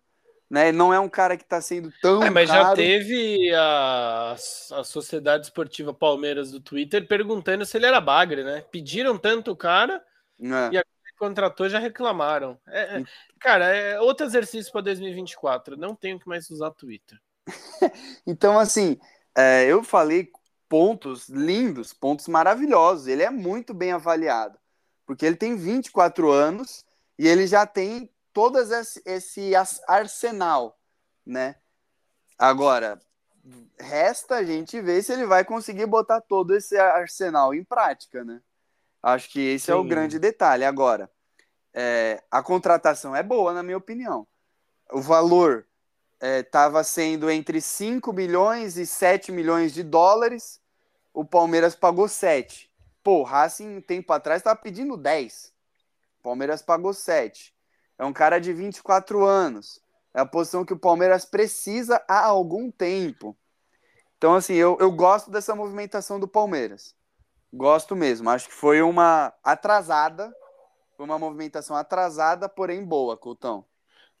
né? 0.50 0.70
Não 0.72 0.92
é 0.92 0.98
um 1.00 1.08
cara 1.08 1.36
que 1.36 1.44
está 1.44 1.60
sendo 1.60 1.92
tão 2.00 2.22
É, 2.24 2.30
mas 2.30 2.48
já 2.48 2.62
caro. 2.64 2.76
teve 2.76 3.52
a, 3.54 4.32
a 4.32 4.84
Sociedade 4.84 5.46
Esportiva 5.46 5.94
Palmeiras 5.94 6.50
do 6.50 6.60
Twitter 6.60 7.06
perguntando 7.06 7.64
se 7.64 7.76
ele 7.76 7.86
era 7.86 8.00
bagre, 8.00 8.44
né? 8.44 8.64
Pediram 8.70 9.16
tanto 9.16 9.52
o 9.52 9.56
cara, 9.56 10.02
né? 10.42 10.70
E 10.72 10.82
contratou 11.22 11.68
já 11.68 11.78
reclamaram. 11.78 12.58
É, 12.66 12.98
é- 12.98 13.04
cara, 13.38 13.66
é 13.66 14.00
outro 14.00 14.26
exercício 14.26 14.72
para 14.72 14.80
2024. 14.80 15.76
Não 15.76 15.94
tenho 15.94 16.18
que 16.18 16.28
mais 16.28 16.50
usar 16.50 16.72
Twitter. 16.72 17.18
Então, 18.26 18.58
assim, 18.58 18.98
é, 19.36 19.64
eu 19.66 19.82
falei 19.82 20.30
pontos 20.68 21.28
lindos, 21.28 21.92
pontos 21.92 22.26
maravilhosos. 22.26 23.06
Ele 23.06 23.22
é 23.22 23.30
muito 23.30 23.72
bem 23.72 23.92
avaliado, 23.92 24.58
porque 25.06 25.24
ele 25.24 25.36
tem 25.36 25.56
24 25.56 26.30
anos 26.30 26.84
e 27.18 27.28
ele 27.28 27.46
já 27.46 27.66
tem 27.66 28.10
todo 28.32 28.58
esse, 28.58 29.02
esse 29.04 29.52
arsenal, 29.86 30.78
né? 31.24 31.56
Agora, 32.38 33.00
resta 33.78 34.36
a 34.36 34.44
gente 34.44 34.80
ver 34.80 35.02
se 35.02 35.12
ele 35.12 35.26
vai 35.26 35.44
conseguir 35.44 35.86
botar 35.86 36.20
todo 36.20 36.54
esse 36.54 36.76
arsenal 36.76 37.54
em 37.54 37.62
prática, 37.62 38.24
né? 38.24 38.40
Acho 39.02 39.28
que 39.30 39.40
esse 39.40 39.70
é 39.70 39.74
o 39.74 39.82
Sim. 39.82 39.88
grande 39.88 40.18
detalhe. 40.18 40.64
Agora, 40.64 41.10
é, 41.74 42.22
a 42.30 42.42
contratação 42.42 43.16
é 43.16 43.22
boa, 43.22 43.52
na 43.52 43.62
minha 43.62 43.76
opinião. 43.76 44.26
O 44.92 45.00
valor 45.00 45.66
estava 46.20 46.84
sendo 46.84 47.28
entre 47.28 47.60
5 47.60 48.12
milhões 48.12 48.76
e 48.76 48.86
7 48.86 49.32
milhões 49.32 49.74
de 49.74 49.82
dólares, 49.82 50.60
o 51.12 51.24
Palmeiras 51.24 51.74
pagou 51.74 52.06
7. 52.06 52.70
Pô, 53.02 53.20
o 53.20 53.22
Racing, 53.24 53.76
um 53.76 53.80
tempo 53.80 54.12
atrás, 54.12 54.40
estava 54.40 54.58
pedindo 54.58 54.96
10. 54.96 55.52
O 56.20 56.22
Palmeiras 56.22 56.62
pagou 56.62 56.94
7. 56.94 57.52
É 57.98 58.04
um 58.04 58.12
cara 58.12 58.38
de 58.38 58.52
24 58.52 59.24
anos. 59.24 59.80
É 60.14 60.20
a 60.20 60.26
posição 60.26 60.64
que 60.64 60.72
o 60.72 60.78
Palmeiras 60.78 61.24
precisa 61.24 62.02
há 62.06 62.24
algum 62.24 62.70
tempo. 62.70 63.36
Então, 64.16 64.34
assim, 64.34 64.54
eu, 64.54 64.76
eu 64.80 64.92
gosto 64.92 65.30
dessa 65.30 65.54
movimentação 65.54 66.20
do 66.20 66.28
Palmeiras. 66.28 66.94
Gosto 67.52 67.94
mesmo. 67.94 68.30
Acho 68.30 68.48
que 68.48 68.54
foi 68.54 68.80
uma 68.82 69.32
atrasada. 69.42 70.32
Foi 70.96 71.04
uma 71.04 71.18
movimentação 71.18 71.76
atrasada, 71.76 72.48
porém 72.48 72.84
boa, 72.84 73.16
Coutão. 73.16 73.64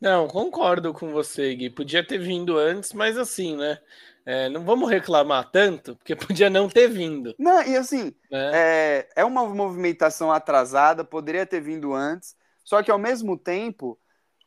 Não, 0.00 0.26
concordo 0.26 0.92
com 0.92 1.12
você, 1.12 1.54
Gui. 1.54 1.70
Podia 1.70 2.04
ter 2.04 2.18
vindo 2.18 2.58
antes, 2.58 2.92
mas 2.92 3.16
assim, 3.16 3.56
né? 3.56 3.78
É, 4.24 4.48
não 4.48 4.64
vamos 4.64 4.90
reclamar 4.90 5.50
tanto, 5.50 5.96
porque 5.96 6.14
podia 6.16 6.50
não 6.50 6.68
ter 6.68 6.88
vindo. 6.88 7.34
Não, 7.38 7.62
e 7.62 7.76
assim, 7.76 8.14
né? 8.30 8.50
é, 8.52 9.08
é 9.16 9.24
uma 9.24 9.46
movimentação 9.46 10.32
atrasada, 10.32 11.04
poderia 11.04 11.46
ter 11.46 11.60
vindo 11.60 11.92
antes, 11.92 12.36
só 12.64 12.82
que 12.82 12.90
ao 12.90 12.98
mesmo 12.98 13.36
tempo, 13.36 13.98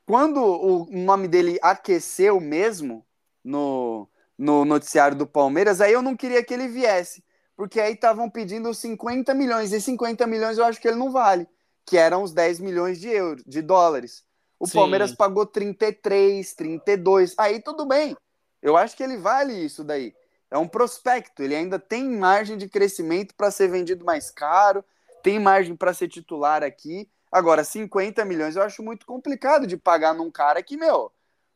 quando 0.06 0.42
o 0.42 0.88
nome 0.92 1.28
dele 1.28 1.58
aqueceu 1.62 2.40
mesmo 2.40 3.06
no, 3.44 4.10
no 4.38 4.64
noticiário 4.66 5.18
do 5.18 5.28
Palmeiras, 5.28 5.82
aí 5.82 5.94
eu 5.94 6.02
não 6.02 6.16
queria 6.16 6.44
que 6.44 6.54
ele 6.54 6.68
viesse, 6.68 7.24
porque 7.56 7.80
aí 7.80 7.93
estavam 7.93 8.30
pedindo 8.30 8.74
50 8.74 9.34
milhões, 9.34 9.72
e 9.72 9.80
50 9.80 10.28
milhões 10.28 10.58
eu 10.58 10.66
acho 10.66 10.80
que 10.80 10.88
ele 10.88 10.97
não 10.97 11.12
vale, 11.12 11.47
que 11.86 11.97
eram 11.97 12.24
os 12.24 12.34
10 12.34 12.60
milhões 12.60 12.99
de 12.99 13.10
euros, 13.10 13.43
de 13.45 13.62
dólares. 13.62 14.24
O 14.60 14.68
Sim. 14.68 14.80
Palmeiras 14.80 15.14
pagou 15.14 15.45
33, 15.45 16.53
32. 16.53 17.36
Aí 17.38 17.62
tudo 17.62 17.86
bem. 17.86 18.16
Eu 18.62 18.76
acho 18.76 18.95
que 18.95 19.03
ele 19.03 19.18
vale 19.18 19.53
isso 19.53 19.84
daí. 19.84 20.14
É 20.49 20.58
um 20.58 20.68
prospecto, 20.68 21.43
ele 21.43 21.56
ainda 21.56 21.78
tem 21.78 22.10
margem 22.10 22.58
de 22.58 22.70
crescimento 22.70 23.36
para 23.36 23.51
ser 23.51 23.68
vendido 23.68 24.06
mais 24.06 24.32
caro, 24.32 24.84
tem 25.22 25.39
margem 25.39 25.76
para 25.76 25.93
ser 25.93 26.08
titular 26.08 26.64
aqui. 26.64 27.10
Agora, 27.32 27.64
50 27.64 28.24
milhões 28.24 28.56
eu 28.56 28.62
acho 28.62 28.82
muito 28.82 29.06
complicado 29.06 29.68
de 29.68 29.76
pagar 29.76 30.14
num 30.14 30.32
cara 30.32 30.64
que, 30.64 30.78
meu, 30.78 31.12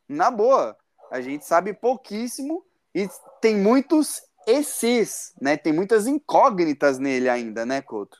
na 0.08 0.30
boa, 0.30 0.76
a 1.10 1.22
gente 1.22 1.46
sabe 1.46 1.74
pouquíssimo 1.74 2.66
e 2.94 3.08
tem 3.40 3.56
muitos 3.56 4.22
esses, 4.50 5.34
né? 5.40 5.58
Tem 5.58 5.72
muitas 5.72 6.08
incógnitas 6.08 7.00
nele 7.00 7.30
ainda, 7.30 7.66
né, 7.66 7.82
Couto? 7.82 8.18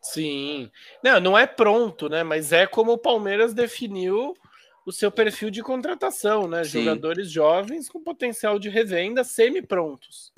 Sim. 0.00 0.70
Não, 1.02 1.20
não 1.20 1.38
é 1.38 1.46
pronto, 1.46 2.08
né? 2.08 2.22
Mas 2.22 2.52
é 2.52 2.66
como 2.66 2.92
o 2.92 2.98
Palmeiras 2.98 3.52
definiu 3.52 4.36
o 4.84 4.92
seu 4.92 5.10
perfil 5.12 5.50
de 5.50 5.62
contratação, 5.62 6.48
né? 6.48 6.64
Sim. 6.64 6.80
Jogadores 6.80 7.30
jovens 7.30 7.88
com 7.88 8.02
potencial 8.02 8.58
de 8.58 8.68
revenda 8.68 9.22
semi-prontos. 9.22 10.32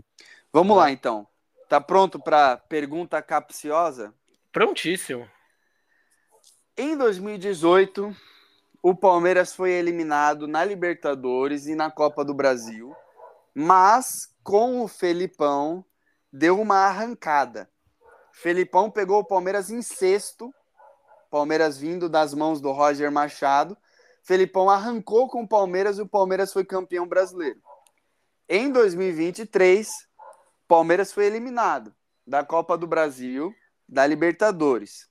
Vamos 0.53 0.77
lá, 0.77 0.91
então. 0.91 1.27
Tá 1.69 1.81
pronto 1.81 2.19
para 2.19 2.57
pergunta 2.57 3.23
capciosa? 3.23 4.13
Prontíssimo. 4.53 5.27
Em 6.77 6.97
2018, 6.97 8.15
o 8.83 8.95
Palmeiras 8.95 9.55
foi 9.55 9.71
eliminado 9.71 10.49
na 10.49 10.65
Libertadores 10.65 11.67
e 11.67 11.75
na 11.75 11.91
Copa 11.91 12.25
do 12.25 12.35
Brasil, 12.35 12.95
mas 13.55 14.32
com 14.43 14.83
o 14.83 14.89
Felipão 14.89 15.85
deu 16.33 16.61
uma 16.61 16.87
arrancada. 16.87 17.71
Felipão 18.33 18.91
pegou 18.91 19.21
o 19.21 19.25
Palmeiras 19.25 19.71
em 19.71 19.83
sexto, 19.83 20.53
Palmeiras 21.31 21.79
vindo 21.79 22.09
das 22.09 22.35
mãos 22.35 22.61
do 22.61 22.73
Roger 22.73 23.11
Machado. 23.11 23.77
Felipão 24.23 24.71
arrancou 24.71 25.29
com 25.29 25.43
o 25.43 25.49
Palmeiras 25.49 25.99
e 25.99 26.03
o 26.03 26.09
Palmeiras 26.09 26.53
foi 26.53 26.65
campeão 26.65 27.07
brasileiro. 27.07 27.61
Em 28.49 28.71
2023, 28.71 29.91
Palmeiras 30.67 31.13
foi 31.13 31.27
eliminado 31.27 31.95
da 32.27 32.45
Copa 32.45 32.77
do 32.77 32.87
Brasil, 32.87 33.55
da 33.89 34.07
Libertadores. 34.07 35.09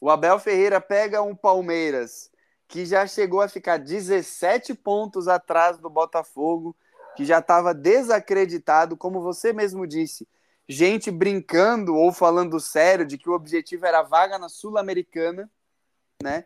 O 0.00 0.10
Abel 0.10 0.38
Ferreira 0.38 0.80
pega 0.80 1.22
um 1.22 1.34
Palmeiras 1.34 2.30
que 2.68 2.84
já 2.84 3.06
chegou 3.06 3.40
a 3.40 3.48
ficar 3.48 3.78
17 3.78 4.74
pontos 4.74 5.28
atrás 5.28 5.78
do 5.78 5.88
Botafogo, 5.88 6.76
que 7.16 7.24
já 7.24 7.38
estava 7.38 7.72
desacreditado, 7.72 8.96
como 8.96 9.20
você 9.20 9.52
mesmo 9.52 9.86
disse 9.86 10.28
gente 10.68 11.10
brincando 11.10 11.94
ou 11.94 12.12
falando 12.12 12.58
sério 12.58 13.06
de 13.06 13.18
que 13.18 13.28
o 13.28 13.34
objetivo 13.34 13.86
era 13.86 14.02
vaga 14.02 14.38
na 14.38 14.48
Sul-Americana, 14.48 15.50
né? 16.22 16.44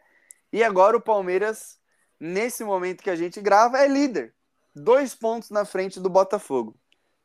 E 0.52 0.64
agora 0.64 0.96
o 0.96 1.00
Palmeiras, 1.00 1.78
nesse 2.18 2.64
momento 2.64 3.02
que 3.02 3.10
a 3.10 3.16
gente 3.16 3.40
grava, 3.40 3.78
é 3.78 3.86
líder. 3.86 4.34
Dois 4.74 5.14
pontos 5.14 5.50
na 5.50 5.64
frente 5.64 6.00
do 6.00 6.10
Botafogo. 6.10 6.76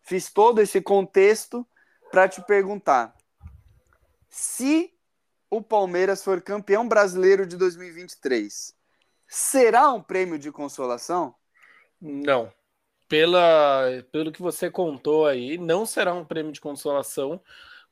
Fiz 0.01 0.31
todo 0.31 0.61
esse 0.61 0.81
contexto 0.81 1.67
para 2.11 2.27
te 2.27 2.41
perguntar: 2.43 3.15
se 4.29 4.93
o 5.49 5.61
Palmeiras 5.61 6.23
for 6.23 6.41
campeão 6.41 6.87
brasileiro 6.87 7.45
de 7.45 7.55
2023, 7.57 8.75
será 9.27 9.91
um 9.91 10.01
prêmio 10.01 10.37
de 10.37 10.51
consolação? 10.51 11.33
Não 12.01 12.51
pela, 13.07 14.03
pelo 14.11 14.31
que 14.31 14.41
você 14.41 14.69
contou 14.69 15.25
aí, 15.25 15.57
não 15.57 15.85
será 15.85 16.13
um 16.13 16.25
prêmio 16.25 16.51
de 16.51 16.61
consolação, 16.61 17.41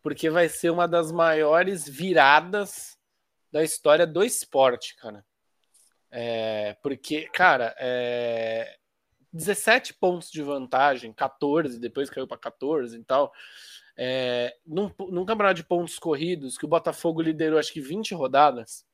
porque 0.01 0.29
vai 0.29 0.49
ser 0.49 0.71
uma 0.71 0.87
das 0.87 1.11
maiores 1.11 1.87
viradas 1.87 2.97
da 3.51 3.63
história 3.63 4.07
do 4.07 4.23
esporte, 4.23 4.95
cara. 4.95 5.25
É, 6.09 6.75
porque, 6.81 7.29
cara, 7.29 7.75
é, 7.79 8.77
17 9.31 9.93
pontos 9.93 10.29
de 10.29 10.41
vantagem, 10.41 11.13
14, 11.13 11.79
depois 11.79 12.09
caiu 12.09 12.27
para 12.27 12.37
14 12.37 12.97
e 12.97 13.03
tal. 13.03 13.31
É, 13.97 14.55
num, 14.65 14.91
num 15.09 15.25
campeonato 15.25 15.55
de 15.55 15.63
pontos 15.63 15.99
corridos, 15.99 16.57
que 16.57 16.65
o 16.65 16.69
Botafogo 16.69 17.21
liderou 17.21 17.59
acho 17.59 17.71
que 17.71 17.81
20 17.81 18.13
rodadas. 18.13 18.85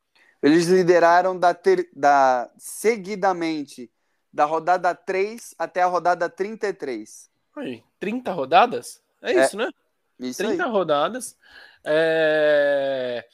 Eles 0.42 0.68
lideraram 0.68 1.38
da, 1.38 1.54
ter, 1.54 1.90
da 1.96 2.52
seguidamente 2.58 3.92
da 4.32 4.46
rodada 4.46 4.94
3 4.94 5.56
até 5.58 5.82
a 5.82 5.88
rodada 5.88 6.30
33. 6.30 7.30
Aí, 7.56 7.84
30 8.00 8.32
rodadas? 8.32 9.02
É, 9.22 9.34
é 9.34 9.46
isso, 9.46 9.58
né? 9.58 9.70
Isso 10.20 10.44
30 10.44 10.64
aí. 10.64 10.70
rodadas. 10.70 11.38
É... 11.84 13.26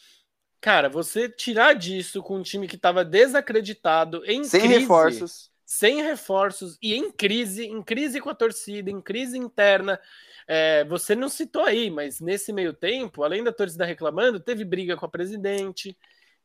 Cara, 0.62 0.88
você 0.88 1.28
tirar 1.28 1.74
disso 1.74 2.24
com 2.24 2.38
um 2.38 2.42
time 2.42 2.68
que 2.68 2.78
estava 2.78 3.04
desacreditado, 3.04 4.24
em 4.26 4.46
sem 4.46 4.62
crise, 4.62 4.80
reforços, 4.80 5.52
sem 5.66 6.02
reforços 6.02 6.78
e 6.82 6.94
em 6.96 7.12
crise, 7.12 7.66
em 7.66 7.84
crise 7.84 8.22
com 8.22 8.30
a 8.30 8.36
torcida, 8.36 8.90
em 8.90 9.02
crise 9.02 9.38
interna. 9.38 10.00
É, 10.48 10.86
você 10.86 11.16
não 11.16 11.28
citou 11.28 11.64
aí, 11.64 11.90
mas 11.90 12.22
nesse 12.22 12.54
meio 12.54 12.74
tempo, 12.74 13.24
além 13.24 13.44
da 13.44 13.52
torcida 13.52 13.86
reclamando, 13.86 14.40
teve 14.40 14.64
briga 14.64 14.96
com 14.96 15.06
a 15.06 15.10
presidente, 15.10 15.98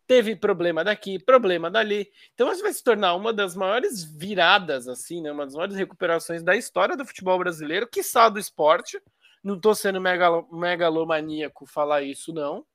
teve 0.08 0.34
problema 0.34 0.82
daqui, 0.82 1.18
problema 1.18 1.70
dali. 1.70 2.10
Então 2.32 2.50
isso 2.50 2.62
vai 2.62 2.72
se 2.72 2.82
tornar 2.82 3.14
uma 3.14 3.30
das 3.30 3.54
maiores 3.54 4.02
viradas, 4.02 4.88
assim, 4.88 5.20
né? 5.20 5.30
Uma 5.30 5.44
das 5.44 5.54
maiores 5.54 5.76
recuperações 5.76 6.42
da 6.42 6.56
história 6.56 6.96
do 6.96 7.04
futebol 7.04 7.38
brasileiro, 7.38 7.86
que 7.86 8.00
do 8.30 8.38
esporte. 8.38 9.00
Não 9.44 9.54
estou 9.54 9.74
sendo 9.74 10.00
megalo, 10.00 10.48
megalomaníaco 10.50 11.66
falar 11.66 12.02
isso, 12.02 12.32
não. 12.32 12.66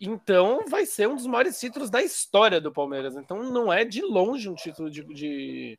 Então 0.00 0.64
vai 0.68 0.86
ser 0.86 1.08
um 1.08 1.16
dos 1.16 1.26
maiores 1.26 1.58
títulos 1.58 1.90
da 1.90 2.00
história 2.00 2.60
do 2.60 2.72
Palmeiras. 2.72 3.16
Então 3.16 3.42
não 3.42 3.70
é 3.70 3.84
de 3.84 4.00
longe 4.00 4.48
um 4.48 4.54
título 4.54 4.88
de, 4.88 5.02
de, 5.12 5.78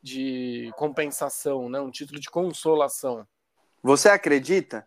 de 0.00 0.72
compensação, 0.76 1.68
né? 1.68 1.80
Um 1.80 1.90
título 1.90 2.20
de 2.20 2.30
consolação. 2.30 3.26
Você 3.82 4.08
acredita? 4.08 4.86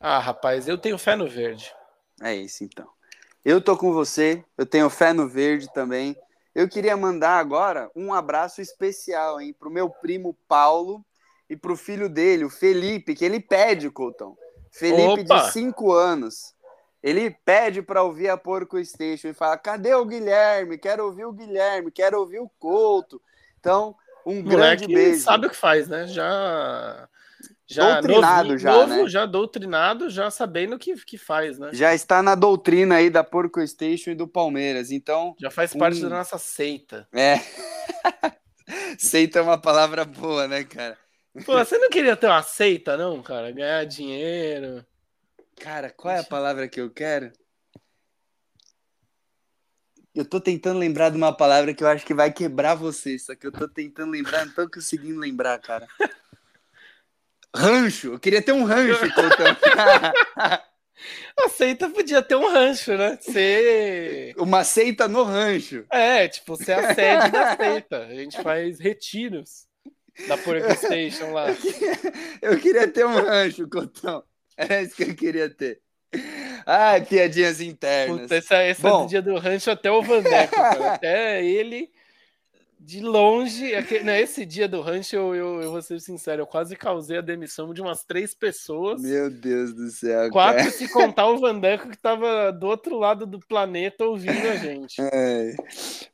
Ah, 0.00 0.18
rapaz, 0.18 0.66
eu 0.66 0.76
tenho 0.76 0.98
fé 0.98 1.14
no 1.14 1.28
verde. 1.28 1.72
É 2.20 2.34
isso 2.34 2.64
então. 2.64 2.93
Eu 3.44 3.60
tô 3.60 3.76
com 3.76 3.92
você, 3.92 4.42
eu 4.56 4.64
tenho 4.64 4.88
fé 4.88 5.12
no 5.12 5.28
verde 5.28 5.70
também. 5.74 6.16
Eu 6.54 6.68
queria 6.68 6.96
mandar 6.96 7.38
agora 7.38 7.90
um 7.94 8.14
abraço 8.14 8.62
especial 8.62 9.40
hein, 9.40 9.52
pro 9.52 9.70
meu 9.70 9.90
primo 9.90 10.34
Paulo 10.48 11.04
e 11.50 11.56
pro 11.56 11.76
filho 11.76 12.08
dele, 12.08 12.44
o 12.44 12.50
Felipe, 12.50 13.14
que 13.14 13.24
ele 13.24 13.38
pede, 13.38 13.90
Coutão. 13.90 14.36
Felipe 14.72 15.22
Opa. 15.22 15.40
de 15.40 15.52
5 15.52 15.92
anos. 15.92 16.54
Ele 17.02 17.30
pede 17.30 17.82
para 17.82 18.02
ouvir 18.02 18.30
a 18.30 18.36
Porco 18.36 18.82
Station 18.82 19.28
e 19.28 19.34
fala: 19.34 19.58
cadê 19.58 19.94
o 19.94 20.06
Guilherme? 20.06 20.78
Quero 20.78 21.04
ouvir 21.04 21.26
o 21.26 21.32
Guilherme, 21.32 21.90
quero 21.90 22.18
ouvir 22.18 22.38
o 22.38 22.50
Couto. 22.58 23.20
Então, 23.60 23.94
um 24.24 24.36
Moleque 24.36 24.48
grande 24.48 24.86
beijo. 24.86 25.20
sabe 25.20 25.46
o 25.46 25.50
que 25.50 25.56
faz, 25.56 25.86
né? 25.86 26.06
Já 26.06 27.08
já 27.66 28.00
doutrinado 28.00 28.48
novo, 28.48 28.58
já, 28.58 28.72
novo, 28.72 29.02
né? 29.02 29.08
já 29.08 29.26
doutrinado, 29.26 30.10
já 30.10 30.30
sabendo 30.30 30.76
o 30.76 30.78
que, 30.78 30.94
que 31.04 31.16
faz, 31.16 31.58
né? 31.58 31.70
Já 31.72 31.94
está 31.94 32.22
na 32.22 32.34
doutrina 32.34 32.96
aí 32.96 33.08
da 33.08 33.24
Porco 33.24 33.66
Station 33.66 34.10
e 34.10 34.14
do 34.14 34.28
Palmeiras, 34.28 34.90
então... 34.90 35.34
Já 35.40 35.50
faz 35.50 35.74
parte 35.74 35.98
um... 35.98 36.02
da 36.02 36.10
nossa 36.10 36.38
seita. 36.38 37.08
É. 37.12 37.40
seita 38.98 39.38
é 39.38 39.42
uma 39.42 39.58
palavra 39.58 40.04
boa, 40.04 40.46
né, 40.46 40.64
cara? 40.64 40.98
Pô, 41.44 41.58
você 41.58 41.78
não 41.78 41.88
queria 41.88 42.16
ter 42.16 42.26
uma 42.26 42.42
seita, 42.42 42.96
não, 42.96 43.22
cara? 43.22 43.50
Ganhar 43.50 43.84
dinheiro... 43.84 44.84
Cara, 45.60 45.90
qual 45.90 46.12
é 46.12 46.18
a 46.18 46.24
palavra 46.24 46.68
que 46.68 46.80
eu 46.80 46.90
quero? 46.90 47.32
Eu 50.14 50.24
tô 50.24 50.40
tentando 50.40 50.78
lembrar 50.78 51.10
de 51.10 51.16
uma 51.16 51.36
palavra 51.36 51.74
que 51.74 51.82
eu 51.82 51.88
acho 51.88 52.04
que 52.04 52.14
vai 52.14 52.32
quebrar 52.32 52.74
você, 52.74 53.18
só 53.18 53.34
que 53.34 53.46
eu 53.46 53.52
tô 53.52 53.68
tentando 53.68 54.12
lembrar, 54.12 54.46
não 54.46 54.52
tô 54.52 54.68
conseguindo 54.70 55.18
lembrar, 55.18 55.58
cara. 55.58 55.86
rancho. 57.54 58.12
Eu 58.14 58.18
queria 58.18 58.42
ter 58.42 58.52
um 58.52 58.64
rancho, 58.64 59.00
Coutão. 59.14 59.56
A 61.36 61.48
seita 61.48 61.90
podia 61.90 62.22
ter 62.22 62.36
um 62.36 62.50
rancho, 62.50 62.96
né? 62.96 63.18
Ser. 63.20 64.34
Uma 64.38 64.62
seita 64.64 65.08
no 65.08 65.24
rancho. 65.24 65.84
É, 65.90 66.28
tipo, 66.28 66.56
ser 66.56 66.72
a 66.72 66.94
sede 66.94 67.30
da 67.30 67.56
seita. 67.56 68.06
A 68.06 68.14
gente 68.14 68.40
faz 68.40 68.78
retiros 68.78 69.66
da 70.28 70.36
Station 70.76 71.32
lá. 71.32 71.46
Eu 72.40 72.58
queria 72.58 72.86
ter 72.86 73.04
um 73.04 73.14
rancho, 73.14 73.68
Cotão. 73.68 74.22
É 74.56 74.82
isso 74.82 74.94
que 74.94 75.02
eu 75.02 75.14
queria 75.14 75.50
ter. 75.50 75.80
Ai, 76.64 77.04
piadinhas 77.04 77.60
internas. 77.60 78.22
Puta, 78.22 78.36
essa, 78.36 78.54
essa 78.56 78.88
Bom. 78.88 79.02
do 79.02 79.08
dia 79.08 79.20
do 79.20 79.36
rancho 79.36 79.70
até 79.70 79.90
o 79.90 80.00
Vandeco, 80.00 80.54
cara. 80.54 80.92
Até 80.92 81.44
ele 81.44 81.90
de 82.84 83.00
longe. 83.00 83.72
é 83.72 84.02
né, 84.02 84.20
esse 84.20 84.44
dia 84.44 84.68
do 84.68 84.80
rancho, 84.80 85.16
eu, 85.16 85.34
eu, 85.34 85.62
eu 85.62 85.72
vou 85.72 85.80
ser 85.80 85.98
sincero, 86.00 86.42
eu 86.42 86.46
quase 86.46 86.76
causei 86.76 87.18
a 87.18 87.22
demissão 87.22 87.72
de 87.72 87.80
umas 87.80 88.04
três 88.04 88.34
pessoas. 88.34 89.00
Meu 89.00 89.30
Deus 89.30 89.72
do 89.72 89.90
céu. 89.90 90.30
Quatro, 90.30 90.58
cara. 90.58 90.70
se 90.70 90.92
contar 90.92 91.26
o 91.28 91.38
Vandeco 91.38 91.88
que 91.88 91.96
tava 91.96 92.52
do 92.52 92.66
outro 92.66 92.98
lado 92.98 93.26
do 93.26 93.40
planeta 93.40 94.04
ouvindo 94.04 94.46
a 94.48 94.56
gente. 94.56 94.96
É. 95.16 95.54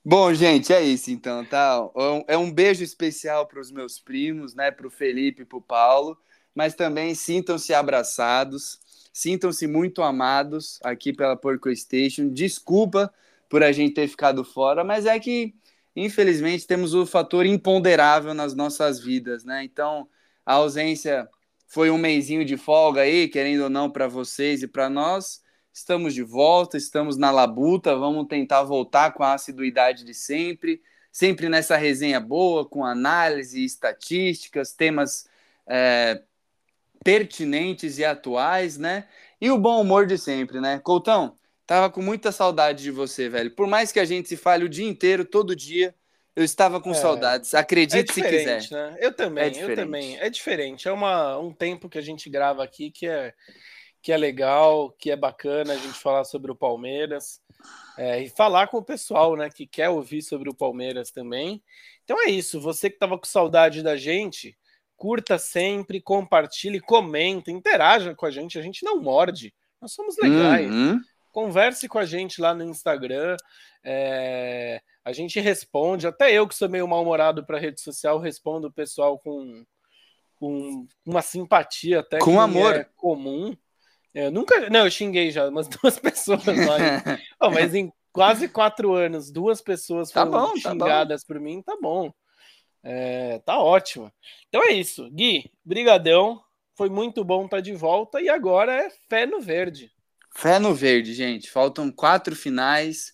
Bom, 0.05 0.33
gente, 0.35 0.73
é 0.73 0.83
isso 0.83 1.11
então, 1.11 1.45
tá? 1.45 1.81
É 2.29 2.37
um 2.37 2.53
beijo 2.53 2.85
especial 2.85 3.47
para 3.47 3.61
os 3.61 3.71
meus 3.71 3.99
primos, 3.99 4.55
né? 4.55 4.71
Para 4.71 4.87
o 4.87 4.91
Felipe 4.91 5.43
e 5.43 5.45
para 5.45 5.59
o 5.59 5.63
Paulo, 5.63 6.19
mas 6.55 6.75
também 6.75 7.15
sintam-se 7.15 7.73
abraçados, 7.73 8.79
sintam-se 9.13 9.67
muito 9.67 10.03
amados 10.03 10.79
aqui 10.83 11.13
pela 11.13 11.37
Porco 11.37 11.75
Station. 11.75 12.29
Desculpa 12.29 13.13
por 13.49 13.63
a 13.63 13.73
gente 13.73 13.95
ter 13.95 14.07
ficado 14.07 14.45
fora, 14.45 14.85
mas 14.85 15.07
é 15.07 15.19
que 15.19 15.55
infelizmente 15.95 16.67
temos 16.67 16.95
o 16.95 17.07
fator 17.07 17.47
imponderável 17.47 18.35
nas 18.35 18.55
nossas 18.55 19.01
vidas, 19.01 19.45
né? 19.45 19.65
Então 19.65 20.09
a 20.45 20.55
ausência 20.55 21.29
foi 21.67 21.91
um 21.91 21.99
mêsinho 21.99 22.45
de 22.45 22.57
folga 22.57 23.03
aí, 23.03 23.29
querendo 23.29 23.63
ou 23.63 23.71
não, 23.71 23.91
para 23.91 24.09
vocês 24.09 24.63
e 24.63 24.69
para 24.69 24.91
nós. 24.91 25.41
Estamos 25.73 26.15
de 26.15 26.23
volta, 26.23 26.77
estamos 26.77 27.17
na 27.17 27.31
labuta, 27.31 27.97
vamos 27.97 28.27
tentar 28.27 28.65
voltar 28.65 29.13
com 29.13 29.23
a 29.23 29.35
assiduidade 29.35 30.05
de 30.05 30.13
sempre, 30.13 30.83
sempre 31.13 31.49
nessa 31.49 31.77
resenha 31.77 32.19
boa, 32.19 32.69
com 32.69 32.85
análise, 32.85 33.65
estatísticas, 33.65 34.73
temas 34.73 35.29
é, 35.67 36.23
pertinentes 37.05 37.99
e 37.99 38.05
atuais, 38.05 38.77
né? 38.77 39.07
E 39.41 39.51
o 39.51 39.57
bom 39.59 39.81
humor 39.81 40.07
de 40.07 40.19
sempre, 40.19 40.61
né? 40.61 40.81
Coutão, 40.81 41.37
tava 41.71 41.89
com 41.89 42.03
muita 42.03 42.33
saudade 42.33 42.83
de 42.83 42.91
você, 42.91 43.29
velho. 43.29 43.55
Por 43.55 43.69
mais 43.69 43.93
que 43.93 44.01
a 44.01 44.05
gente 44.05 44.29
se 44.29 44.37
fale 44.37 44.65
o 44.65 44.69
dia 44.69 44.89
inteiro, 44.89 45.25
todo 45.25 45.55
dia, 45.55 45.95
eu 46.35 46.43
estava 46.43 46.81
com 46.81 46.91
É. 46.91 46.95
saudades. 46.95 47.55
Acredite 47.55 48.11
É 48.11 48.13
se 48.13 48.21
quiser. 48.23 48.69
né? 48.73 48.97
Eu 48.99 49.15
também, 49.15 49.45
É 49.45 49.63
eu 49.65 49.77
também. 49.77 50.19
É 50.19 50.29
diferente. 50.29 50.89
É 50.89 50.93
uma, 50.93 51.39
um 51.39 51.53
tempo 51.53 51.89
que 51.89 51.97
a 51.97 52.01
gente 52.03 52.29
grava 52.29 52.65
aqui 52.65 52.91
que 52.91 53.07
é, 53.07 53.33
que 54.03 54.11
é 54.11 54.17
legal, 54.17 54.91
que 54.99 55.13
é 55.13 55.17
bacana 55.17 55.75
a 55.75 55.77
gente 55.77 55.95
falar 55.99 56.25
sobre 56.25 56.51
o 56.51 56.57
Palmeiras. 56.57 57.41
é, 57.99 58.23
e 58.23 58.31
falar 58.31 58.67
com 58.69 58.79
o 58.79 58.83
pessoal, 58.85 59.37
né, 59.37 59.51
que 59.51 59.67
quer 59.67 59.91
ouvir 59.91 60.23
sobre 60.23 60.49
o 60.49 60.55
Palmeiras 60.55 61.11
também. 61.11 61.63
Então 62.03 62.19
é 62.21 62.31
isso. 62.31 62.61
Você 62.61 62.89
que 62.91 62.97
estava 62.97 63.19
com 63.19 63.27
saudade 63.27 63.83
da 63.83 63.97
gente, 63.97 64.57
curta 64.97 65.39
sempre, 65.39 66.01
compartilhe, 66.01 66.81
comenta, 66.81 67.51
interaja 67.51 68.15
com 68.15 68.27
a 68.27 68.31
gente. 68.31 68.59
A 68.59 68.63
gente 68.63 68.85
não 68.85 69.01
morde. 69.01 69.55
Nós 69.81 69.93
somos 69.93 70.17
legais. 70.17 70.69
Uhum. 70.71 70.99
Converse 71.33 71.89
com 71.89 71.99
a 71.99 72.05
gente 72.05 72.41
lá 72.41 72.55
no 72.55 72.65
Instagram. 72.65 73.37
é, 73.85 74.81
a 75.05 75.13
gente 75.13 75.41
responde. 75.41 76.07
Até 76.07 76.33
eu, 76.33 76.47
que 76.47 76.55
sou 76.55 76.69
meio 76.69 76.87
mal-humorado 76.87 77.45
para 77.45 77.59
rede 77.59 77.81
social, 77.81 78.19
respondo 78.19 78.69
o 78.69 78.73
pessoal 78.73 79.19
com, 79.19 79.65
com 80.35 80.87
uma 81.05 81.23
simpatia 81.23 82.01
até 82.01 82.19
Com 82.19 82.33
que 82.33 82.39
amor. 82.39 82.75
é 82.77 82.85
comum. 82.97 83.57
É, 84.15 84.27
Eu 84.27 84.31
nunca. 84.31 84.69
Não, 84.69 84.85
eu 84.85 84.91
xinguei 84.91 85.31
já 85.31 85.49
umas 85.49 85.69
duas 85.69 85.99
pessoas 85.99 86.45
lá. 86.45 87.03
Ó, 87.41 87.51
mas 87.51 87.75
em 87.75 87.93
quase 88.13 88.49
quatro 88.49 88.93
anos, 88.95 89.31
duas 89.31 89.61
pessoas 89.63 90.11
Tá 90.11 90.27
foram 90.27 90.49
bom, 90.49 90.61
tá 90.61 90.71
xingadas 90.71 91.25
por 91.25 91.39
mim, 91.41 91.63
tá 91.63 91.77
bom. 91.81 92.13
É, 92.83 93.39
tá 93.41 93.59
ótimo. 93.59 94.13
Então 94.49 94.63
é 94.65 94.73
isso. 94.73 95.09
Gui, 95.11 95.51
brigadão. 95.65 96.43
Foi 96.77 96.89
muito 96.89 97.23
bom 97.23 97.45
estar 97.45 97.61
de 97.61 97.75
volta 97.75 98.23
e 98.23 98.29
agora 98.31 98.73
é 98.73 98.89
fé 99.09 99.27
no 99.27 99.39
verde. 99.39 99.93
Fé 100.41 100.59
no 100.59 100.75
verde, 100.75 101.13
gente. 101.13 101.51
Faltam 101.51 101.93
quatro 101.93 102.35
finais. 102.35 103.13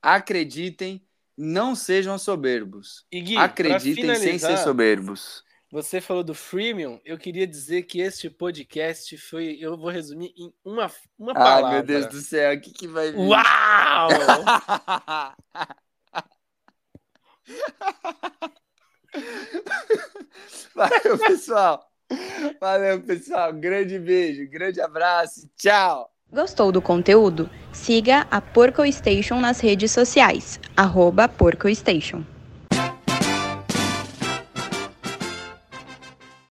Acreditem, 0.00 1.04
não 1.36 1.74
sejam 1.74 2.16
soberbos. 2.16 3.04
E 3.10 3.20
Gui, 3.20 3.36
Acreditem 3.36 4.14
sem 4.14 4.38
ser 4.38 4.56
soberbos. 4.58 5.42
Você 5.72 6.00
falou 6.00 6.22
do 6.22 6.36
freemium, 6.36 7.00
eu 7.04 7.18
queria 7.18 7.48
dizer 7.48 7.82
que 7.82 8.00
este 8.00 8.30
podcast 8.30 9.18
foi, 9.18 9.58
eu 9.60 9.76
vou 9.76 9.90
resumir 9.90 10.32
em 10.36 10.54
uma, 10.64 10.88
uma 11.18 11.32
Ai, 11.32 11.42
palavra. 11.42 11.70
meu 11.72 11.82
Deus 11.82 12.06
do 12.06 12.20
céu, 12.20 12.54
o 12.54 12.60
que, 12.60 12.70
que 12.72 12.86
vai 12.86 13.10
vir? 13.10 13.18
Uau! 13.18 14.08
Valeu, 20.74 21.18
pessoal. 21.18 21.90
Valeu, 22.60 23.02
pessoal. 23.02 23.52
Grande 23.52 23.98
beijo, 23.98 24.48
grande 24.48 24.80
abraço. 24.80 25.50
Tchau. 25.56 26.08
Gostou 26.30 26.70
do 26.70 26.82
conteúdo? 26.82 27.48
Siga 27.72 28.26
a 28.30 28.38
Porco 28.38 28.84
Station 28.92 29.40
nas 29.40 29.60
redes 29.60 29.92
sociais, 29.92 30.60
arroba 30.76 31.26
Porco 31.26 31.74
Station. 31.74 32.22